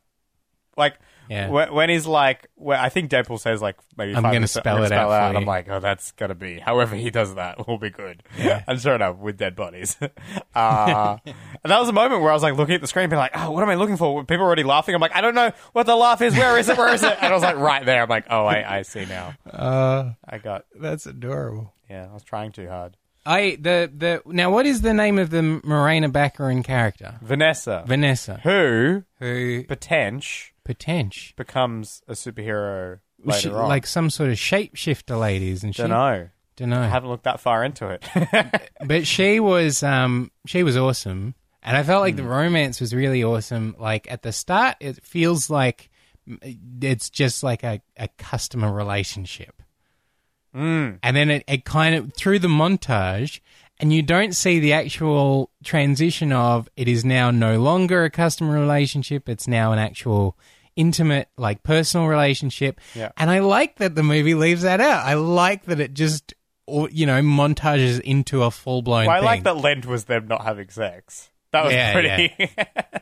Like 0.77 0.95
Yeah. 1.29 1.49
when, 1.49 1.73
when 1.73 1.89
he's 1.89 2.05
like, 2.07 2.47
when, 2.55 2.79
I 2.79 2.87
think 2.89 3.09
Deadpool 3.11 3.39
says 3.39 3.61
like 3.61 3.75
maybe 3.97 4.11
I'm 4.11 4.17
five 4.17 4.23
gonna 4.29 4.33
minutes- 4.35 4.53
spell 4.53 4.77
I'm 4.77 4.83
it 4.83 4.91
out 4.93 5.09
for 5.09 5.37
I'm 5.37 5.41
you. 5.43 5.47
like, 5.47 5.67
oh, 5.69 5.79
that's 5.79 6.11
gotta 6.13 6.35
be. 6.35 6.59
However 6.59 6.95
he 6.95 7.09
does 7.09 7.35
that 7.35 7.67
will 7.67 7.77
be 7.77 7.89
good. 7.89 8.23
Yeah. 8.37 8.63
and 8.67 8.79
sure 8.79 8.95
enough, 8.95 9.17
with 9.17 9.37
dead 9.37 9.55
bodies. 9.55 9.97
uh, 10.55 11.17
and 11.25 11.35
that 11.65 11.79
was 11.79 11.89
a 11.89 11.93
moment 11.93 12.21
where 12.21 12.31
I 12.31 12.33
was 12.33 12.43
like 12.43 12.55
looking 12.55 12.75
at 12.75 12.81
the 12.81 12.87
screen, 12.87 13.09
being 13.09 13.19
like, 13.19 13.31
oh, 13.35 13.51
what 13.51 13.63
am 13.63 13.69
I 13.69 13.75
looking 13.75 13.97
for? 13.97 14.23
People 14.23 14.43
are 14.43 14.47
already 14.47 14.63
laughing. 14.63 14.95
I'm 14.95 15.01
like, 15.01 15.15
I 15.15 15.21
don't 15.21 15.35
know 15.35 15.51
what 15.73 15.85
the 15.85 15.95
laugh 15.95 16.21
is. 16.21 16.33
Where 16.35 16.57
is 16.57 16.69
it? 16.69 16.77
Where 16.77 16.93
is 16.93 17.03
it? 17.03 17.17
And 17.19 17.31
I 17.31 17.33
was 17.33 17.43
like, 17.43 17.57
right 17.57 17.85
there. 17.85 18.03
I'm 18.03 18.09
like, 18.09 18.27
oh, 18.29 18.45
I, 18.45 18.77
I 18.77 18.81
see 18.83 19.05
now. 19.05 19.33
Uh, 19.51 20.11
I 20.27 20.37
got. 20.37 20.65
that's 20.79 21.05
adorable. 21.05 21.73
Yeah, 21.89 22.07
I 22.09 22.13
was 22.13 22.23
trying 22.23 22.51
too 22.51 22.67
hard. 22.67 22.95
I 23.25 23.57
the 23.59 23.91
the 23.93 24.21
now 24.25 24.51
what 24.51 24.65
is 24.65 24.79
the 24.81 24.93
name 24.93 25.19
of 25.19 25.29
the 25.31 25.41
Morena 25.41 26.09
Baccarin 26.09 26.63
character? 26.63 27.15
Vanessa, 27.21 27.83
Vanessa, 27.85 28.39
who 28.43 29.03
who 29.19 29.65
potential 29.65 30.53
potential 30.67 31.34
becomes 31.38 32.01
a 32.08 32.12
superhero 32.13 32.99
Was 33.23 33.39
she 33.41 33.49
later 33.49 33.62
on. 33.63 33.69
like 33.69 33.88
some 33.88 34.10
sort 34.12 34.30
of 34.30 34.36
shapeshifter 34.36 35.19
lady, 35.19 35.49
isn't 35.51 35.71
she? 35.73 35.82
don't 35.82 35.89
know. 35.89 36.30
Don't 36.58 36.69
know. 36.69 36.82
I 36.82 36.88
haven't 36.88 37.10
looked 37.10 37.23
that 37.23 37.39
far 37.39 37.63
into 37.63 37.88
it. 37.89 38.71
but 38.86 39.08
she 39.08 39.39
was 39.39 39.82
um 39.82 40.30
she 40.45 40.62
was 40.63 40.75
awesome 40.77 41.34
and 41.63 41.75
i 41.77 41.84
felt 41.84 42.01
like 42.01 42.13
Hmm. 42.15 42.21
the 42.23 42.27
romance 42.30 42.80
was 42.82 42.93
really 42.93 43.23
awesome 43.23 43.75
like 43.80 44.10
at 44.12 44.21
the 44.21 44.32
start 44.32 44.75
it 44.80 45.03
feels 45.03 45.49
like 45.49 45.89
it's 46.82 47.10
just 47.10 47.41
like 47.43 47.63
a, 47.63 47.82
a 47.97 48.08
customer 48.17 48.71
relationship 48.71 49.62
mm. 50.56 50.97
and 51.01 51.15
then 51.17 51.30
it, 51.30 51.43
it 51.47 51.65
kind 51.65 51.95
of 51.95 52.13
through 52.13 52.39
the 52.39 52.47
montage 52.47 53.39
and 53.80 53.93
you 53.93 54.01
don't 54.01 54.36
see 54.36 54.60
the 54.60 54.73
actual 54.73 55.51
transition 55.63 56.32
of 56.32 56.67
it 56.75 56.88
is 56.88 57.06
now 57.06 57.30
no 57.32 57.60
longer 57.60 58.03
a 58.03 58.10
customer 58.10 58.53
relationship 58.60 59.30
it's 59.30 59.47
now 59.47 59.71
an 59.71 59.80
actual 59.80 60.38
intimate 60.77 61.27
like 61.37 61.61
personal 61.63 62.07
relationship 62.07 62.79
Yeah. 62.95 63.11
and 63.17 63.29
i 63.29 63.39
like 63.39 63.77
that 63.79 63.95
the 63.95 64.03
movie 64.03 64.35
leaves 64.35 64.61
that 64.61 64.79
out 64.79 65.05
i 65.05 65.15
like 65.15 65.65
that 65.65 65.79
it 65.81 65.93
just 65.93 66.33
you 66.91 67.05
know 67.05 67.21
montages 67.21 67.99
into 67.99 68.43
a 68.43 68.51
full-blown 68.51 69.07
Well, 69.07 69.15
I 69.15 69.19
like 69.19 69.43
that 69.43 69.57
Lent 69.57 69.85
was 69.85 70.03
them 70.05 70.27
not 70.27 70.43
having 70.43 70.69
sex. 70.69 71.29
That 71.53 71.63
was 71.63 71.73
Yeah, 71.73 71.93
pretty. 71.93 72.33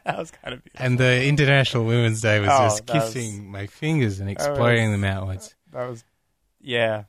that 0.06 0.18
was 0.20 0.30
kind 0.30 0.54
of 0.54 0.64
beautiful. 0.64 0.86
And 0.86 1.00
the 1.00 1.26
International 1.26 1.84
Women's 1.84 2.22
Day 2.22 2.40
was 2.40 2.50
Oh, 2.52 2.60
just 2.66 2.86
that 2.86 2.94
was- 2.96 3.14
kissing 3.16 3.50
my 3.52 3.66
fingers 3.66 4.20
and 4.20 4.30
exploding 4.30 4.92
them 4.92 5.04
outwards. 5.04 5.56
That 5.74 5.90
was, 5.90 6.04
yeah. 6.62 7.06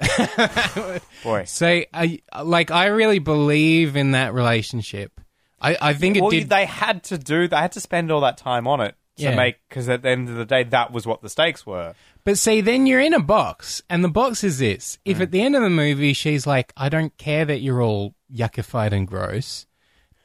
Boy. 1.22 1.44
So, 1.44 1.82
I 1.94 2.20
like 2.42 2.70
I 2.70 2.86
really 2.86 3.18
believe 3.18 3.96
in 3.96 4.12
that 4.12 4.34
relationship. 4.34 5.20
I, 5.60 5.76
I 5.80 5.94
think 5.94 6.16
it 6.16 6.22
well, 6.22 6.30
did. 6.30 6.48
they 6.48 6.64
had 6.64 7.04
to 7.04 7.18
do. 7.18 7.48
They 7.48 7.56
had 7.56 7.72
to 7.72 7.80
spend 7.80 8.10
all 8.10 8.22
that 8.22 8.38
time 8.38 8.66
on 8.66 8.80
it 8.80 8.94
to 9.20 9.30
Yeah. 9.30 9.36
make 9.36 9.56
because 9.68 9.88
at 9.88 10.02
the 10.02 10.10
end 10.10 10.28
of 10.28 10.34
the 10.36 10.44
day, 10.44 10.62
that 10.64 10.92
was 10.92 11.06
what 11.06 11.22
the 11.22 11.28
stakes 11.28 11.64
were. 11.66 11.94
But 12.24 12.36
see, 12.38 12.60
then 12.60 12.86
you're 12.86 13.00
in 13.00 13.14
a 13.14 13.20
box, 13.20 13.82
and 13.88 14.04
the 14.04 14.08
box 14.08 14.44
is 14.44 14.58
this. 14.58 14.98
If 15.04 15.18
Mm. 15.18 15.22
at 15.22 15.30
the 15.30 15.40
end 15.42 15.56
of 15.56 15.62
the 15.62 15.70
movie 15.70 16.12
she's 16.12 16.46
like, 16.46 16.72
I 16.76 16.88
don't 16.88 17.16
care 17.16 17.44
that 17.44 17.60
you're 17.60 17.80
all 17.82 18.14
yuckified 18.34 18.92
and 18.92 19.06
gross, 19.06 19.66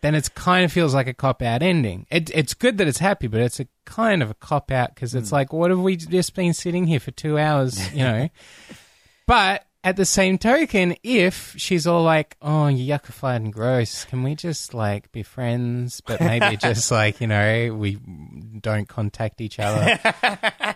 then 0.02 0.14
it 0.14 0.36
kind 0.36 0.66
of 0.66 0.72
feels 0.72 0.94
like 0.94 1.08
a 1.08 1.14
cop 1.14 1.42
out 1.42 1.64
ending. 1.64 2.06
It, 2.12 2.30
it's 2.36 2.54
good 2.54 2.78
that 2.78 2.88
it's 2.88 3.00
happy, 3.00 3.28
but 3.28 3.42
it's 3.42 3.60
a 3.60 3.68
kind 3.86 4.22
of 4.22 4.30
a 4.30 4.34
cop 4.36 4.72
out 4.72 4.94
because 4.94 5.14
Mm. 5.14 5.20
it's 5.20 5.32
like, 5.32 5.52
what 5.54 5.72
have 5.72 5.80
we 5.80 5.96
just 5.96 6.36
been 6.36 6.54
sitting 6.54 6.86
here 6.88 7.00
for 7.00 7.12
two 7.12 7.40
hours, 7.40 7.92
you 7.94 8.04
know? 8.04 8.30
but 9.28 9.65
at 9.86 9.96
the 9.96 10.06
same 10.06 10.40
token, 10.40 10.96
if 11.04 11.54
she's 11.58 11.86
all 11.86 12.04
like, 12.04 12.36
oh, 12.42 12.68
you're 12.68 12.98
yuckified 12.98 13.38
and 13.38 13.54
gross, 13.54 14.04
can 14.04 14.24
we 14.24 14.34
just 14.34 14.74
like 14.74 15.12
be 15.12 15.22
friends? 15.22 16.02
But 16.02 16.20
maybe 16.20 16.58
just 16.62 16.90
like, 16.92 17.22
you 17.22 17.28
know, 17.28 17.74
we 17.74 18.00
don't 18.60 18.90
contact 18.90 19.40
each 19.40 19.60
other. 19.60 19.98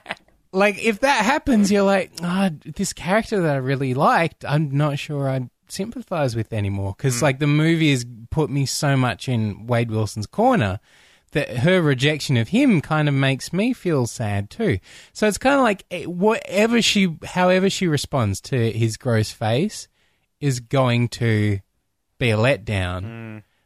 Like 0.52 0.84
if 0.84 1.02
that 1.02 1.26
happens, 1.26 1.72
you're 1.72 1.84
like, 1.84 2.12
ah, 2.24 2.50
this 2.66 2.92
character 2.92 3.40
that 3.42 3.54
I 3.54 3.58
really 3.58 3.94
liked, 3.94 4.44
I'm 4.44 4.76
not 4.76 4.98
sure 4.98 5.30
I'd 5.30 5.48
sympathize 5.68 6.36
with 6.36 6.52
anymore. 6.52 6.96
Because 6.98 7.22
like 7.22 7.38
the 7.38 7.46
movie 7.46 7.92
has 7.92 8.04
put 8.32 8.50
me 8.50 8.66
so 8.66 8.98
much 8.98 9.30
in 9.30 9.68
Wade 9.68 9.92
Wilson's 9.92 10.26
corner 10.26 10.80
that 11.32 11.58
her 11.58 11.82
rejection 11.82 12.38
of 12.38 12.50
him 12.50 12.82
kind 12.82 13.08
of 13.08 13.14
makes 13.14 13.54
me 13.54 13.74
feel 13.74 14.08
sad 14.08 14.50
too. 14.50 14.80
So 15.14 15.28
it's 15.28 15.38
kind 15.38 15.56
of 15.56 15.62
like 15.62 15.86
eh, 15.92 16.06
whatever 16.06 16.82
she, 16.82 17.18
however 17.24 17.70
she 17.70 17.88
responds 17.88 18.42
to 18.42 18.72
his 18.72 18.98
gross 18.98 19.32
face, 19.32 19.88
is 20.40 20.60
going 20.60 21.10
to 21.10 21.60
be 22.18 22.30
a 22.32 22.38
letdown. 22.38 23.04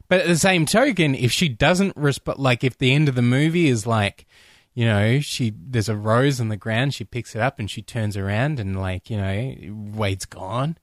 But 0.08 0.20
at 0.22 0.26
the 0.26 0.36
same 0.36 0.66
token, 0.66 1.14
if 1.14 1.32
she 1.32 1.48
doesn't 1.48 1.96
respond, 1.96 2.38
like 2.38 2.62
if 2.62 2.78
the 2.78 2.92
end 2.92 3.08
of 3.08 3.14
the 3.14 3.22
movie 3.22 3.68
is 3.68 3.86
like, 3.86 4.26
you 4.74 4.84
know, 4.84 5.20
she 5.20 5.52
there's 5.56 5.88
a 5.88 5.96
rose 5.96 6.40
on 6.40 6.48
the 6.48 6.56
ground, 6.56 6.94
she 6.94 7.04
picks 7.04 7.34
it 7.34 7.40
up 7.40 7.58
and 7.58 7.70
she 7.70 7.82
turns 7.82 8.16
around 8.16 8.60
and 8.60 8.78
like, 8.78 9.08
you 9.08 9.16
know, 9.16 9.54
Wade's 9.96 10.26
gone. 10.26 10.76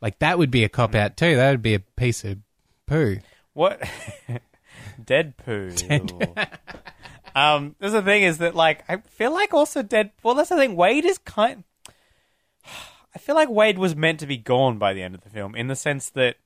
Like 0.00 0.18
that 0.18 0.38
would 0.38 0.50
be 0.50 0.64
a 0.64 0.68
cop 0.68 0.94
out 0.94 1.16
too. 1.16 1.36
That 1.36 1.50
would 1.50 1.62
be 1.62 1.74
a 1.74 1.80
piece 1.80 2.24
of 2.24 2.38
poo. 2.86 3.18
What? 3.52 3.82
Dead 5.04 5.36
poo. 5.36 5.70
um, 7.34 7.76
there's 7.78 7.92
the 7.92 8.02
thing 8.02 8.22
is 8.22 8.38
that 8.38 8.54
like 8.54 8.84
I 8.88 8.98
feel 8.98 9.32
like 9.32 9.54
also 9.54 9.82
dead. 9.82 10.10
Well, 10.22 10.34
that's 10.34 10.48
the 10.48 10.56
thing. 10.56 10.76
Wade 10.76 11.04
is 11.04 11.18
kind. 11.18 11.64
I 13.14 13.18
feel 13.18 13.34
like 13.34 13.48
Wade 13.48 13.78
was 13.78 13.96
meant 13.96 14.20
to 14.20 14.26
be 14.26 14.36
gone 14.36 14.78
by 14.78 14.92
the 14.92 15.02
end 15.02 15.14
of 15.14 15.22
the 15.22 15.30
film, 15.30 15.54
in 15.54 15.66
the 15.66 15.74
sense 15.74 16.10
that 16.10 16.36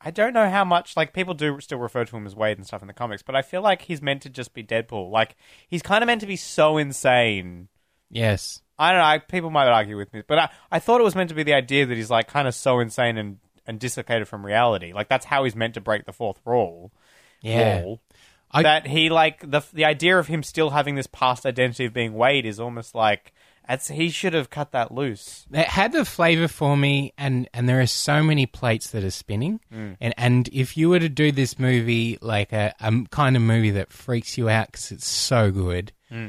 I 0.00 0.10
don't 0.10 0.32
know 0.32 0.48
how 0.48 0.64
much 0.64 0.96
like 0.96 1.12
people 1.12 1.34
do 1.34 1.60
still 1.60 1.78
refer 1.78 2.04
to 2.04 2.16
him 2.16 2.26
as 2.26 2.36
Wade 2.36 2.56
and 2.56 2.66
stuff 2.66 2.82
in 2.82 2.88
the 2.88 2.94
comics, 2.94 3.22
but 3.22 3.34
I 3.34 3.42
feel 3.42 3.62
like 3.62 3.82
he's 3.82 4.00
meant 4.00 4.22
to 4.22 4.30
just 4.30 4.54
be 4.54 4.62
Deadpool. 4.62 5.10
Like 5.10 5.36
he's 5.66 5.82
kind 5.82 6.02
of 6.02 6.06
meant 6.06 6.20
to 6.20 6.26
be 6.26 6.36
so 6.36 6.78
insane. 6.78 7.68
Yes. 8.10 8.62
I 8.78 8.92
don't 8.92 9.00
know. 9.00 9.06
I, 9.06 9.18
people 9.18 9.50
might 9.50 9.66
argue 9.66 9.96
with 9.96 10.12
me, 10.14 10.22
but 10.26 10.38
I, 10.38 10.50
I 10.70 10.78
thought 10.78 11.00
it 11.00 11.04
was 11.04 11.16
meant 11.16 11.30
to 11.30 11.34
be 11.34 11.42
the 11.42 11.54
idea 11.54 11.84
that 11.84 11.96
he's 11.96 12.10
like 12.10 12.28
kind 12.28 12.46
of 12.46 12.54
so 12.54 12.78
insane 12.78 13.18
and 13.18 13.38
and 13.66 13.78
dislocated 13.78 14.28
from 14.28 14.46
reality. 14.46 14.92
Like 14.92 15.08
that's 15.08 15.26
how 15.26 15.44
he's 15.44 15.56
meant 15.56 15.74
to 15.74 15.80
break 15.80 16.06
the 16.06 16.12
fourth 16.12 16.40
wall. 16.46 16.92
Yeah. 17.40 17.82
Wall. 17.82 18.00
I- 18.50 18.62
that 18.62 18.86
he 18.86 19.10
like 19.10 19.50
the 19.50 19.62
the 19.72 19.84
idea 19.84 20.18
of 20.18 20.26
him 20.26 20.42
still 20.42 20.70
having 20.70 20.94
this 20.94 21.06
past 21.06 21.44
identity 21.44 21.84
of 21.84 21.92
being 21.92 22.14
Wade 22.14 22.46
is 22.46 22.58
almost 22.58 22.94
like 22.94 23.32
it's, 23.68 23.88
he 23.88 24.08
should 24.08 24.32
have 24.32 24.48
cut 24.48 24.72
that 24.72 24.92
loose. 24.92 25.46
It 25.52 25.66
had 25.66 25.92
the 25.92 26.06
flavor 26.06 26.48
for 26.48 26.76
me, 26.76 27.12
and 27.18 27.48
and 27.52 27.68
there 27.68 27.80
are 27.80 27.86
so 27.86 28.22
many 28.22 28.46
plates 28.46 28.90
that 28.90 29.04
are 29.04 29.10
spinning. 29.10 29.60
Hmm. 29.70 29.92
And 30.00 30.14
and 30.16 30.48
if 30.52 30.76
you 30.76 30.88
were 30.88 30.98
to 30.98 31.08
do 31.08 31.30
this 31.30 31.58
movie 31.58 32.18
like 32.22 32.52
a, 32.52 32.74
a 32.80 33.04
kind 33.10 33.36
of 33.36 33.42
movie 33.42 33.72
that 33.72 33.92
freaks 33.92 34.38
you 34.38 34.48
out 34.48 34.68
because 34.68 34.92
it's 34.92 35.06
so 35.06 35.50
good, 35.50 35.92
hmm. 36.08 36.28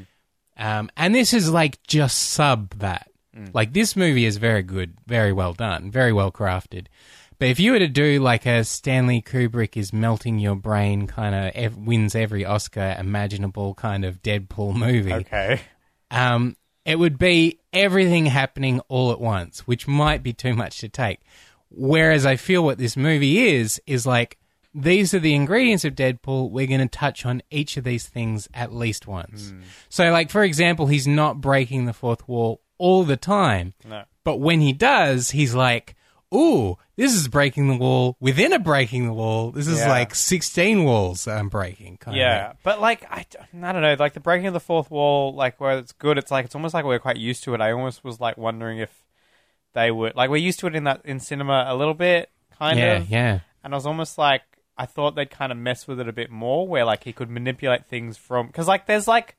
um, 0.58 0.90
and 0.98 1.16
this 1.16 1.34
is 1.34 1.50
like 1.50 1.82
just 1.84 2.18
sub 2.18 2.78
that. 2.80 3.10
Hmm. 3.34 3.46
Like 3.54 3.72
this 3.72 3.96
movie 3.96 4.26
is 4.26 4.36
very 4.36 4.64
good, 4.64 4.96
very 5.08 5.32
well 5.32 5.54
done, 5.54 5.92
very 5.92 6.12
well 6.12 6.32
crafted. 6.32 6.88
But 7.40 7.48
if 7.48 7.60
you 7.60 7.72
were 7.72 7.80
to 7.80 7.88
do 7.88 8.20
like 8.20 8.46
a 8.46 8.64
Stanley 8.66 9.22
Kubrick 9.22 9.78
is 9.78 9.94
melting 9.94 10.40
your 10.40 10.56
brain 10.56 11.08
kind 11.08 11.34
of 11.34 11.52
ev- 11.56 11.78
wins 11.78 12.14
every 12.14 12.44
Oscar 12.46 12.96
imaginable 13.00 13.74
kind 13.76 14.04
of 14.04 14.22
Deadpool 14.22 14.76
movie, 14.76 15.14
Okay. 15.14 15.62
um, 16.12 16.58
it 16.86 17.00
would 17.00 17.18
be 17.18 17.60
everything 17.72 18.26
happening 18.26 18.82
all 18.90 19.12
at 19.12 19.22
once, 19.22 19.60
which 19.68 19.88
might 19.88 20.22
be 20.22 20.34
too 20.34 20.54
much 20.54 20.80
to 20.80 20.90
take. 20.90 21.20
Whereas 21.70 22.26
I 22.26 22.36
feel 22.36 22.64
what 22.64 22.78
this 22.78 22.98
movie 22.98 23.48
is, 23.48 23.82
is 23.88 24.06
like, 24.06 24.38
these 24.74 25.14
are 25.14 25.20
the 25.20 25.34
ingredients 25.36 25.86
of 25.86 25.96
Deadpool. 25.96 26.52
We're 26.52 26.68
going 26.68 26.80
to 26.82 26.88
touch 26.88 27.26
on 27.26 27.42
each 27.50 27.78
of 27.78 27.84
these 27.84 28.08
things 28.08 28.48
at 28.54 28.74
least 28.74 29.08
once. 29.08 29.54
So, 29.88 30.12
like, 30.12 30.30
for 30.30 30.44
example, 30.44 30.88
he's 30.88 31.08
not 31.08 31.42
breaking 31.42 31.86
the 31.86 31.94
fourth 31.94 32.28
wall 32.28 32.62
all 32.78 33.04
the 33.04 33.18
time. 33.18 33.74
No. 33.88 34.04
But 34.24 34.38
when 34.38 34.62
he 34.62 34.74
does, 34.74 35.32
he's 35.32 35.56
like, 35.56 35.96
ooh, 36.34 36.78
this 36.96 37.14
is 37.16 37.28
breaking 37.28 37.68
the 37.68 37.78
wall 37.78 38.16
within 38.20 38.54
a 38.54 38.60
breaking 38.60 39.06
the 39.06 39.14
wall. 39.14 39.52
This 39.52 39.68
is 39.68 39.80
Yeah. 39.80 39.90
like 39.90 40.14
16 40.14 40.84
walls 40.84 41.28
I'm 41.28 41.50
breaking. 41.50 41.98
Kind 41.98 42.16
of 42.16 42.20
Yeah, 42.20 42.54
but 42.64 42.80
like 42.82 43.06
I, 43.12 43.26
I 43.62 43.72
don't 43.72 43.82
know, 43.82 43.96
like 43.98 44.14
the 44.14 44.20
breaking 44.20 44.48
of 44.48 44.54
the 44.54 44.60
fourth 44.60 44.92
wall, 44.92 45.34
like 45.34 45.60
where 45.60 45.78
it's 45.78 45.92
good, 45.94 46.18
it's 46.18 46.32
like 46.32 46.46
it's 46.46 46.56
almost 46.56 46.74
like 46.74 46.86
we're 46.86 47.00
quite 47.00 47.18
used 47.18 47.44
to 47.46 47.54
it. 47.54 47.62
I 47.62 47.72
almost 47.72 48.04
was 48.04 48.20
like 48.20 48.38
wondering 48.38 48.80
if 48.80 48.92
they 49.74 49.92
would 49.92 50.16
like 50.16 50.30
we're 50.30 50.38
used 50.38 50.60
to 50.60 50.68
it 50.68 50.76
in 50.76 50.84
that 50.86 51.02
in 51.06 51.20
cinema 51.20 51.66
a 51.68 51.76
little 51.76 51.94
bit, 51.94 52.30
kind 52.58 52.78
yeah, 52.80 52.94
of. 52.98 53.10
yeah. 53.10 53.40
And 53.64 53.74
I 53.74 53.78
was 53.78 53.86
almost 53.86 54.18
like 54.18 54.42
I 54.78 54.86
thought 54.86 55.16
they'd 55.16 55.30
kind 55.30 55.52
of 55.52 55.58
mess 55.58 55.88
with 55.88 56.00
it 56.00 56.08
a 56.08 56.14
bit 56.14 56.32
more, 56.32 56.68
where 56.68 56.86
like 56.86 57.04
he 57.04 57.14
could 57.14 57.30
manipulate 57.30 57.86
things 57.88 58.18
from 58.18 58.48
because 58.48 58.68
like 58.68 58.86
there's 58.88 59.08
like 59.08 59.36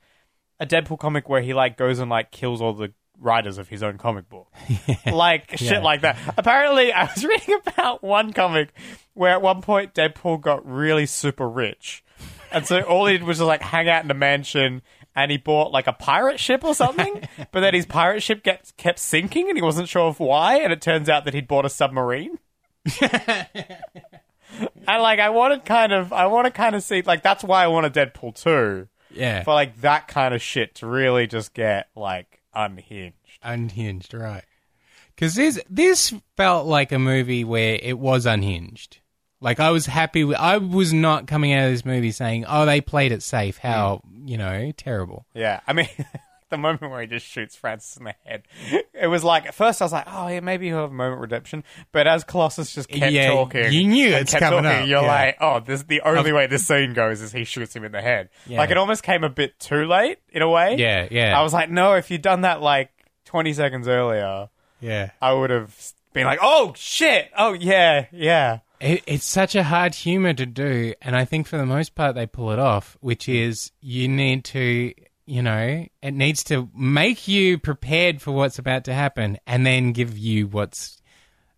a 0.58 0.66
Deadpool 0.66 0.98
comic 0.98 1.28
where 1.28 1.40
he 1.40 1.54
like 1.54 1.76
goes 1.78 1.98
and 1.98 2.10
like 2.10 2.30
kills 2.30 2.60
all 2.60 2.72
the 2.74 2.92
writers 3.20 3.58
of 3.58 3.68
his 3.68 3.82
own 3.82 3.98
comic 3.98 4.28
book, 4.28 4.48
like 5.06 5.50
shit 5.58 5.70
Yeah. 5.72 5.80
like 5.80 6.00
that. 6.00 6.16
Apparently, 6.36 6.92
I 6.92 7.04
was 7.04 7.24
reading 7.26 7.58
about 7.66 8.02
one 8.02 8.32
comic 8.32 8.72
where 9.14 9.32
at 9.32 9.42
one 9.42 9.62
point 9.62 9.94
Deadpool 9.94 10.40
got 10.40 10.66
really 10.68 11.06
super 11.06 11.48
rich, 11.48 12.02
and 12.50 12.66
so 12.66 12.80
all 12.82 13.06
he 13.06 13.18
did 13.18 13.24
was 13.26 13.38
just 13.38 13.46
like 13.46 13.62
hang 13.62 13.88
out 13.88 14.04
in 14.04 14.10
a 14.10 14.14
mansion. 14.14 14.82
And 15.16 15.32
he 15.32 15.38
bought 15.38 15.72
like 15.72 15.88
a 15.88 15.92
pirate 15.92 16.38
ship 16.38 16.62
or 16.62 16.72
something, 16.72 17.28
but 17.50 17.60
then 17.60 17.74
his 17.74 17.84
pirate 17.84 18.22
ship 18.22 18.44
gets 18.44 18.70
kept 18.76 19.00
sinking, 19.00 19.48
and 19.48 19.58
he 19.58 19.62
wasn't 19.62 19.88
sure 19.88 20.06
of 20.08 20.20
why. 20.20 20.58
And 20.60 20.72
it 20.72 20.80
turns 20.80 21.08
out 21.08 21.24
that 21.24 21.34
he'd 21.34 21.48
bought 21.48 21.64
a 21.66 21.68
submarine. 21.68 22.38
And 24.86 25.02
like, 25.02 25.20
I 25.20 25.30
wanted 25.30 25.64
kind 25.64 25.92
of, 25.92 26.12
I 26.12 26.26
want 26.26 26.46
to 26.46 26.50
kind 26.50 26.74
of 26.74 26.82
see, 26.82 27.02
like, 27.02 27.22
that's 27.22 27.44
why 27.44 27.62
I 27.64 27.68
want 27.68 27.86
a 27.86 27.90
Deadpool 27.90 28.40
2. 28.40 28.88
Yeah. 29.12 29.42
For 29.42 29.52
like 29.54 29.80
that 29.80 30.06
kind 30.08 30.32
of 30.34 30.40
shit 30.40 30.76
to 30.76 30.86
really 30.86 31.26
just 31.26 31.54
get 31.54 31.88
like 31.96 32.39
unhinged. 32.54 33.38
unhinged, 33.42 34.14
right? 34.14 34.44
Because 35.14 35.34
this 35.34 35.60
this 35.68 36.14
felt 36.36 36.66
like 36.66 36.92
a 36.92 36.98
movie 36.98 37.44
where 37.44 37.78
it 37.82 37.98
was 37.98 38.26
unhinged. 38.26 38.98
Like 39.40 39.60
I 39.60 39.70
was 39.70 39.86
happy. 39.86 40.24
With, 40.24 40.36
I 40.36 40.58
was 40.58 40.92
not 40.92 41.26
coming 41.26 41.52
out 41.52 41.66
of 41.66 41.72
this 41.72 41.84
movie 41.84 42.10
saying, 42.10 42.44
"Oh, 42.46 42.66
they 42.66 42.80
played 42.80 43.12
it 43.12 43.22
safe." 43.22 43.58
How 43.58 44.02
hmm. 44.04 44.28
you 44.28 44.38
know 44.38 44.72
terrible. 44.76 45.26
Yeah, 45.34 45.60
I 45.66 45.72
mean, 45.72 45.88
the 46.50 46.58
moment 46.58 46.90
where 46.90 47.00
he 47.00 47.06
just 47.06 47.26
shoots 47.26 47.56
Francis 47.56 47.96
in 47.96 48.04
the 48.04 48.14
head, 48.24 48.42
it 48.94 49.06
was 49.06 49.24
like 49.24 49.46
at 49.46 49.54
first 49.54 49.80
I 49.80 49.84
was 49.84 49.92
like, 49.92 50.06
oh 50.08 50.28
yeah, 50.28 50.40
maybe 50.40 50.66
he'll 50.66 50.82
have 50.82 50.90
a 50.90 50.92
moment 50.92 51.14
of 51.14 51.20
redemption. 51.20 51.64
But 51.92 52.06
as 52.06 52.24
Colossus 52.24 52.74
just 52.74 52.88
kept 52.88 53.12
Yeah, 53.12 53.28
talking, 53.30 53.72
you 53.72 53.84
knew 53.86 54.08
it's 54.08 54.32
kept 54.32 54.42
coming 54.42 54.64
talking, 54.64 54.82
up, 54.82 54.88
You're 54.88 55.02
yeah. 55.02 55.08
like, 55.08 55.36
oh, 55.40 55.60
this 55.60 55.82
the 55.84 56.00
only 56.02 56.32
way 56.32 56.46
this 56.46 56.66
scene 56.66 56.92
goes 56.92 57.20
is 57.22 57.32
he 57.32 57.44
shoots 57.44 57.74
him 57.74 57.84
in 57.84 57.92
the 57.92 58.02
head. 58.02 58.28
Yeah. 58.46 58.58
Like 58.58 58.70
it 58.70 58.76
almost 58.76 59.02
came 59.02 59.24
a 59.24 59.30
bit 59.30 59.58
too 59.58 59.86
late 59.86 60.18
in 60.30 60.42
a 60.42 60.48
way. 60.48 60.76
Yeah, 60.76 61.08
yeah. 61.10 61.38
I 61.38 61.42
was 61.42 61.52
like, 61.52 61.70
no, 61.70 61.94
if 61.94 62.10
you'd 62.10 62.22
done 62.22 62.42
that 62.42 62.60
like 62.60 62.90
20 63.26 63.52
seconds 63.52 63.88
earlier, 63.88 64.48
Yeah, 64.80 65.10
I 65.22 65.32
would 65.32 65.50
have 65.50 65.74
been 66.12 66.24
like, 66.26 66.40
oh 66.42 66.72
shit, 66.76 67.30
oh 67.38 67.52
yeah, 67.52 68.06
yeah. 68.10 68.58
it, 68.80 69.02
it's 69.06 69.24
such 69.24 69.54
a 69.54 69.62
hard 69.62 69.94
humor 69.94 70.32
to 70.34 70.46
do, 70.46 70.94
and 71.00 71.14
I 71.14 71.24
think 71.24 71.46
for 71.46 71.56
the 71.56 71.66
most 71.66 71.94
part 71.94 72.14
they 72.16 72.26
pull 72.26 72.50
it 72.50 72.58
off. 72.58 72.96
Which 73.00 73.28
is 73.28 73.70
you 73.80 74.08
need 74.08 74.44
to. 74.46 74.92
You 75.30 75.42
know, 75.42 75.86
it 76.02 76.10
needs 76.12 76.42
to 76.44 76.68
make 76.74 77.28
you 77.28 77.56
prepared 77.58 78.20
for 78.20 78.32
what's 78.32 78.58
about 78.58 78.84
to 78.86 78.92
happen 78.92 79.38
and 79.46 79.64
then 79.64 79.92
give 79.92 80.18
you 80.18 80.48
what's 80.48 81.00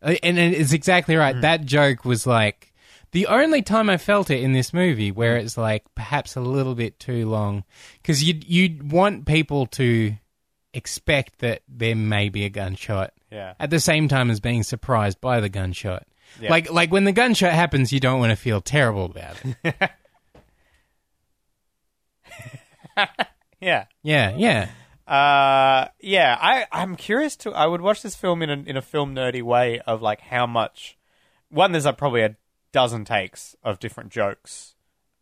Uh, 0.02 0.14
and 0.22 0.38
it's 0.38 0.72
exactly 0.74 1.16
right. 1.16 1.40
That 1.40 1.64
joke 1.64 2.04
was 2.04 2.26
like 2.26 2.72
the 3.12 3.28
only 3.28 3.62
time 3.62 3.88
I 3.88 3.96
felt 3.96 4.30
it 4.30 4.42
in 4.42 4.52
this 4.52 4.72
movie, 4.74 5.10
where 5.10 5.36
it's 5.36 5.56
like 5.56 5.84
perhaps 5.94 6.36
a 6.36 6.40
little 6.40 6.74
bit 6.74 6.98
too 6.98 7.28
long, 7.30 7.64
because 8.02 8.22
you 8.22 8.38
you 8.46 8.78
want 8.84 9.26
people 9.26 9.66
to 9.68 10.16
expect 10.74 11.38
that 11.38 11.62
there 11.68 11.94
may 11.96 12.28
be 12.28 12.44
a 12.44 12.50
gunshot 12.50 13.12
Yeah. 13.30 13.54
at 13.60 13.70
the 13.70 13.80
same 13.80 14.06
time 14.08 14.30
as 14.30 14.40
being 14.40 14.62
surprised 14.64 15.20
by 15.20 15.40
the 15.40 15.48
gunshot. 15.48 16.06
Yeah. 16.40 16.50
Like 16.50 16.70
like 16.70 16.90
when 16.92 17.04
the 17.04 17.12
gunshot 17.12 17.52
happens, 17.52 17.92
you 17.92 18.00
don't 18.00 18.20
want 18.20 18.30
to 18.30 18.36
feel 18.36 18.60
terrible 18.60 19.06
about 19.06 19.36
it. 19.64 19.74
Yeah. 23.62 23.86
yeah, 24.02 24.34
yeah. 24.36 24.68
Uh, 25.06 25.88
yeah, 26.00 26.36
I, 26.40 26.66
I'm 26.72 26.96
curious 26.96 27.36
to. 27.38 27.52
I 27.52 27.66
would 27.66 27.80
watch 27.80 28.02
this 28.02 28.14
film 28.14 28.42
in 28.42 28.50
a, 28.50 28.54
in 28.54 28.76
a 28.76 28.82
film 28.82 29.14
nerdy 29.14 29.42
way 29.42 29.80
of 29.80 30.02
like 30.02 30.20
how 30.20 30.46
much. 30.46 30.98
One, 31.48 31.72
there's 31.72 31.84
like 31.84 31.96
probably 31.98 32.22
a 32.22 32.36
dozen 32.72 33.04
takes 33.04 33.54
of 33.62 33.78
different 33.78 34.10
jokes. 34.10 34.74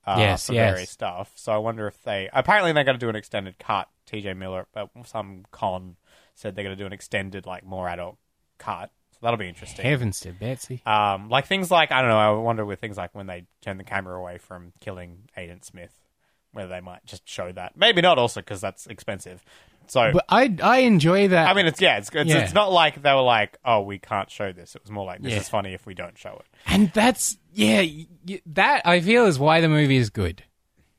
Uh, 0.07 0.16
Yes, 0.18 0.47
for 0.47 0.55
yes. 0.55 0.70
various 0.72 0.91
stuff. 0.91 1.32
So 1.34 1.53
I 1.53 1.59
wonder 1.59 1.86
if 1.86 2.03
they. 2.03 2.28
Apparently, 2.32 2.72
they're 2.72 2.84
going 2.84 2.99
to 2.99 3.05
do 3.05 3.09
an 3.11 3.16
extended 3.16 3.59
cut. 3.59 3.88
T.J. 4.07 4.34
Miller, 4.34 4.66
but 4.72 4.91
some 5.05 5.45
con 5.53 5.97
said 6.34 6.57
they're 6.57 6.64
going 6.64 6.76
to 6.76 6.82
do 6.82 6.86
an 6.86 6.93
extended, 6.93 7.47
like 7.47 7.64
more 7.64 7.88
adult 7.88 8.16
cut. 8.59 8.91
So 9.12 9.18
that'll 9.22 9.36
be 9.38 9.49
interesting. 9.49 9.84
Heavens 9.84 10.18
to 10.20 10.32
Betsy. 10.32 10.82
Um, 10.84 11.28
like 11.28 11.47
things 11.47 11.70
like 11.70 11.93
I 11.93 12.01
don't 12.01 12.11
know. 12.11 12.18
I 12.18 12.30
wonder 12.30 12.64
with 12.64 12.80
things 12.80 12.97
like 12.97 13.14
when 13.14 13.26
they 13.26 13.45
turn 13.61 13.76
the 13.76 13.84
camera 13.84 14.18
away 14.18 14.38
from 14.38 14.72
killing 14.80 15.28
Aiden 15.38 15.64
Smith, 15.64 15.93
whether 16.53 16.68
they 16.68 16.80
might 16.80 17.05
just 17.07 17.28
show 17.28 17.51
that. 17.53 17.76
Maybe 17.76 18.01
not, 18.03 18.18
also 18.18 18.40
because 18.40 18.61
that's 18.61 18.86
expensive. 18.86 19.44
So 19.86 20.11
But 20.12 20.24
I 20.28 20.55
I 20.62 20.78
enjoy 20.80 21.28
that. 21.28 21.48
I 21.48 21.55
mean, 21.55 21.66
it's 21.66 21.80
yeah, 21.80 21.98
it's 21.98 22.11
it's, 22.14 22.30
Yeah. 22.30 22.38
it's 22.38 22.55
not 22.55 22.70
like 22.72 23.03
they 23.03 23.12
were 23.12 23.22
like, 23.22 23.59
oh, 23.64 23.80
we 23.80 23.98
can't 23.98 24.30
show 24.30 24.53
this. 24.53 24.76
It 24.76 24.82
was 24.82 24.90
more 24.90 25.05
like 25.05 25.20
this 25.20 25.32
Yeah. 25.32 25.38
is 25.40 25.48
funny 25.48 25.74
if 25.74 25.84
we 25.86 25.94
don't 25.94 26.16
show 26.16 26.34
it. 26.40 26.46
and 26.66 26.92
that's 26.92 27.36
yeah, 27.53 27.80
y- 27.80 28.07
y- 28.28 28.40
that 28.46 28.82
I 28.86 29.01
feel 29.01 29.26
is 29.26 29.38
why 29.38 29.61
the 29.61 29.68
movie 29.68 29.96
is 29.96 30.11
good. 30.11 30.44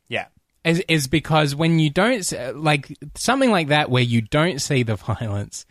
Yeah, 0.09 0.25
is 0.65 0.79
is 0.89 1.07
because 1.07 1.55
when 1.55 1.79
you 1.79 1.89
don't 1.89 2.19
s- 2.19 2.33
like 2.53 2.93
something 3.15 3.49
like 3.51 3.69
that 3.69 3.89
where 3.89 4.03
you 4.03 4.21
don't 4.21 4.59
see 4.59 4.83
the 4.83 4.95
violence, 4.97 5.65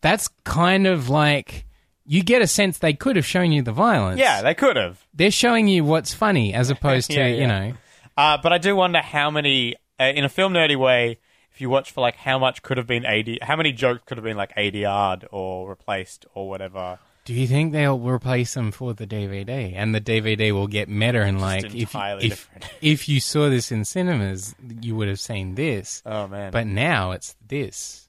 that's 0.00 0.26
kind 0.44 0.86
of 0.88 1.08
like 1.08 1.64
you 2.04 2.24
get 2.24 2.42
a 2.42 2.48
sense 2.48 2.78
they 2.78 2.92
could 2.94 3.14
have 3.14 3.26
shown 3.26 3.52
you 3.52 3.62
the 3.62 3.70
violence. 3.72 4.18
yeah, 4.18 4.42
they 4.42 4.54
could 4.54 4.74
have. 4.76 5.06
they're 5.14 5.30
showing 5.30 5.68
you 5.68 5.84
what's 5.84 6.12
funny 6.12 6.52
as 6.54 6.70
opposed 6.74 7.10
to 7.12 7.18
Yeah, 7.18 7.26
you 7.28 7.46
know. 7.46 7.72
Uh, 8.16 8.38
but 8.42 8.52
I 8.52 8.58
do 8.58 8.76
wonder 8.76 9.00
how 9.00 9.30
many, 9.30 9.76
uh, 9.98 10.04
in 10.04 10.24
a 10.24 10.28
film 10.28 10.52
nerdy 10.52 10.76
way, 10.78 11.18
if 11.52 11.60
you 11.60 11.68
watch 11.68 11.90
for 11.90 12.00
like 12.00 12.16
how 12.16 12.38
much 12.38 12.62
could 12.62 12.76
have 12.78 12.86
been 12.86 13.04
AD, 13.04 13.38
how 13.42 13.56
many 13.56 13.72
jokes 13.72 14.02
could 14.06 14.16
have 14.16 14.24
been 14.24 14.36
like 14.36 14.54
ADR'd 14.56 15.26
or 15.30 15.68
replaced 15.68 16.26
or 16.34 16.48
whatever. 16.48 16.98
Do 17.24 17.34
you 17.34 17.46
think 17.46 17.72
they'll 17.72 17.98
replace 18.00 18.54
them 18.54 18.72
for 18.72 18.94
the 18.94 19.06
DVD 19.06 19.74
and 19.76 19.94
the 19.94 20.00
DVD 20.00 20.50
will 20.52 20.66
get 20.66 20.88
meta 20.88 21.22
and 21.22 21.40
like 21.40 21.72
if 21.74 21.94
if 21.94 22.48
if 22.80 23.08
you 23.08 23.20
saw 23.20 23.48
this 23.48 23.70
in 23.70 23.84
cinemas, 23.84 24.54
you 24.80 24.96
would 24.96 25.06
have 25.08 25.20
seen 25.20 25.54
this, 25.54 26.02
Oh 26.04 26.26
man, 26.26 26.50
but 26.50 26.66
now 26.66 27.12
it's 27.12 27.36
this. 27.46 28.08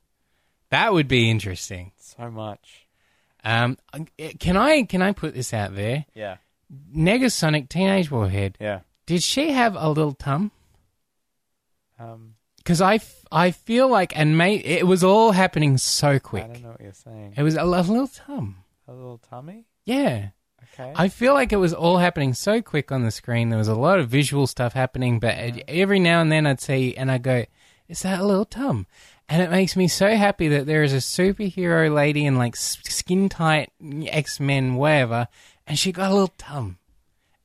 That 0.70 0.94
would 0.94 1.08
be 1.08 1.30
interesting. 1.30 1.92
so 2.00 2.32
much. 2.32 2.88
Um, 3.44 3.78
can 4.40 4.58
I 4.58 4.84
can 4.84 5.02
I 5.04 5.12
put 5.12 5.36
this 5.36 5.54
out 5.54 5.76
there? 5.76 6.06
Yeah, 6.16 6.38
Negasonic 6.96 7.70
Teenage 7.70 8.10
Warhead. 8.10 8.58
yeah. 8.60 8.80
Did 9.06 9.24
she 9.24 9.52
have 9.52 9.76
a 9.78 9.90
little 9.90 10.14
tum? 10.14 10.52
Um, 12.00 12.36
Because 12.58 12.82
I, 12.82 12.96
f- 12.96 13.26
I 13.32 13.52
feel 13.52 13.88
like, 13.90 14.18
and 14.18 14.38
may, 14.38 14.56
it 14.56 14.88
was 14.88 15.04
all 15.04 15.32
happening 15.32 15.78
so 15.78 16.20
quick. 16.20 16.46
I 16.46 16.48
don't 16.48 16.64
know 16.64 16.70
what 16.70 16.82
you're 16.82 16.94
saying. 16.94 17.34
It 17.38 17.44
was 17.44 17.56
a, 17.56 17.64
a 17.64 17.66
little 17.66 18.08
tum. 18.08 18.58
A 18.88 18.94
little 18.94 19.18
tummy. 19.18 19.66
Yeah. 19.86 20.30
Okay. 20.74 20.92
I 20.96 21.08
feel 21.10 21.34
like 21.34 21.52
it 21.54 21.58
was 21.58 21.74
all 21.74 21.98
happening 21.98 22.34
so 22.34 22.62
quick 22.62 22.92
on 22.92 23.04
the 23.04 23.12
screen. 23.12 23.50
There 23.50 23.60
was 23.60 23.68
a 23.68 23.76
lot 23.76 24.00
of 24.00 24.10
visual 24.10 24.48
stuff 24.48 24.74
happening, 24.74 25.20
but 25.20 25.38
e- 25.38 25.64
every 25.68 26.00
now 26.00 26.22
and 26.22 26.32
then 26.32 26.48
I'd 26.48 26.62
see, 26.62 26.96
and 26.96 27.12
I'd 27.12 27.22
go, 27.24 27.46
is 27.88 28.02
that 28.02 28.20
a 28.22 28.26
little 28.26 28.46
tum? 28.46 28.88
And 29.30 29.42
it 29.42 29.52
makes 29.52 29.76
me 29.76 29.88
so 29.88 30.16
happy 30.16 30.48
that 30.50 30.66
there 30.66 30.84
is 30.84 30.94
a 30.94 30.98
superhero 30.98 31.94
lady 31.94 32.26
in 32.26 32.38
like 32.38 32.56
skin 32.56 33.30
tight 33.30 33.72
X 34.08 34.40
Men, 34.40 34.76
whatever, 34.76 35.28
and 35.68 35.78
she 35.80 35.92
got 35.92 36.10
a 36.12 36.14
little 36.14 36.34
tum. 36.38 36.78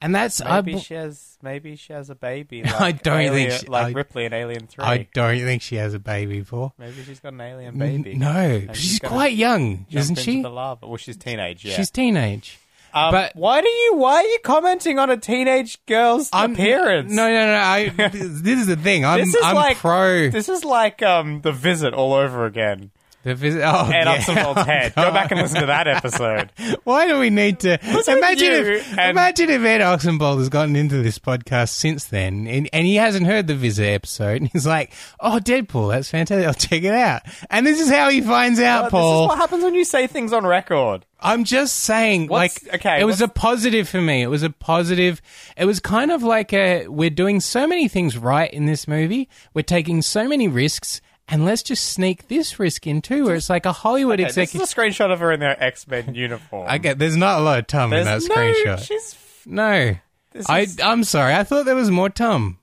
And 0.01 0.15
that's, 0.15 0.43
Maybe 0.43 0.75
b- 0.75 0.79
she 0.81 0.95
has. 0.95 1.37
Maybe 1.43 1.75
she 1.75 1.93
has 1.93 2.09
a 2.09 2.15
baby. 2.15 2.65
I 2.67 2.93
don't 2.93 3.31
think 3.33 3.51
she- 3.53 3.67
like 3.67 3.87
I- 3.89 3.91
Ripley 3.91 4.25
in 4.27 4.33
Alien 4.33 4.67
Three. 4.69 4.85
I 4.85 5.09
don't 5.13 5.39
think 5.41 5.61
she 5.63 5.75
has 5.77 5.93
a 5.95 5.99
baby 5.99 6.43
for. 6.43 6.73
Maybe 6.79 7.03
she's 7.05 7.19
got 7.21 7.33
an 7.33 7.41
alien 7.41 7.81
N- 7.83 8.03
baby. 8.03 8.17
No, 8.17 8.29
And 8.29 8.77
she's 8.77 9.01
quite 9.01 9.35
young, 9.35 9.87
isn't 9.91 10.17
she? 10.17 10.41
The 10.43 10.51
lava. 10.51 10.87
Well, 10.87 10.97
she's 10.99 11.17
teenage. 11.17 11.65
Yeah. 11.65 11.75
She's 11.77 11.91
teenage. 11.91 12.59
Um, 12.95 13.13
but- 13.13 13.35
why 13.35 13.61
do 13.61 13.69
you? 13.69 13.95
Why 13.97 14.15
are 14.17 14.23
you 14.23 14.39
commenting 14.45 14.99
on 15.01 15.11
a 15.11 15.17
teenage 15.17 15.85
girl's 15.87 16.31
appearance? 16.33 17.13
No, 17.13 17.29
no, 17.29 17.47
no. 17.47 17.55
I, 17.55 17.89
this 18.11 18.45
is 18.45 18.67
the 18.67 18.77
thing. 18.77 19.05
I'm, 19.05 19.19
This 19.19 19.35
is 19.35 19.45
I'm 19.45 19.55
like 19.57 19.77
pro. 19.79 20.31
This 20.31 20.49
is 20.49 20.65
like 20.65 21.03
um 21.03 21.41
the 21.43 21.53
visit 21.53 21.93
all 21.93 22.13
over 22.15 22.47
again. 22.47 22.93
The 23.25 23.35
visit. 23.35 23.63
Oh, 23.65 23.91
Ed 23.91 24.05
yeah. 24.05 24.17
Oxenbould's 24.19 24.65
head. 24.67 24.95
Go 24.95 25.11
back 25.11 25.33
and 25.33 25.41
listen 25.41 25.61
to 25.61 25.67
that 25.67 25.89
episode. 25.89 26.51
Why 26.85 27.09
do 27.09 27.19
we 27.19 27.31
need 27.31 27.59
to 27.61 27.79
imagine 28.07 28.53
if 28.53 28.97
and- 28.97 29.11
imagine 29.11 29.51
if 29.51 29.63
Ed 29.63 29.81
Oxenbould 29.81 30.39
has 30.39 30.49
gotten 30.49 30.77
into 30.77 31.03
this 31.03 31.19
podcast 31.19 31.71
since 31.71 32.05
then, 32.05 32.47
and, 32.47 32.71
and 32.73 32.87
he 32.87 32.95
hasn't 32.95 33.27
heard 33.27 33.49
the 33.49 33.57
visit 33.57 33.87
episode, 33.87 34.37
and 34.43 34.51
he's 34.53 34.67
like, 34.67 34.93
"Oh, 35.19 35.41
Deadpool, 35.43 35.91
that's 35.91 36.09
fantastic! 36.11 36.47
I'll 36.47 36.55
check 36.55 36.85
it 36.85 36.95
out." 36.95 37.23
And 37.51 37.67
this 37.67 37.81
is 37.81 37.91
how 37.91 38.09
he 38.09 38.21
finds 38.21 38.61
out, 38.61 38.79
Uh, 38.79 38.83
this 38.85 38.89
is 38.89 38.93
Paul. 38.93 39.29
what 39.29 39.39
happens 39.39 39.65
when 39.65 39.75
you 39.75 39.85
say 39.85 40.07
things 40.07 40.33
on 40.33 40.47
record. 40.47 41.05
I'm 41.21 41.43
just 41.43 41.75
saying, 41.81 42.29
What's- 42.29 42.63
like, 42.65 42.75
okay, 42.77 43.01
it 43.01 43.05
was 43.05 43.21
a 43.21 43.27
positive 43.27 43.89
for 43.89 44.01
me. 44.01 44.23
It 44.23 44.29
was 44.29 44.45
a 44.45 44.51
positive. 44.51 45.21
It 45.57 45.65
was 45.65 45.81
kind 45.81 46.13
of 46.13 46.23
like 46.23 46.53
a, 46.53 46.87
we're 46.87 47.11
doing 47.11 47.41
so 47.41 47.67
many 47.67 47.89
things 47.89 48.17
right 48.17 48.51
in 48.53 48.67
this 48.67 48.87
movie. 48.87 49.29
We're 49.55 49.63
taking 49.63 50.01
so 50.03 50.29
many 50.29 50.47
risks, 50.47 51.01
and 51.29 51.45
let's 51.45 51.63
just 51.63 51.85
sneak 51.93 52.29
this 52.29 52.59
risk 52.59 52.87
in 52.87 53.03
too, 53.03 53.27
where 53.27 53.35
it's 53.35 53.51
like 53.51 53.67
a 53.67 53.73
Hollywood 53.73 54.15
Okay, 54.21 54.25
this 54.29 54.37
executive. 54.37 54.63
is 54.63 54.73
a 54.73 54.75
screenshot 54.75 55.13
of 55.13 55.21
her 55.21 55.31
in 55.33 55.41
their 55.41 55.63
X 55.63 55.87
Men 55.87 56.15
uniform. 56.15 56.67
I 56.69 56.79
get, 56.79 56.99
there's 56.99 57.17
not 57.17 57.39
a 57.41 57.43
lot 57.43 57.59
of 57.59 57.67
tum 57.67 57.93
in 57.93 58.05
that 58.05 58.21
There's 58.21 58.29
no, 58.29 58.35
screenshot. 58.35 58.83
She's 58.87 59.17
No, 59.47 59.97
This 60.33 60.49
I, 60.49 60.61
is- 60.61 60.81
I'm 60.81 61.05
sorry. 61.05 61.35
I 61.35 61.45
thought 61.45 61.65
there 61.67 61.75
was 61.77 61.91
more 61.91 62.09
tum. 62.11 62.59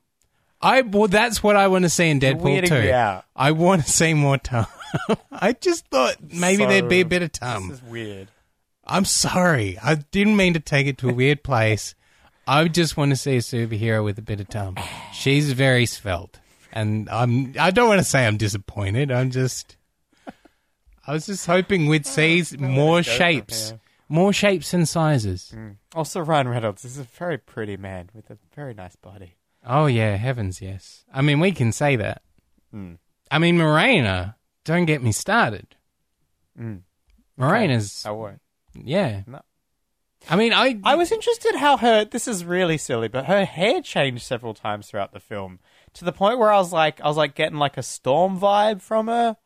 I 0.61 0.81
well, 0.81 1.07
that's 1.07 1.43
what 1.43 1.55
I 1.55 1.67
want 1.67 1.83
to 1.83 1.89
see 1.89 2.09
in 2.09 2.19
Deadpool 2.19 2.67
too. 2.67 3.21
I 3.35 3.51
want 3.51 3.83
to 3.85 3.91
see 3.91 4.13
more 4.13 4.37
tum. 4.37 4.65
I 5.31 5.53
just 5.53 5.85
thought 5.87 6.15
maybe 6.31 6.63
So- 6.63 6.69
there'd 6.69 6.89
be 6.89 7.01
a 7.01 7.05
bit 7.05 7.21
of 7.21 7.31
tum. 7.33 7.69
this 7.69 7.77
is 7.79 7.83
weird. 7.83 8.27
I'm 8.87 9.05
sorry. 9.05 9.77
I 9.83 9.95
didn't 9.95 10.37
mean 10.37 10.53
to 10.53 10.59
take 10.59 10.87
it 10.87 10.97
to 10.99 11.09
a 11.09 11.13
weird 11.13 11.43
place. 11.43 11.95
I 12.47 12.67
just 12.67 12.95
want 12.97 13.09
to 13.11 13.15
see 13.15 13.35
a 13.37 13.39
superhero 13.39 14.03
with 14.03 14.19
a 14.19 14.21
bit 14.21 14.39
of 14.39 14.47
tum. 14.47 14.77
She's 15.11 15.51
very 15.53 15.87
svelte, 15.87 16.39
and 16.75 17.09
I'm. 17.09 17.53
I 17.57 17.71
don't 17.71 17.87
want 17.87 17.99
to 17.99 18.05
say 18.05 18.27
I'm 18.27 18.37
disappointed. 18.37 19.11
I'm 19.11 19.31
just. 19.31 19.77
I 21.07 21.13
was 21.13 21.25
just 21.25 21.45
hoping 21.45 21.87
we'd 21.87 22.05
see 22.05 22.43
more 22.59 23.01
shapes, 23.01 23.73
more 24.09 24.33
shapes 24.33 24.73
and 24.73 24.87
sizes. 24.87 25.55
Also, 25.95 26.19
Ryan 26.19 26.49
Reynolds 26.49 26.83
is 26.83 26.97
a 26.97 27.03
very 27.03 27.37
pretty 27.37 27.77
man 27.77 28.09
with 28.13 28.29
a 28.29 28.37
very 28.55 28.73
nice 28.73 28.95
body. 28.95 29.35
Oh 29.65 29.85
yeah, 29.85 30.15
heavens 30.17 30.61
yes. 30.61 31.05
I 31.13 31.21
mean, 31.21 31.39
we 31.39 31.51
can 31.51 31.71
say 31.71 31.95
that. 31.95 32.21
Mm. 32.73 32.97
I 33.31 33.39
mean, 33.39 33.57
Morena. 33.57 34.35
Don't 34.63 34.85
get 34.85 35.03
me 35.03 35.11
started. 35.11 35.75
Mm. 36.59 36.81
Morena's. 37.37 38.03
I 38.03 38.11
won't. 38.11 38.41
Yeah. 38.73 39.21
No. 39.27 39.41
I 40.27 40.35
mean, 40.35 40.53
I. 40.53 40.79
I 40.83 40.95
was 40.95 41.11
interested 41.11 41.55
how 41.55 41.77
her. 41.77 42.03
This 42.03 42.27
is 42.27 42.43
really 42.43 42.77
silly, 42.77 43.07
but 43.07 43.25
her 43.25 43.45
hair 43.45 43.81
changed 43.81 44.23
several 44.23 44.55
times 44.55 44.87
throughout 44.87 45.13
the 45.13 45.19
film 45.19 45.59
to 45.95 46.05
the 46.05 46.11
point 46.11 46.39
where 46.39 46.51
I 46.51 46.57
was 46.57 46.71
like, 46.73 47.01
I 47.01 47.07
was 47.07 47.17
like 47.17 47.35
getting 47.35 47.57
like 47.57 47.77
a 47.77 47.83
storm 47.83 48.39
vibe 48.39 48.81
from 48.81 49.07
her. 49.07 49.37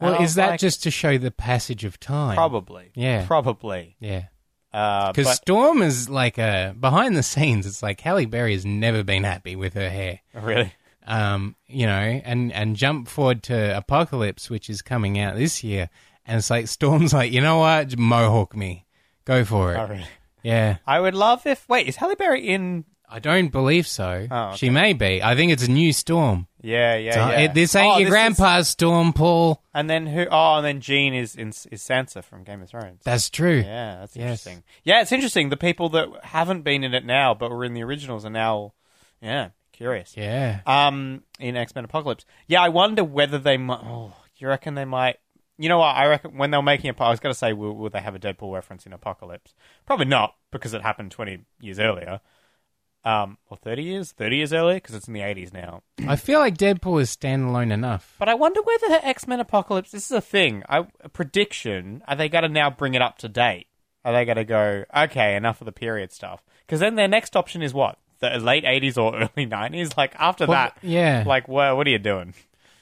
Well, 0.00 0.20
is 0.20 0.34
that 0.34 0.50
like, 0.50 0.60
just 0.60 0.82
to 0.82 0.90
show 0.90 1.16
the 1.16 1.30
passage 1.30 1.84
of 1.84 2.00
time? 2.00 2.34
probably? 2.34 2.90
Yeah. 2.96 3.24
probably. 3.26 3.96
Yeah. 4.00 4.24
Uh, 4.72 5.12
Because 5.12 5.26
but 5.26 5.34
Storm 5.34 5.82
is 5.82 6.08
like 6.08 6.38
a 6.38 6.74
behind 6.78 7.16
the 7.16 7.22
scenes. 7.22 7.66
It's 7.66 7.82
like 7.82 8.00
Halle 8.00 8.24
Berry 8.26 8.54
has 8.54 8.64
never 8.64 9.04
been 9.04 9.22
happy 9.22 9.54
with 9.54 9.74
her 9.74 9.90
hair. 9.90 10.20
really, 10.34 10.72
Um, 11.06 11.54
you 11.66 11.86
know, 11.86 11.92
and 12.24 12.50
and 12.52 12.74
jump 12.74 13.06
forward 13.06 13.42
to 13.44 13.76
Apocalypse, 13.76 14.48
which 14.50 14.70
is 14.70 14.80
coming 14.82 15.18
out 15.20 15.36
this 15.36 15.62
year, 15.62 15.90
and 16.26 16.38
it's 16.38 16.48
like 16.50 16.68
Storm's 16.68 17.12
like, 17.12 17.30
you 17.32 17.40
know 17.42 17.58
what, 17.58 17.98
mohawk 17.98 18.56
me, 18.56 18.86
go 19.24 19.44
for 19.44 19.74
it. 19.74 19.78
oh, 19.78 19.86
really. 19.86 20.06
Yeah, 20.42 20.78
I 20.86 20.98
would 21.00 21.14
love 21.14 21.46
if. 21.46 21.68
Wait, 21.68 21.86
is 21.86 21.96
Halle 21.96 22.14
Berry 22.16 22.48
in? 22.48 22.84
I 23.14 23.18
don't 23.18 23.48
believe 23.48 23.86
so. 23.86 24.26
Oh, 24.30 24.36
okay. 24.48 24.56
She 24.56 24.70
may 24.70 24.92
be. 24.94 25.22
I 25.22 25.34
think 25.36 25.52
it's 25.52 25.66
a 25.66 25.70
new 25.70 25.92
Storm. 25.92 26.46
Yeah, 26.62 26.96
yeah, 26.96 27.12
So, 27.12 27.20
yeah. 27.32 27.40
it- 27.40 27.54
this 27.54 27.74
ain't 27.76 27.86
Oh, 27.86 27.98
your 27.98 27.98
this 27.98 28.06
is- 28.08 28.10
grandpa's 28.38 28.68
Storm, 28.68 29.12
Paul. 29.12 29.62
And 29.74 29.90
then 29.90 30.06
who? 30.06 30.26
Oh, 30.30 30.56
and 30.56 30.64
then 30.66 30.80
Jean 30.80 31.12
is 31.12 31.34
in, 31.36 31.48
is 31.50 31.82
Sansa 31.82 32.24
from 32.24 32.44
Game 32.44 32.62
of 32.62 32.70
Thrones. 32.70 33.02
That's 33.04 33.28
true. 33.30 33.58
yeah, 33.58 33.98
that's 34.00 34.16
Yes. 34.16 34.24
interesting. 34.46 34.62
Yeah, 34.84 35.02
it's 35.02 35.12
interesting. 35.12 35.48
The 35.50 35.56
people 35.56 35.88
that 35.90 36.08
haven't 36.24 36.62
been 36.62 36.84
in 36.84 36.94
it 36.94 37.04
now, 37.04 37.34
but 37.34 37.50
were 37.50 37.64
in 37.64 37.74
the 37.74 37.82
originals, 37.82 38.24
are 38.24 38.30
now, 38.30 38.72
yeah, 39.20 39.50
curious. 39.72 40.16
Yeah. 40.16 40.60
Um, 40.66 41.22
in 41.38 41.56
X 41.56 41.74
Men 41.74 41.84
Apocalypse. 41.84 42.24
Yeah, 42.46 42.62
I 42.62 42.68
wonder 42.70 43.04
whether 43.04 43.38
they 43.38 43.56
might. 43.58 43.80
Oh, 43.84 44.12
you 44.36 44.48
reckon 44.48 44.74
they 44.74 44.84
might? 44.86 45.16
You 45.58 45.68
know 45.68 45.78
what? 45.78 45.94
I 45.96 46.06
reckon 46.06 46.38
when 46.38 46.50
they 46.50 46.56
were 46.56 46.62
making 46.62 46.88
it, 46.90 46.96
I 47.00 47.10
was 47.10 47.20
going 47.20 47.32
to 47.32 47.38
say, 47.38 47.52
will, 47.52 47.74
will 47.76 47.90
they 47.90 48.00
have 48.00 48.14
a 48.14 48.18
Deadpool 48.18 48.52
reference 48.54 48.86
in 48.86 48.92
Apocalypse? 48.92 49.54
Probably 49.86 50.06
not, 50.06 50.34
because 50.50 50.72
it 50.74 50.82
happened 50.82 51.10
twenty 51.10 51.40
years 51.60 51.78
earlier. 51.78 52.20
Um, 53.04 53.36
or 53.50 53.56
thirty 53.56 53.82
years, 53.82 54.12
thirty 54.12 54.36
years 54.36 54.52
earlier, 54.52 54.76
because 54.76 54.94
it's 54.94 55.08
in 55.08 55.14
the 55.14 55.22
eighties 55.22 55.52
now. 55.52 55.82
I 56.06 56.14
feel 56.16 56.38
like 56.38 56.56
Deadpool 56.56 57.00
is 57.02 57.14
standalone 57.14 57.72
enough. 57.72 58.14
But 58.18 58.28
I 58.28 58.34
wonder 58.34 58.60
whether 58.62 58.88
the 58.88 59.04
X 59.04 59.26
Men 59.26 59.40
Apocalypse. 59.40 59.90
This 59.90 60.06
is 60.06 60.12
a 60.12 60.20
thing. 60.20 60.62
I, 60.68 60.86
a 61.00 61.08
prediction. 61.08 62.02
Are 62.06 62.14
they 62.14 62.28
going 62.28 62.42
to 62.44 62.48
now 62.48 62.70
bring 62.70 62.94
it 62.94 63.02
up 63.02 63.18
to 63.18 63.28
date? 63.28 63.66
Are 64.04 64.12
they 64.12 64.24
going 64.24 64.36
to 64.36 64.44
go, 64.44 64.84
okay, 64.96 65.34
enough 65.36 65.60
of 65.60 65.64
the 65.64 65.72
period 65.72 66.12
stuff? 66.12 66.42
Because 66.66 66.80
then 66.80 66.94
their 66.96 67.08
next 67.08 67.36
option 67.36 67.62
is 67.62 67.72
what? 67.74 67.98
The 68.20 68.30
late 68.38 68.64
80s 68.64 68.96
or 68.96 69.14
early 69.36 69.46
90s? 69.48 69.96
Like, 69.96 70.14
after 70.18 70.46
Well, 70.46 70.56
that, 70.58 70.78
yeah. 70.82 71.22
like, 71.26 71.46
what, 71.48 71.76
what 71.76 71.86
are 71.86 71.90
you 71.90 71.98
doing? 72.00 72.34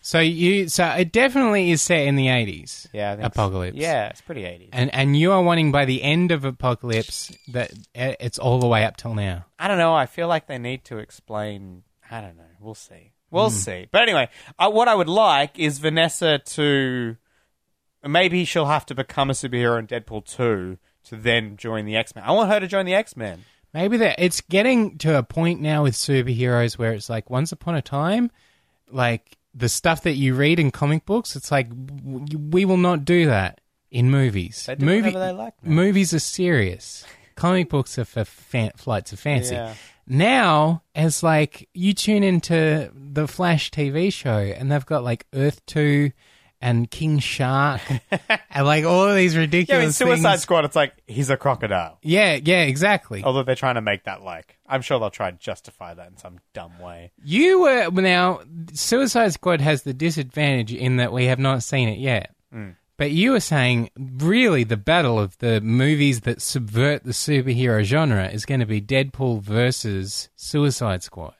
So 0.02 0.18
you, 0.18 0.68
so 0.68 0.86
it 0.86 1.12
definitely 1.12 1.70
is 1.70 1.82
set 1.82 2.06
in 2.06 2.16
the 2.16 2.28
eighties. 2.28 2.88
Yeah, 2.92 3.12
I 3.12 3.16
think 3.16 3.26
Apocalypse. 3.26 3.76
Yeah, 3.76 4.08
it's 4.08 4.22
pretty 4.22 4.42
80s. 4.42 4.70
and 4.72 4.92
and 4.94 5.14
you 5.16 5.32
are 5.32 5.42
wanting 5.42 5.72
by 5.72 5.84
the 5.84 6.02
end 6.02 6.32
of 6.32 6.44
Apocalypse 6.46 7.30
that 7.48 7.70
uh, 7.94 8.14
it's 8.18 8.38
all 8.38 8.58
the 8.60 8.66
way 8.66 8.84
up 8.84 8.96
till 8.96 9.14
now. 9.14 9.44
I 9.58 9.68
don't 9.68 9.76
know. 9.78 9.94
I 9.94 10.06
feel 10.06 10.26
like 10.26 10.46
they 10.46 10.56
need 10.58 10.84
to 10.84 10.98
explain. 10.98 11.82
I 12.10 12.20
don't 12.22 12.36
know. 12.36 12.44
We'll 12.58 12.74
see. 12.74 13.12
We'll 13.30 13.50
Hmm. 13.50 13.56
see. 13.56 13.86
But 13.90 14.02
anyway, 14.02 14.28
I, 14.58 14.68
what 14.68 14.88
I 14.88 14.94
would 14.94 15.08
like 15.08 15.58
is 15.58 15.78
Vanessa 15.78 16.38
to. 16.38 17.16
Maybe 18.02 18.46
she'll 18.46 18.66
have 18.66 18.86
to 18.86 18.94
become 18.94 19.28
a 19.28 19.34
superhero 19.34 19.78
in 19.78 19.86
Deadpool 19.86 20.24
2 20.24 20.78
to 21.04 21.16
then 21.16 21.58
join 21.58 21.84
the 21.84 21.96
X 21.96 22.14
Men. 22.14 22.24
I 22.26 22.32
want 22.32 22.50
her 22.50 22.58
to 22.58 22.66
join 22.66 22.86
the 22.86 22.94
X 22.94 23.14
Men. 23.16 23.44
Maybe 23.74 23.98
that 23.98 24.16
it's 24.18 24.40
getting 24.40 24.96
to 24.98 25.18
a 25.18 25.22
point 25.22 25.60
now 25.60 25.82
with 25.82 25.94
superheroes 25.94 26.78
where 26.78 26.92
it's 26.94 27.10
like 27.10 27.28
once 27.28 27.52
upon 27.52 27.74
a 27.74 27.82
time, 27.82 28.30
like 28.90 29.36
the 29.54 29.68
stuff 29.68 30.02
that 30.02 30.14
you 30.14 30.34
read 30.34 30.58
in 30.60 30.70
comic 30.70 31.04
books, 31.04 31.36
it's 31.36 31.50
like 31.50 31.68
we 32.04 32.64
will 32.64 32.76
not 32.76 33.04
do 33.04 33.26
that 33.26 33.60
in 33.90 34.10
movies. 34.10 34.64
They 34.66 34.74
do 34.76 34.86
Movie- 34.86 35.08
whatever 35.12 35.18
they 35.26 35.32
like 35.32 35.54
now. 35.62 35.70
Movies 35.72 36.14
are 36.14 36.18
serious. 36.20 37.04
comic 37.36 37.68
books 37.70 37.98
are 37.98 38.04
for 38.04 38.24
fan- 38.24 38.72
flights 38.76 39.12
of 39.12 39.18
fancy. 39.20 39.54
Yeah. 39.54 39.74
Now, 40.06 40.82
it's 40.94 41.22
like 41.22 41.68
you 41.72 41.94
tune 41.94 42.22
into 42.22 42.90
the 42.94 43.26
Flash 43.28 43.70
TV 43.70 44.12
show, 44.12 44.38
and 44.38 44.70
they've 44.70 44.84
got 44.84 45.04
like 45.04 45.26
Earth 45.32 45.64
Two 45.66 46.10
and 46.60 46.90
King 46.90 47.18
Shark, 47.18 47.80
and 48.50 48.66
like 48.66 48.84
all 48.84 49.08
of 49.08 49.16
these 49.16 49.36
ridiculous. 49.36 49.80
Yeah, 49.80 49.86
in 49.86 49.92
Suicide 49.92 50.30
things. 50.32 50.42
Squad, 50.42 50.64
it's 50.64 50.76
like 50.76 50.94
he's 51.06 51.30
a 51.30 51.36
crocodile. 51.36 51.98
Yeah, 52.02 52.38
yeah, 52.42 52.62
exactly. 52.62 53.24
Although 53.24 53.42
they're 53.44 53.54
trying 53.54 53.76
to 53.76 53.80
make 53.80 54.04
that 54.04 54.22
like, 54.22 54.58
I'm 54.66 54.82
sure 54.82 54.98
they'll 54.98 55.10
try 55.10 55.28
and 55.28 55.38
justify 55.38 55.94
that 55.94 56.08
in 56.08 56.16
some 56.16 56.38
dumb 56.52 56.78
way. 56.78 57.12
You 57.24 57.60
were 57.62 57.90
now 57.90 58.40
Suicide 58.72 59.32
Squad 59.32 59.60
has 59.60 59.82
the 59.82 59.94
disadvantage 59.94 60.72
in 60.72 60.96
that 60.96 61.12
we 61.12 61.26
have 61.26 61.38
not 61.38 61.62
seen 61.62 61.88
it 61.88 61.98
yet. 61.98 62.34
Hmm. 62.52 62.70
But 62.96 63.12
you 63.12 63.30
were 63.30 63.40
saying 63.40 63.88
really 63.96 64.62
the 64.62 64.76
battle 64.76 65.18
of 65.18 65.38
the 65.38 65.62
movies 65.62 66.20
that 66.22 66.42
subvert 66.42 67.02
the 67.02 67.12
superhero 67.12 67.82
genre 67.82 68.28
is 68.28 68.44
going 68.44 68.60
to 68.60 68.66
be 68.66 68.82
Deadpool 68.82 69.40
versus 69.40 70.28
Suicide 70.36 71.02
Squad. 71.02 71.32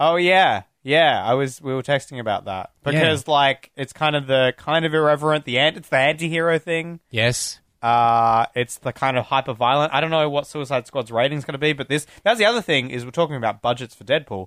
Oh 0.00 0.16
yeah, 0.16 0.62
yeah. 0.84 1.20
I 1.24 1.34
was 1.34 1.60
we 1.60 1.74
were 1.74 1.82
texting 1.82 2.20
about 2.20 2.44
that 2.44 2.70
because 2.84 3.26
like 3.26 3.72
it's 3.74 3.92
kind 3.92 4.14
of 4.14 4.28
the 4.28 4.54
kind 4.56 4.84
of 4.84 4.94
irreverent. 4.94 5.44
The 5.44 5.58
ant, 5.58 5.76
it's 5.76 5.88
the 5.88 5.98
anti-hero 5.98 6.60
thing. 6.60 7.00
Yes. 7.10 7.58
Uh, 7.82 8.46
it's 8.54 8.78
the 8.78 8.92
kind 8.92 9.18
of 9.18 9.26
hyper 9.26 9.52
violent. 9.52 9.92
I 9.92 10.00
don't 10.00 10.10
know 10.10 10.30
what 10.30 10.46
Suicide 10.46 10.86
Squad's 10.86 11.10
rating 11.10 11.36
is 11.36 11.44
going 11.44 11.52
to 11.52 11.58
be, 11.58 11.72
but 11.72 11.88
this 11.88 12.06
that's 12.22 12.38
the 12.38 12.46
other 12.46 12.62
thing 12.62 12.90
is 12.90 13.04
we're 13.04 13.10
talking 13.10 13.36
about 13.36 13.60
budgets 13.60 13.94
for 13.94 14.04
Deadpool. 14.04 14.46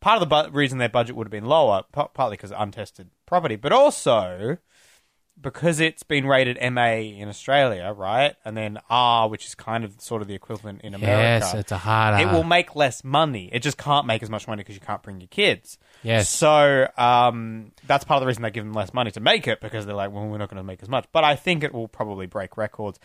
Part 0.00 0.22
of 0.22 0.28
the 0.28 0.44
bu- 0.44 0.56
reason 0.56 0.78
their 0.78 0.88
budget 0.88 1.16
would 1.16 1.26
have 1.26 1.32
been 1.32 1.44
lower, 1.44 1.82
p- 1.92 2.02
partly 2.14 2.36
because 2.36 2.52
of 2.52 2.60
untested 2.62 3.10
property, 3.26 3.56
but 3.56 3.72
also 3.72 4.56
because 5.40 5.80
it's 5.80 6.02
been 6.02 6.26
rated 6.26 6.58
MA 6.72 6.94
in 6.96 7.28
Australia, 7.28 7.92
right, 7.96 8.34
and 8.44 8.56
then 8.56 8.78
R, 8.90 9.28
which 9.28 9.46
is 9.46 9.54
kind 9.54 9.84
of 9.84 10.00
sort 10.00 10.22
of 10.22 10.28
the 10.28 10.34
equivalent 10.34 10.82
in 10.82 10.94
America. 10.94 11.46
Yes, 11.46 11.54
it's 11.54 11.72
a 11.72 11.78
hard 11.78 12.20
it 12.20 12.26
R. 12.26 12.34
will 12.34 12.44
make 12.44 12.74
less 12.74 13.04
money. 13.04 13.48
It 13.52 13.60
just 13.60 13.78
can't 13.78 14.06
make 14.06 14.22
as 14.22 14.30
much 14.30 14.48
money 14.48 14.60
because 14.60 14.74
you 14.74 14.80
can't 14.80 15.02
bring 15.02 15.20
your 15.20 15.28
kids. 15.28 15.78
Yes. 16.02 16.28
So 16.28 16.88
um, 16.96 17.72
that's 17.86 18.04
part 18.04 18.18
of 18.18 18.22
the 18.22 18.26
reason 18.26 18.42
they 18.42 18.50
give 18.50 18.64
them 18.64 18.72
less 18.72 18.92
money 18.92 19.10
to 19.12 19.20
make 19.20 19.46
it 19.46 19.60
because 19.60 19.86
they're 19.86 19.94
like, 19.94 20.10
well, 20.10 20.26
we're 20.26 20.38
not 20.38 20.50
going 20.50 20.58
to 20.58 20.64
make 20.64 20.82
as 20.82 20.88
much. 20.88 21.06
But 21.12 21.24
I 21.24 21.36
think 21.36 21.62
it 21.62 21.72
will 21.72 21.88
probably 21.88 22.26
break 22.26 22.56
records. 22.56 22.98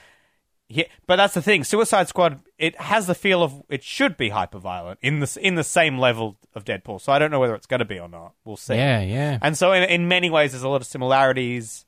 Yeah, 0.69 0.85
but 1.05 1.17
that's 1.17 1.33
the 1.33 1.41
thing. 1.41 1.63
Suicide 1.63 2.07
Squad. 2.07 2.39
It 2.57 2.79
has 2.79 3.05
the 3.05 3.13
feel 3.13 3.43
of 3.43 3.61
it 3.69 3.83
should 3.83 4.17
be 4.17 4.29
hyper 4.29 4.59
violent 4.59 4.97
in 5.01 5.19
the 5.19 5.37
in 5.41 5.55
the 5.55 5.63
same 5.63 5.99
level 5.99 6.37
of 6.55 6.65
Deadpool. 6.65 7.01
So 7.01 7.11
I 7.11 7.19
don't 7.19 7.31
know 7.31 7.39
whether 7.39 7.53
it's 7.53 7.67
going 7.67 7.79
to 7.79 7.85
be 7.85 7.99
or 7.99 8.09
not. 8.09 8.33
We'll 8.43 8.57
see. 8.57 8.75
Yeah, 8.75 9.01
yeah. 9.01 9.37
And 9.41 9.57
so 9.57 9.73
in, 9.73 9.83
in 9.83 10.07
many 10.07 10.29
ways, 10.29 10.51
there's 10.51 10.63
a 10.63 10.69
lot 10.69 10.81
of 10.81 10.87
similarities. 10.87 11.85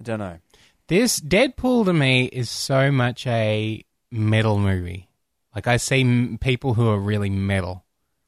I 0.00 0.02
don't 0.02 0.18
know. 0.18 0.38
This 0.88 1.20
Deadpool 1.20 1.84
to 1.84 1.92
me 1.92 2.24
is 2.24 2.50
so 2.50 2.90
much 2.90 3.26
a 3.26 3.84
metal 4.10 4.58
movie. 4.58 5.08
Like 5.54 5.66
I 5.66 5.76
see 5.76 6.00
m- 6.00 6.38
people 6.40 6.74
who 6.74 6.88
are 6.88 6.98
really 6.98 7.30
metal 7.30 7.84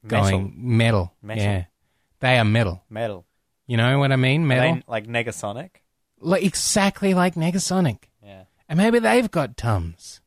going 0.07 0.53
metal. 0.55 1.13
Metal. 1.21 1.43
Yeah. 1.43 1.65
They 2.19 2.37
are 2.37 2.45
metal. 2.45 2.83
Metal. 2.89 3.25
You 3.67 3.77
know 3.77 3.99
what 3.99 4.11
I 4.11 4.15
mean? 4.17 4.47
Metal. 4.47 4.75
they 4.75 4.83
like 4.87 5.07
Negasonic. 5.07 5.69
like 6.19 6.43
exactly 6.43 7.13
like 7.13 7.35
Negasonic. 7.35 8.03
Yeah. 8.23 8.43
And 8.69 8.77
maybe 8.77 8.99
they've 8.99 9.29
got 9.29 9.57
tums. 9.57 10.21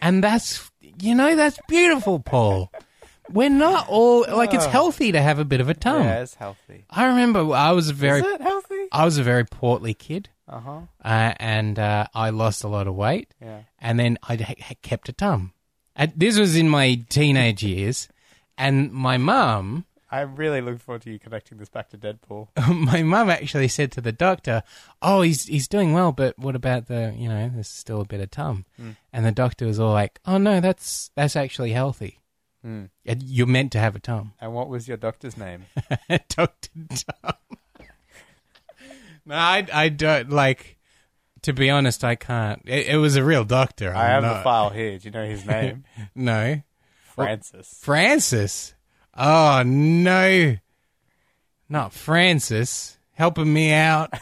And 0.00 0.22
that's 0.22 0.70
you 0.80 1.14
know, 1.14 1.36
that's 1.36 1.58
beautiful, 1.68 2.20
Paul. 2.20 2.70
We're 3.32 3.48
not 3.50 3.88
all 3.88 4.26
like 4.28 4.52
it's 4.54 4.66
healthy 4.66 5.12
to 5.12 5.20
have 5.22 5.38
a 5.38 5.44
bit 5.44 5.60
of 5.60 5.68
a 5.68 5.74
tum. 5.74 6.02
Yeah, 6.02 6.22
it's 6.22 6.34
healthy. 6.34 6.84
I 6.90 7.06
remember 7.06 7.40
I 7.54 7.72
was 7.72 7.88
a 7.88 7.92
very 7.94 8.20
Is 8.20 8.26
it 8.26 8.40
healthy? 8.40 8.88
I 8.92 9.04
was 9.04 9.18
a 9.18 9.22
very 9.22 9.44
portly 9.44 9.94
kid. 9.94 10.28
Uh 10.48 10.60
huh. 10.60 10.80
Uh, 11.02 11.32
and 11.38 11.78
uh, 11.78 12.06
I 12.14 12.30
lost 12.30 12.62
a 12.64 12.68
lot 12.68 12.86
of 12.86 12.94
weight. 12.94 13.32
Yeah. 13.40 13.60
and 13.80 13.98
then 13.98 14.18
I 14.28 14.36
ha- 14.36 14.74
kept 14.82 15.08
a 15.08 15.12
tum. 15.12 15.52
And 15.96 16.12
this 16.16 16.38
was 16.38 16.56
in 16.56 16.68
my 16.68 17.04
teenage 17.08 17.62
years, 17.62 18.08
and 18.58 18.90
my 18.92 19.16
mum, 19.18 19.84
I'm 20.10 20.36
really 20.36 20.60
looking 20.60 20.78
forward 20.78 21.02
to 21.02 21.10
you 21.10 21.18
connecting 21.18 21.56
this 21.58 21.68
back 21.70 21.88
to 21.90 21.98
Deadpool. 21.98 22.48
my 22.68 23.02
mum 23.02 23.30
actually 23.30 23.68
said 23.68 23.92
to 23.92 24.00
the 24.02 24.12
doctor, 24.12 24.62
"Oh, 25.00 25.22
he's 25.22 25.46
he's 25.46 25.68
doing 25.68 25.92
well, 25.94 26.12
but 26.12 26.38
what 26.38 26.54
about 26.56 26.86
the 26.86 27.14
you 27.16 27.28
know 27.28 27.50
there's 27.54 27.68
still 27.68 28.00
a 28.02 28.06
bit 28.06 28.20
of 28.20 28.30
tum?" 28.30 28.64
And 29.12 29.24
the 29.24 29.32
doctor 29.32 29.66
was 29.66 29.78
all 29.80 29.92
like, 29.92 30.18
"Oh 30.26 30.38
no, 30.38 30.60
that's 30.60 31.10
that's 31.14 31.36
actually 31.36 31.72
healthy. 31.72 32.18
Mm. 32.64 32.90
And 33.06 33.22
You're 33.22 33.46
meant 33.46 33.72
to 33.72 33.78
have 33.78 33.96
a 33.96 33.98
Tom. 34.00 34.32
And 34.40 34.54
what 34.54 34.68
was 34.68 34.86
your 34.88 34.96
doctor's 34.96 35.36
name? 35.36 35.66
Doctor 36.28 36.70
Tom. 36.90 37.32
no, 39.26 39.34
I 39.34 39.66
I 39.72 39.88
don't 39.88 40.30
like. 40.30 40.78
To 41.42 41.52
be 41.52 41.70
honest, 41.70 42.04
I 42.04 42.14
can't. 42.14 42.62
It, 42.66 42.86
it 42.86 42.96
was 42.98 43.16
a 43.16 43.24
real 43.24 43.44
doctor. 43.44 43.92
I 43.92 44.04
I'm 44.04 44.10
have 44.10 44.22
not- 44.22 44.36
the 44.38 44.42
file 44.44 44.70
here. 44.70 44.96
Do 44.96 45.04
you 45.04 45.10
know 45.10 45.26
his 45.26 45.44
name? 45.56 45.84
No. 46.14 46.62
Francis. 47.14 47.78
Francis. 47.80 48.74
Oh 49.16 49.62
no. 49.66 50.56
Not 51.68 51.92
Francis. 51.92 52.96
Helping 53.14 53.52
me 53.52 53.72
out. 53.72 54.14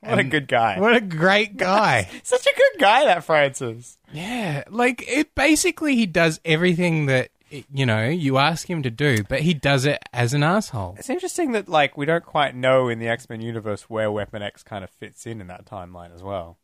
What 0.00 0.18
a 0.18 0.24
good 0.24 0.46
guy. 0.46 0.78
What 0.78 0.94
a 0.94 1.00
great 1.00 1.56
guy. 1.56 2.08
Such 2.22 2.46
a 2.46 2.54
good 2.54 2.80
guy, 2.80 3.06
that 3.06 3.24
Francis. 3.24 3.98
yeah. 4.12 4.62
Like 4.70 5.04
it 5.08 5.34
basically 5.34 5.96
he 5.96 6.04
does 6.06 6.38
everything 6.44 7.06
that 7.06 7.30
you 7.50 7.86
know, 7.86 8.08
you 8.08 8.38
ask 8.38 8.68
him 8.68 8.82
to 8.82 8.90
do, 8.90 9.22
but 9.24 9.40
he 9.40 9.54
does 9.54 9.84
it 9.84 10.02
as 10.12 10.34
an 10.34 10.42
asshole. 10.42 10.96
It's 10.98 11.10
interesting 11.10 11.52
that 11.52 11.68
like 11.68 11.96
we 11.96 12.06
don't 12.06 12.24
quite 12.24 12.54
know 12.54 12.88
in 12.88 12.98
the 12.98 13.08
X 13.08 13.28
Men 13.28 13.40
universe 13.40 13.82
where 13.82 14.10
Weapon 14.10 14.42
X 14.42 14.62
kind 14.62 14.82
of 14.82 14.90
fits 14.90 15.26
in 15.26 15.40
in 15.40 15.46
that 15.46 15.64
timeline 15.64 16.14
as 16.14 16.22
well. 16.22 16.58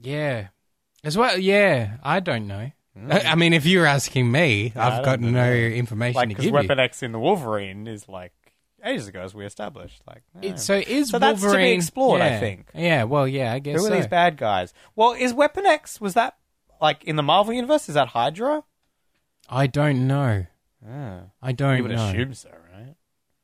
Yeah. 0.00 0.48
As 1.02 1.18
well, 1.18 1.38
yeah, 1.38 1.98
I 2.02 2.20
don't 2.20 2.46
know. 2.46 2.56
I 2.56 2.74
hmm. 2.96 3.12
I 3.26 3.34
mean, 3.34 3.52
if 3.52 3.66
you're 3.66 3.86
asking 3.86 4.30
me, 4.30 4.72
I've 4.74 5.04
got 5.04 5.20
no 5.20 5.30
know. 5.30 5.52
information 5.52 6.16
Like 6.16 6.28
to 6.28 6.28
because 6.30 6.44
give 6.46 6.54
Weapon 6.54 6.78
you. 6.78 6.84
X 6.84 7.02
in 7.02 7.12
the 7.12 7.18
Wolverine 7.18 7.86
is 7.86 8.08
like 8.08 8.32
ages 8.82 9.08
ago, 9.08 9.20
as 9.20 9.34
we 9.34 9.44
established. 9.44 10.02
Like 10.06 10.22
no. 10.34 10.48
It- 10.48 10.58
so 10.58 10.74
is 10.74 11.10
So 11.10 11.18
that's 11.18 11.40
to 11.40 11.46
be 11.46 11.46
Wolverine 11.48 11.76
explored, 11.76 12.22
I 12.22 12.38
think. 12.38 12.70
Yeah, 12.74 13.04
well, 13.04 13.28
yeah, 13.28 13.52
I 13.52 13.58
guess 13.58 13.78
who 13.78 13.86
are 13.86 13.88
so. 13.88 13.94
these 13.94 14.06
bad 14.06 14.36
guys? 14.38 14.72
Well, 14.96 15.12
is 15.12 15.34
Weapon 15.34 15.66
X 15.66 16.00
was 16.00 16.14
that 16.14 16.36
like 16.80 17.04
in 17.04 17.16
the 17.16 17.22
Marvel 17.22 17.52
universe? 17.52 17.88
Is 17.88 17.94
that 17.94 18.08
Hydra? 18.08 18.62
I 19.48 19.66
don't 19.66 20.06
know. 20.06 20.46
Ah, 20.88 21.20
I 21.42 21.52
don't 21.52 21.76
you 21.78 21.82
would 21.84 21.92
know. 21.92 22.08
assume 22.08 22.34
so, 22.34 22.50
right? 22.50 22.94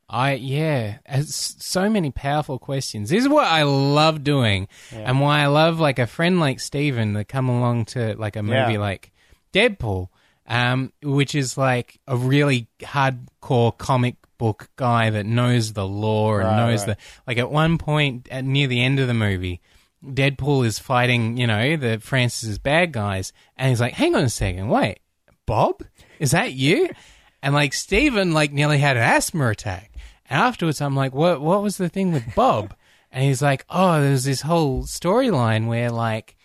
I 0.08 0.32
yeah, 0.34 0.98
as 1.06 1.34
so 1.34 1.88
many 1.88 2.10
powerful 2.10 2.58
questions. 2.58 3.10
This 3.10 3.22
is 3.22 3.28
what 3.28 3.46
I 3.46 3.62
love 3.62 4.24
doing, 4.24 4.66
and 4.92 5.20
why 5.20 5.40
I 5.40 5.46
love 5.46 5.78
like 5.78 5.98
a 5.98 6.06
friend 6.06 6.40
like 6.40 6.58
Steven 6.60 7.12
that 7.14 7.26
come 7.28 7.48
along 7.48 7.84
to 7.86 8.14
like 8.18 8.36
a 8.36 8.42
movie 8.42 8.72
Yeah. 8.72 8.78
like 8.80 9.12
Deadpool, 9.52 10.08
um, 10.46 10.92
which 11.02 11.34
is 11.34 11.56
like 11.56 12.00
a 12.08 12.16
really 12.16 12.66
hardcore 12.80 13.76
comic 13.78 14.16
book 14.36 14.68
guy 14.76 15.10
that 15.10 15.26
knows 15.26 15.74
the 15.74 15.86
lore 15.86 16.40
and 16.40 16.48
Right, 16.50 16.56
knows 16.70 16.86
right. 16.88 16.96
the 16.98 17.04
like. 17.26 17.38
At 17.38 17.50
one 17.50 17.78
point, 17.78 18.26
at 18.30 18.44
near 18.44 18.66
the 18.66 18.82
end 18.82 18.98
of 18.98 19.06
the 19.06 19.14
movie, 19.14 19.60
Deadpool 20.04 20.66
is 20.66 20.78
fighting, 20.78 21.36
you 21.36 21.46
know, 21.46 21.76
the 21.76 22.00
Francis's 22.00 22.58
bad 22.58 22.90
guys, 22.92 23.32
and 23.56 23.68
he's 23.68 23.80
like, 23.80 23.94
"Hang 23.94 24.16
on 24.16 24.24
a 24.24 24.28
second, 24.30 24.68
wait, 24.68 24.98
Bob, 25.50 25.82
is 26.18 26.30
that 26.30 26.52
you?" 26.52 26.88
And 27.42 27.54
like 27.54 27.72
Steven 27.72 28.32
like 28.32 28.52
nearly 28.52 28.78
had 28.78 28.96
an 28.96 29.02
asthma 29.02 29.48
attack. 29.50 29.90
And 30.28 30.40
afterwards 30.40 30.80
I'm 30.80 30.94
like, 30.94 31.12
What 31.14 31.40
what 31.40 31.62
was 31.62 31.76
the 31.76 31.88
thing 31.88 32.12
with 32.12 32.34
Bob? 32.34 32.74
and 33.12 33.24
he's 33.24 33.42
like, 33.42 33.64
Oh, 33.68 34.00
there's 34.00 34.24
this 34.24 34.42
whole 34.42 34.84
storyline 34.84 35.66
where 35.66 35.90
like 35.90 36.36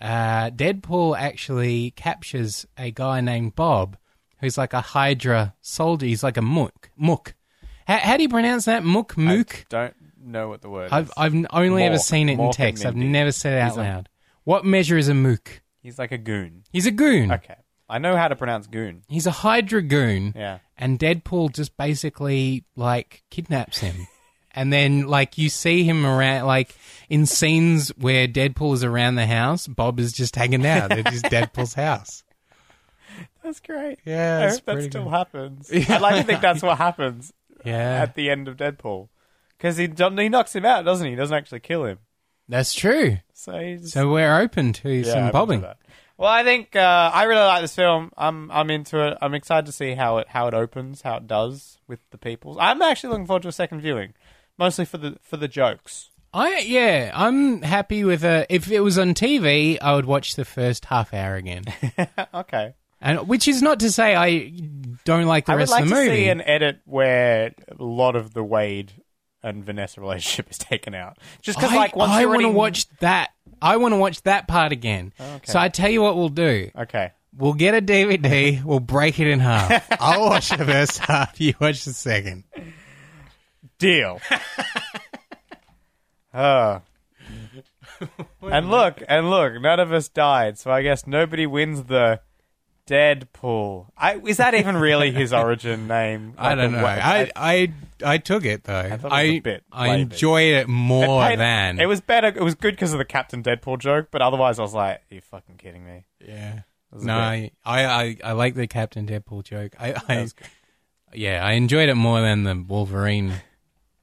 uh, 0.00 0.50
Deadpool 0.50 1.18
actually 1.18 1.90
captures 1.92 2.66
a 2.78 2.90
guy 2.90 3.20
named 3.20 3.54
Bob 3.54 3.96
who's 4.40 4.56
like 4.58 4.72
a 4.72 4.80
Hydra 4.80 5.54
soldier. 5.60 6.06
He's 6.06 6.22
like 6.22 6.36
a 6.36 6.42
mook. 6.42 6.90
Mook. 6.96 7.34
How, 7.86 7.98
how 7.98 8.16
do 8.16 8.22
you 8.22 8.28
pronounce 8.28 8.64
that? 8.66 8.84
Mook? 8.84 9.16
Mook? 9.16 9.66
Don't 9.68 9.94
know 10.22 10.48
what 10.48 10.62
the 10.62 10.70
word 10.70 10.88
I've, 10.90 11.06
is. 11.06 11.12
I've 11.16 11.46
only 11.50 11.84
ever 11.84 11.98
seen 11.98 12.28
it 12.28 12.32
in 12.32 12.38
Mork 12.38 12.46
and 12.46 12.54
text. 12.54 12.86
I've 12.86 12.96
never 12.96 13.32
said 13.32 13.54
it 13.54 13.60
out 13.60 13.70
He's 13.70 13.76
a- 13.76 13.80
loud. 13.80 14.08
What 14.44 14.64
measure 14.64 14.98
is 14.98 15.08
a 15.08 15.14
mook? 15.14 15.62
He's 15.82 15.98
like 15.98 16.12
a 16.12 16.18
goon. 16.18 16.64
He's 16.70 16.86
a 16.86 16.90
goon. 16.90 17.32
Okay. 17.32 17.56
I 17.88 17.98
know 17.98 18.16
how 18.16 18.28
to 18.28 18.36
pronounce 18.36 18.66
goon. 18.66 19.02
He's 19.08 19.26
a 19.26 19.30
Hydra 19.30 19.82
goon. 19.82 20.32
Yeah. 20.34 20.58
and 20.76 20.98
Deadpool 20.98 21.52
just 21.54 21.76
basically 21.76 22.64
like 22.76 23.22
kidnaps 23.30 23.78
him. 23.78 24.06
and 24.52 24.72
then 24.72 25.06
like 25.06 25.36
you 25.38 25.48
see 25.48 25.84
him 25.84 26.06
around 26.06 26.46
like 26.46 26.74
in 27.08 27.26
scenes 27.26 27.90
where 27.98 28.26
Deadpool 28.26 28.74
is 28.74 28.84
around 28.84 29.16
the 29.16 29.26
house, 29.26 29.66
Bob 29.66 30.00
is 30.00 30.12
just 30.12 30.34
hanging 30.36 30.64
out 30.66 30.92
at 30.92 31.08
his 31.12 31.22
Deadpool's 31.24 31.74
house. 31.74 32.22
That's 33.42 33.60
great. 33.60 33.98
Yeah, 34.06 34.46
I 34.46 34.50
hope 34.50 34.64
that 34.64 34.82
still 34.84 35.04
good. 35.04 35.10
happens. 35.10 35.70
I'd 35.90 36.00
like 36.00 36.16
to 36.16 36.22
think 36.24 36.40
that's 36.40 36.62
what 36.62 36.78
happens 36.78 37.32
Yeah. 37.64 38.02
at 38.02 38.14
the 38.14 38.30
end 38.30 38.48
of 38.48 38.56
Deadpool. 38.56 39.08
Because 39.58 39.76
he, 39.76 39.86
he 39.86 40.28
knocks 40.28 40.54
him 40.56 40.64
out, 40.64 40.84
doesn't 40.84 41.04
he? 41.04 41.12
He 41.12 41.16
doesn't 41.16 41.36
actually 41.36 41.60
kill 41.60 41.84
him. 41.84 41.98
That's 42.48 42.74
true. 42.74 43.18
So 43.34 43.58
he's 43.58 43.92
So 43.92 44.10
we're 44.10 44.36
open 44.40 44.72
to 44.74 44.90
Yeah, 44.90 45.12
some 45.12 45.30
bobbing. 45.30 45.64
Well, 46.16 46.30
I 46.30 46.44
think 46.44 46.76
uh, 46.76 47.10
I 47.12 47.24
really 47.24 47.42
like 47.42 47.62
this 47.62 47.74
film. 47.74 48.12
I'm 48.16 48.50
I'm 48.50 48.70
into 48.70 49.04
it. 49.06 49.18
I'm 49.20 49.34
excited 49.34 49.66
to 49.66 49.72
see 49.72 49.94
how 49.94 50.18
it 50.18 50.28
how 50.28 50.46
it 50.46 50.54
opens, 50.54 51.02
how 51.02 51.16
it 51.16 51.26
does 51.26 51.78
with 51.88 52.00
the 52.10 52.18
people. 52.18 52.56
I'm 52.60 52.80
actually 52.82 53.10
looking 53.10 53.26
forward 53.26 53.42
to 53.42 53.48
a 53.48 53.52
second 53.52 53.80
viewing, 53.80 54.14
mostly 54.56 54.84
for 54.84 54.98
the 54.98 55.16
for 55.22 55.36
the 55.36 55.48
jokes. 55.48 56.10
I 56.32 56.58
yeah, 56.60 57.10
I'm 57.14 57.62
happy 57.62 58.04
with 58.04 58.24
a 58.24 58.46
if 58.48 58.70
it 58.70 58.80
was 58.80 58.96
on 58.98 59.14
TV, 59.14 59.78
I 59.80 59.94
would 59.94 60.06
watch 60.06 60.36
the 60.36 60.44
first 60.44 60.84
half 60.86 61.12
hour 61.12 61.34
again. 61.34 61.64
okay, 62.34 62.74
and 63.00 63.26
which 63.28 63.48
is 63.48 63.60
not 63.60 63.80
to 63.80 63.90
say 63.90 64.14
I 64.14 64.52
don't 65.04 65.26
like 65.26 65.46
the 65.46 65.52
I 65.52 65.56
rest 65.56 65.72
like 65.72 65.82
of 65.82 65.88
the 65.88 65.94
to 65.96 66.00
movie. 66.00 66.16
see 66.16 66.28
an 66.28 66.40
edit 66.42 66.80
where 66.84 67.54
a 67.68 67.82
lot 67.82 68.14
of 68.16 68.34
the 68.34 68.42
Wade 68.44 68.92
and 69.42 69.64
Vanessa 69.64 70.00
relationship 70.00 70.48
is 70.50 70.58
taken 70.58 70.94
out, 70.94 71.18
just 71.42 71.58
because 71.58 71.74
like 71.74 71.96
once 71.96 72.12
I 72.12 72.26
want 72.26 72.42
to 72.42 72.48
watch 72.50 72.88
that. 73.00 73.30
I 73.60 73.76
want 73.76 73.92
to 73.92 73.96
watch 73.98 74.22
that 74.22 74.48
part 74.48 74.72
again. 74.72 75.12
Okay. 75.20 75.40
So 75.52 75.58
I 75.58 75.68
tell 75.68 75.90
you 75.90 76.02
what 76.02 76.16
we'll 76.16 76.28
do. 76.28 76.70
Okay, 76.76 77.12
We'll 77.36 77.54
get 77.54 77.74
a 77.74 77.82
DVD. 77.82 78.62
We'll 78.64 78.80
break 78.80 79.18
it 79.18 79.26
in 79.26 79.40
half. 79.40 79.86
I'll 80.00 80.26
watch 80.26 80.50
the 80.50 80.64
first 80.64 80.98
half. 80.98 81.40
You 81.40 81.54
watch 81.60 81.84
the 81.84 81.92
second. 81.92 82.44
deal. 83.78 84.20
uh. 86.34 86.80
and 88.42 88.70
look, 88.70 89.02
and 89.08 89.30
look, 89.30 89.60
none 89.60 89.80
of 89.80 89.92
us 89.92 90.08
died, 90.08 90.58
so 90.58 90.70
I 90.70 90.82
guess 90.82 91.06
nobody 91.06 91.46
wins 91.46 91.84
the 91.84 92.20
Deadpool. 92.86 93.86
I, 93.96 94.16
is 94.18 94.36
that 94.38 94.54
even 94.54 94.76
really 94.76 95.10
his 95.10 95.32
origin 95.32 95.86
name? 95.88 96.34
I 96.36 96.48
Like 96.50 96.58
don't 96.58 96.72
the 96.72 96.78
know. 96.78 96.84
wa- 96.84 96.90
I 96.90 97.30
I 97.36 97.72
I 98.04 98.18
took 98.18 98.44
it 98.44 98.64
though. 98.64 98.78
I 98.78 98.96
thought 98.96 99.12
it 99.12 99.28
was 99.28 99.36
a 99.36 99.40
bit 99.40 99.64
I 99.72 99.94
enjoyed 99.96 100.54
it 100.54 100.68
more 100.68 101.22
paid- 101.22 101.38
than 101.38 101.80
it 101.80 101.86
was 101.86 102.00
better. 102.00 102.28
It 102.28 102.42
was 102.42 102.54
good 102.54 102.74
because 102.74 102.92
of 102.92 102.98
the 102.98 103.04
Captain 103.04 103.42
Deadpool 103.42 103.78
joke, 103.78 104.08
but 104.10 104.22
otherwise, 104.22 104.58
I 104.58 104.62
was 104.62 104.74
like, 104.74 104.96
"Are 105.10 105.14
you 105.14 105.20
fucking 105.20 105.56
kidding 105.56 105.84
me?" 105.84 106.04
Yeah. 106.26 106.60
was 106.92 107.04
No, 107.04 107.16
I, 107.16 107.50
I, 107.64 107.84
I, 107.84 108.16
I 108.24 108.32
like 108.32 108.54
the 108.54 108.66
Captain 108.66 109.06
Deadpool 109.06 109.44
joke. 109.44 109.74
I, 109.80 109.94
I 110.08 110.28
yeah, 111.14 111.44
I 111.44 111.52
enjoyed 111.52 111.88
it 111.88 111.94
more 111.94 112.20
than 112.20 112.42
the 112.44 112.54
Wolverine 112.56 113.34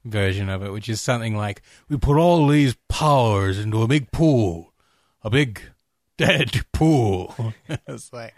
version 0.04 0.48
of 0.48 0.62
it, 0.62 0.72
which 0.72 0.88
is 0.88 1.00
something 1.00 1.36
like 1.36 1.62
we 1.88 1.96
put 1.96 2.16
all 2.16 2.46
these 2.48 2.74
powers 2.88 3.58
into 3.58 3.82
a 3.82 3.86
big 3.86 4.10
pool, 4.10 4.72
a 5.22 5.30
big 5.30 5.60
dead 6.16 6.64
pool. 6.72 7.34
it's 7.86 8.12
like 8.12 8.34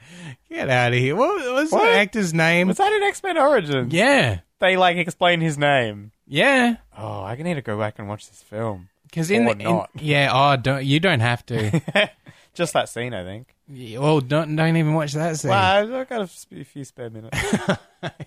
get 0.49 0.68
out 0.70 0.93
of 0.93 0.99
here. 0.99 1.16
What 1.16 1.53
was 1.55 1.70
What? 1.72 1.85
the 1.85 1.91
actor's 1.99 2.33
name? 2.35 2.68
Was 2.68 2.79
that 2.79 2.93
an 2.93 3.03
X 3.03 3.22
Men 3.22 3.39
Origin? 3.39 3.89
yeah, 3.91 4.41
They 4.61 4.77
like 4.77 4.97
explain 4.97 5.41
his 5.41 5.59
name. 5.59 6.12
yeah. 6.27 6.77
Oh, 6.97 7.22
I 7.22 7.35
need 7.37 7.55
to 7.55 7.62
go 7.62 7.79
back 7.79 7.99
and 7.99 8.09
watch 8.09 8.29
this 8.29 8.43
film. 8.43 8.89
Because 9.05 9.31
in, 9.31 9.47
Or 9.47 9.55
the, 9.55 9.61
in 9.61 9.64
not. 9.70 9.91
yeah, 10.01 10.31
oh, 10.33 10.57
don't 10.57 10.85
you 10.85 10.99
don't 11.01 11.20
have 11.20 11.45
to. 11.47 12.11
Just 12.55 12.72
that 12.75 12.89
scene, 12.89 13.14
I 13.14 13.25
think. 13.25 13.55
Yeah, 13.68 13.99
well, 13.99 14.20
don't 14.20 14.55
don't 14.57 14.77
even 14.77 14.95
watch 14.95 15.12
that 15.12 15.37
scene. 15.39 15.51
Well, 15.51 15.95
I've 15.97 16.09
got 16.09 16.22
a 16.22 16.27
sp- 16.31 16.62
few 16.66 16.85
spare 16.85 17.11
minutes. 17.11 17.37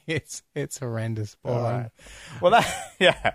it's 0.07 0.43
it's 0.55 0.79
horrendous. 0.79 1.35
All 1.45 1.53
Paul. 1.61 1.91
Well, 2.41 2.51
that 2.51 2.93
yeah, 2.99 3.33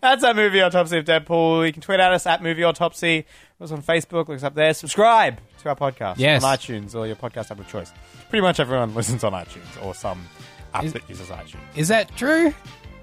that's 0.00 0.24
our 0.24 0.34
movie 0.34 0.60
autopsy 0.62 0.98
of 0.98 1.04
Deadpool. 1.04 1.66
You 1.66 1.72
can 1.72 1.82
tweet 1.82 2.00
at 2.00 2.12
us 2.12 2.26
at 2.26 2.42
movie 2.42 2.64
autopsy. 2.64 3.26
Us 3.60 3.72
on 3.72 3.82
Facebook. 3.82 4.28
Look 4.28 4.30
us 4.38 4.42
up 4.42 4.54
there. 4.54 4.72
Subscribe 4.74 5.38
to 5.62 5.68
our 5.68 5.76
podcast 5.76 6.14
Yes. 6.18 6.42
on 6.44 6.56
iTunes 6.56 6.94
or 6.94 7.06
your 7.06 7.16
podcast 7.16 7.50
app 7.50 7.58
of 7.60 7.68
choice. 7.68 7.92
Pretty 8.30 8.42
much 8.42 8.58
everyone 8.60 8.94
listens 8.94 9.22
on 9.24 9.32
iTunes 9.32 9.84
or 9.84 9.94
some 9.94 10.24
app 10.72 10.84
Is- 10.84 10.92
that 10.94 11.08
uses 11.08 11.28
iTunes. 11.28 11.56
Is 11.76 11.88
that 11.88 12.14
true? 12.16 12.54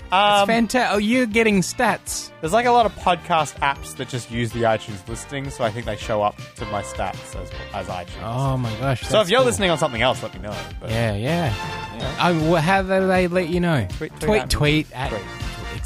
Um, 0.09 0.47
Fantastic. 0.47 0.95
Oh, 0.95 0.99
you're 0.99 1.25
getting 1.25 1.59
stats. 1.59 2.31
there's 2.39 2.53
like 2.53 2.65
a 2.65 2.71
lot 2.71 2.85
of 2.85 2.95
podcast 2.95 3.55
apps 3.59 3.97
that 3.97 4.07
just 4.07 4.31
use 4.31 4.53
the 4.53 4.61
iTunes 4.61 5.05
listing, 5.09 5.49
so 5.49 5.65
I 5.65 5.69
think 5.69 5.85
they 5.85 5.97
show 5.97 6.21
up 6.23 6.38
to 6.55 6.65
my 6.67 6.81
stats 6.81 7.35
as 7.35 7.51
as 7.73 7.88
iTunes. 7.88 8.23
Oh 8.23 8.55
my 8.57 8.73
gosh. 8.79 9.01
so 9.01 9.05
if 9.07 9.11
that's 9.11 9.29
you're 9.29 9.39
cool. 9.41 9.45
listening 9.47 9.69
on 9.69 9.77
something 9.77 10.01
else, 10.01 10.23
let 10.23 10.33
me 10.33 10.39
know. 10.39 10.55
But, 10.79 10.91
Yeah, 10.91 11.13
yeah. 11.15 12.15
I, 12.19 12.31
well, 12.31 12.61
how 12.61 12.83
do 12.83 13.05
they 13.05 13.27
let 13.27 13.49
you 13.49 13.59
know? 13.59 13.85
Tweet- 13.97 14.17
tweet 14.21 14.21
tweet, 14.21 14.41
at- 14.41 14.49
tweet 14.49 14.91
at 14.93 15.09
tweet. 15.09 15.21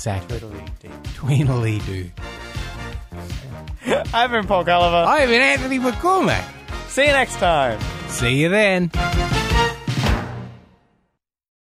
Exactly. 0.01 0.39
Tweedly 1.13 1.79
do. 1.79 2.09
I've 4.13 4.31
been 4.31 4.47
Paul 4.47 4.63
Gulliver. 4.63 5.07
I've 5.07 5.29
been 5.29 5.41
Anthony 5.41 5.79
McCormack. 5.79 6.43
See 6.87 7.05
you 7.05 7.11
next 7.11 7.35
time. 7.35 7.79
See 8.07 8.41
you 8.41 8.49
then. 8.49 8.89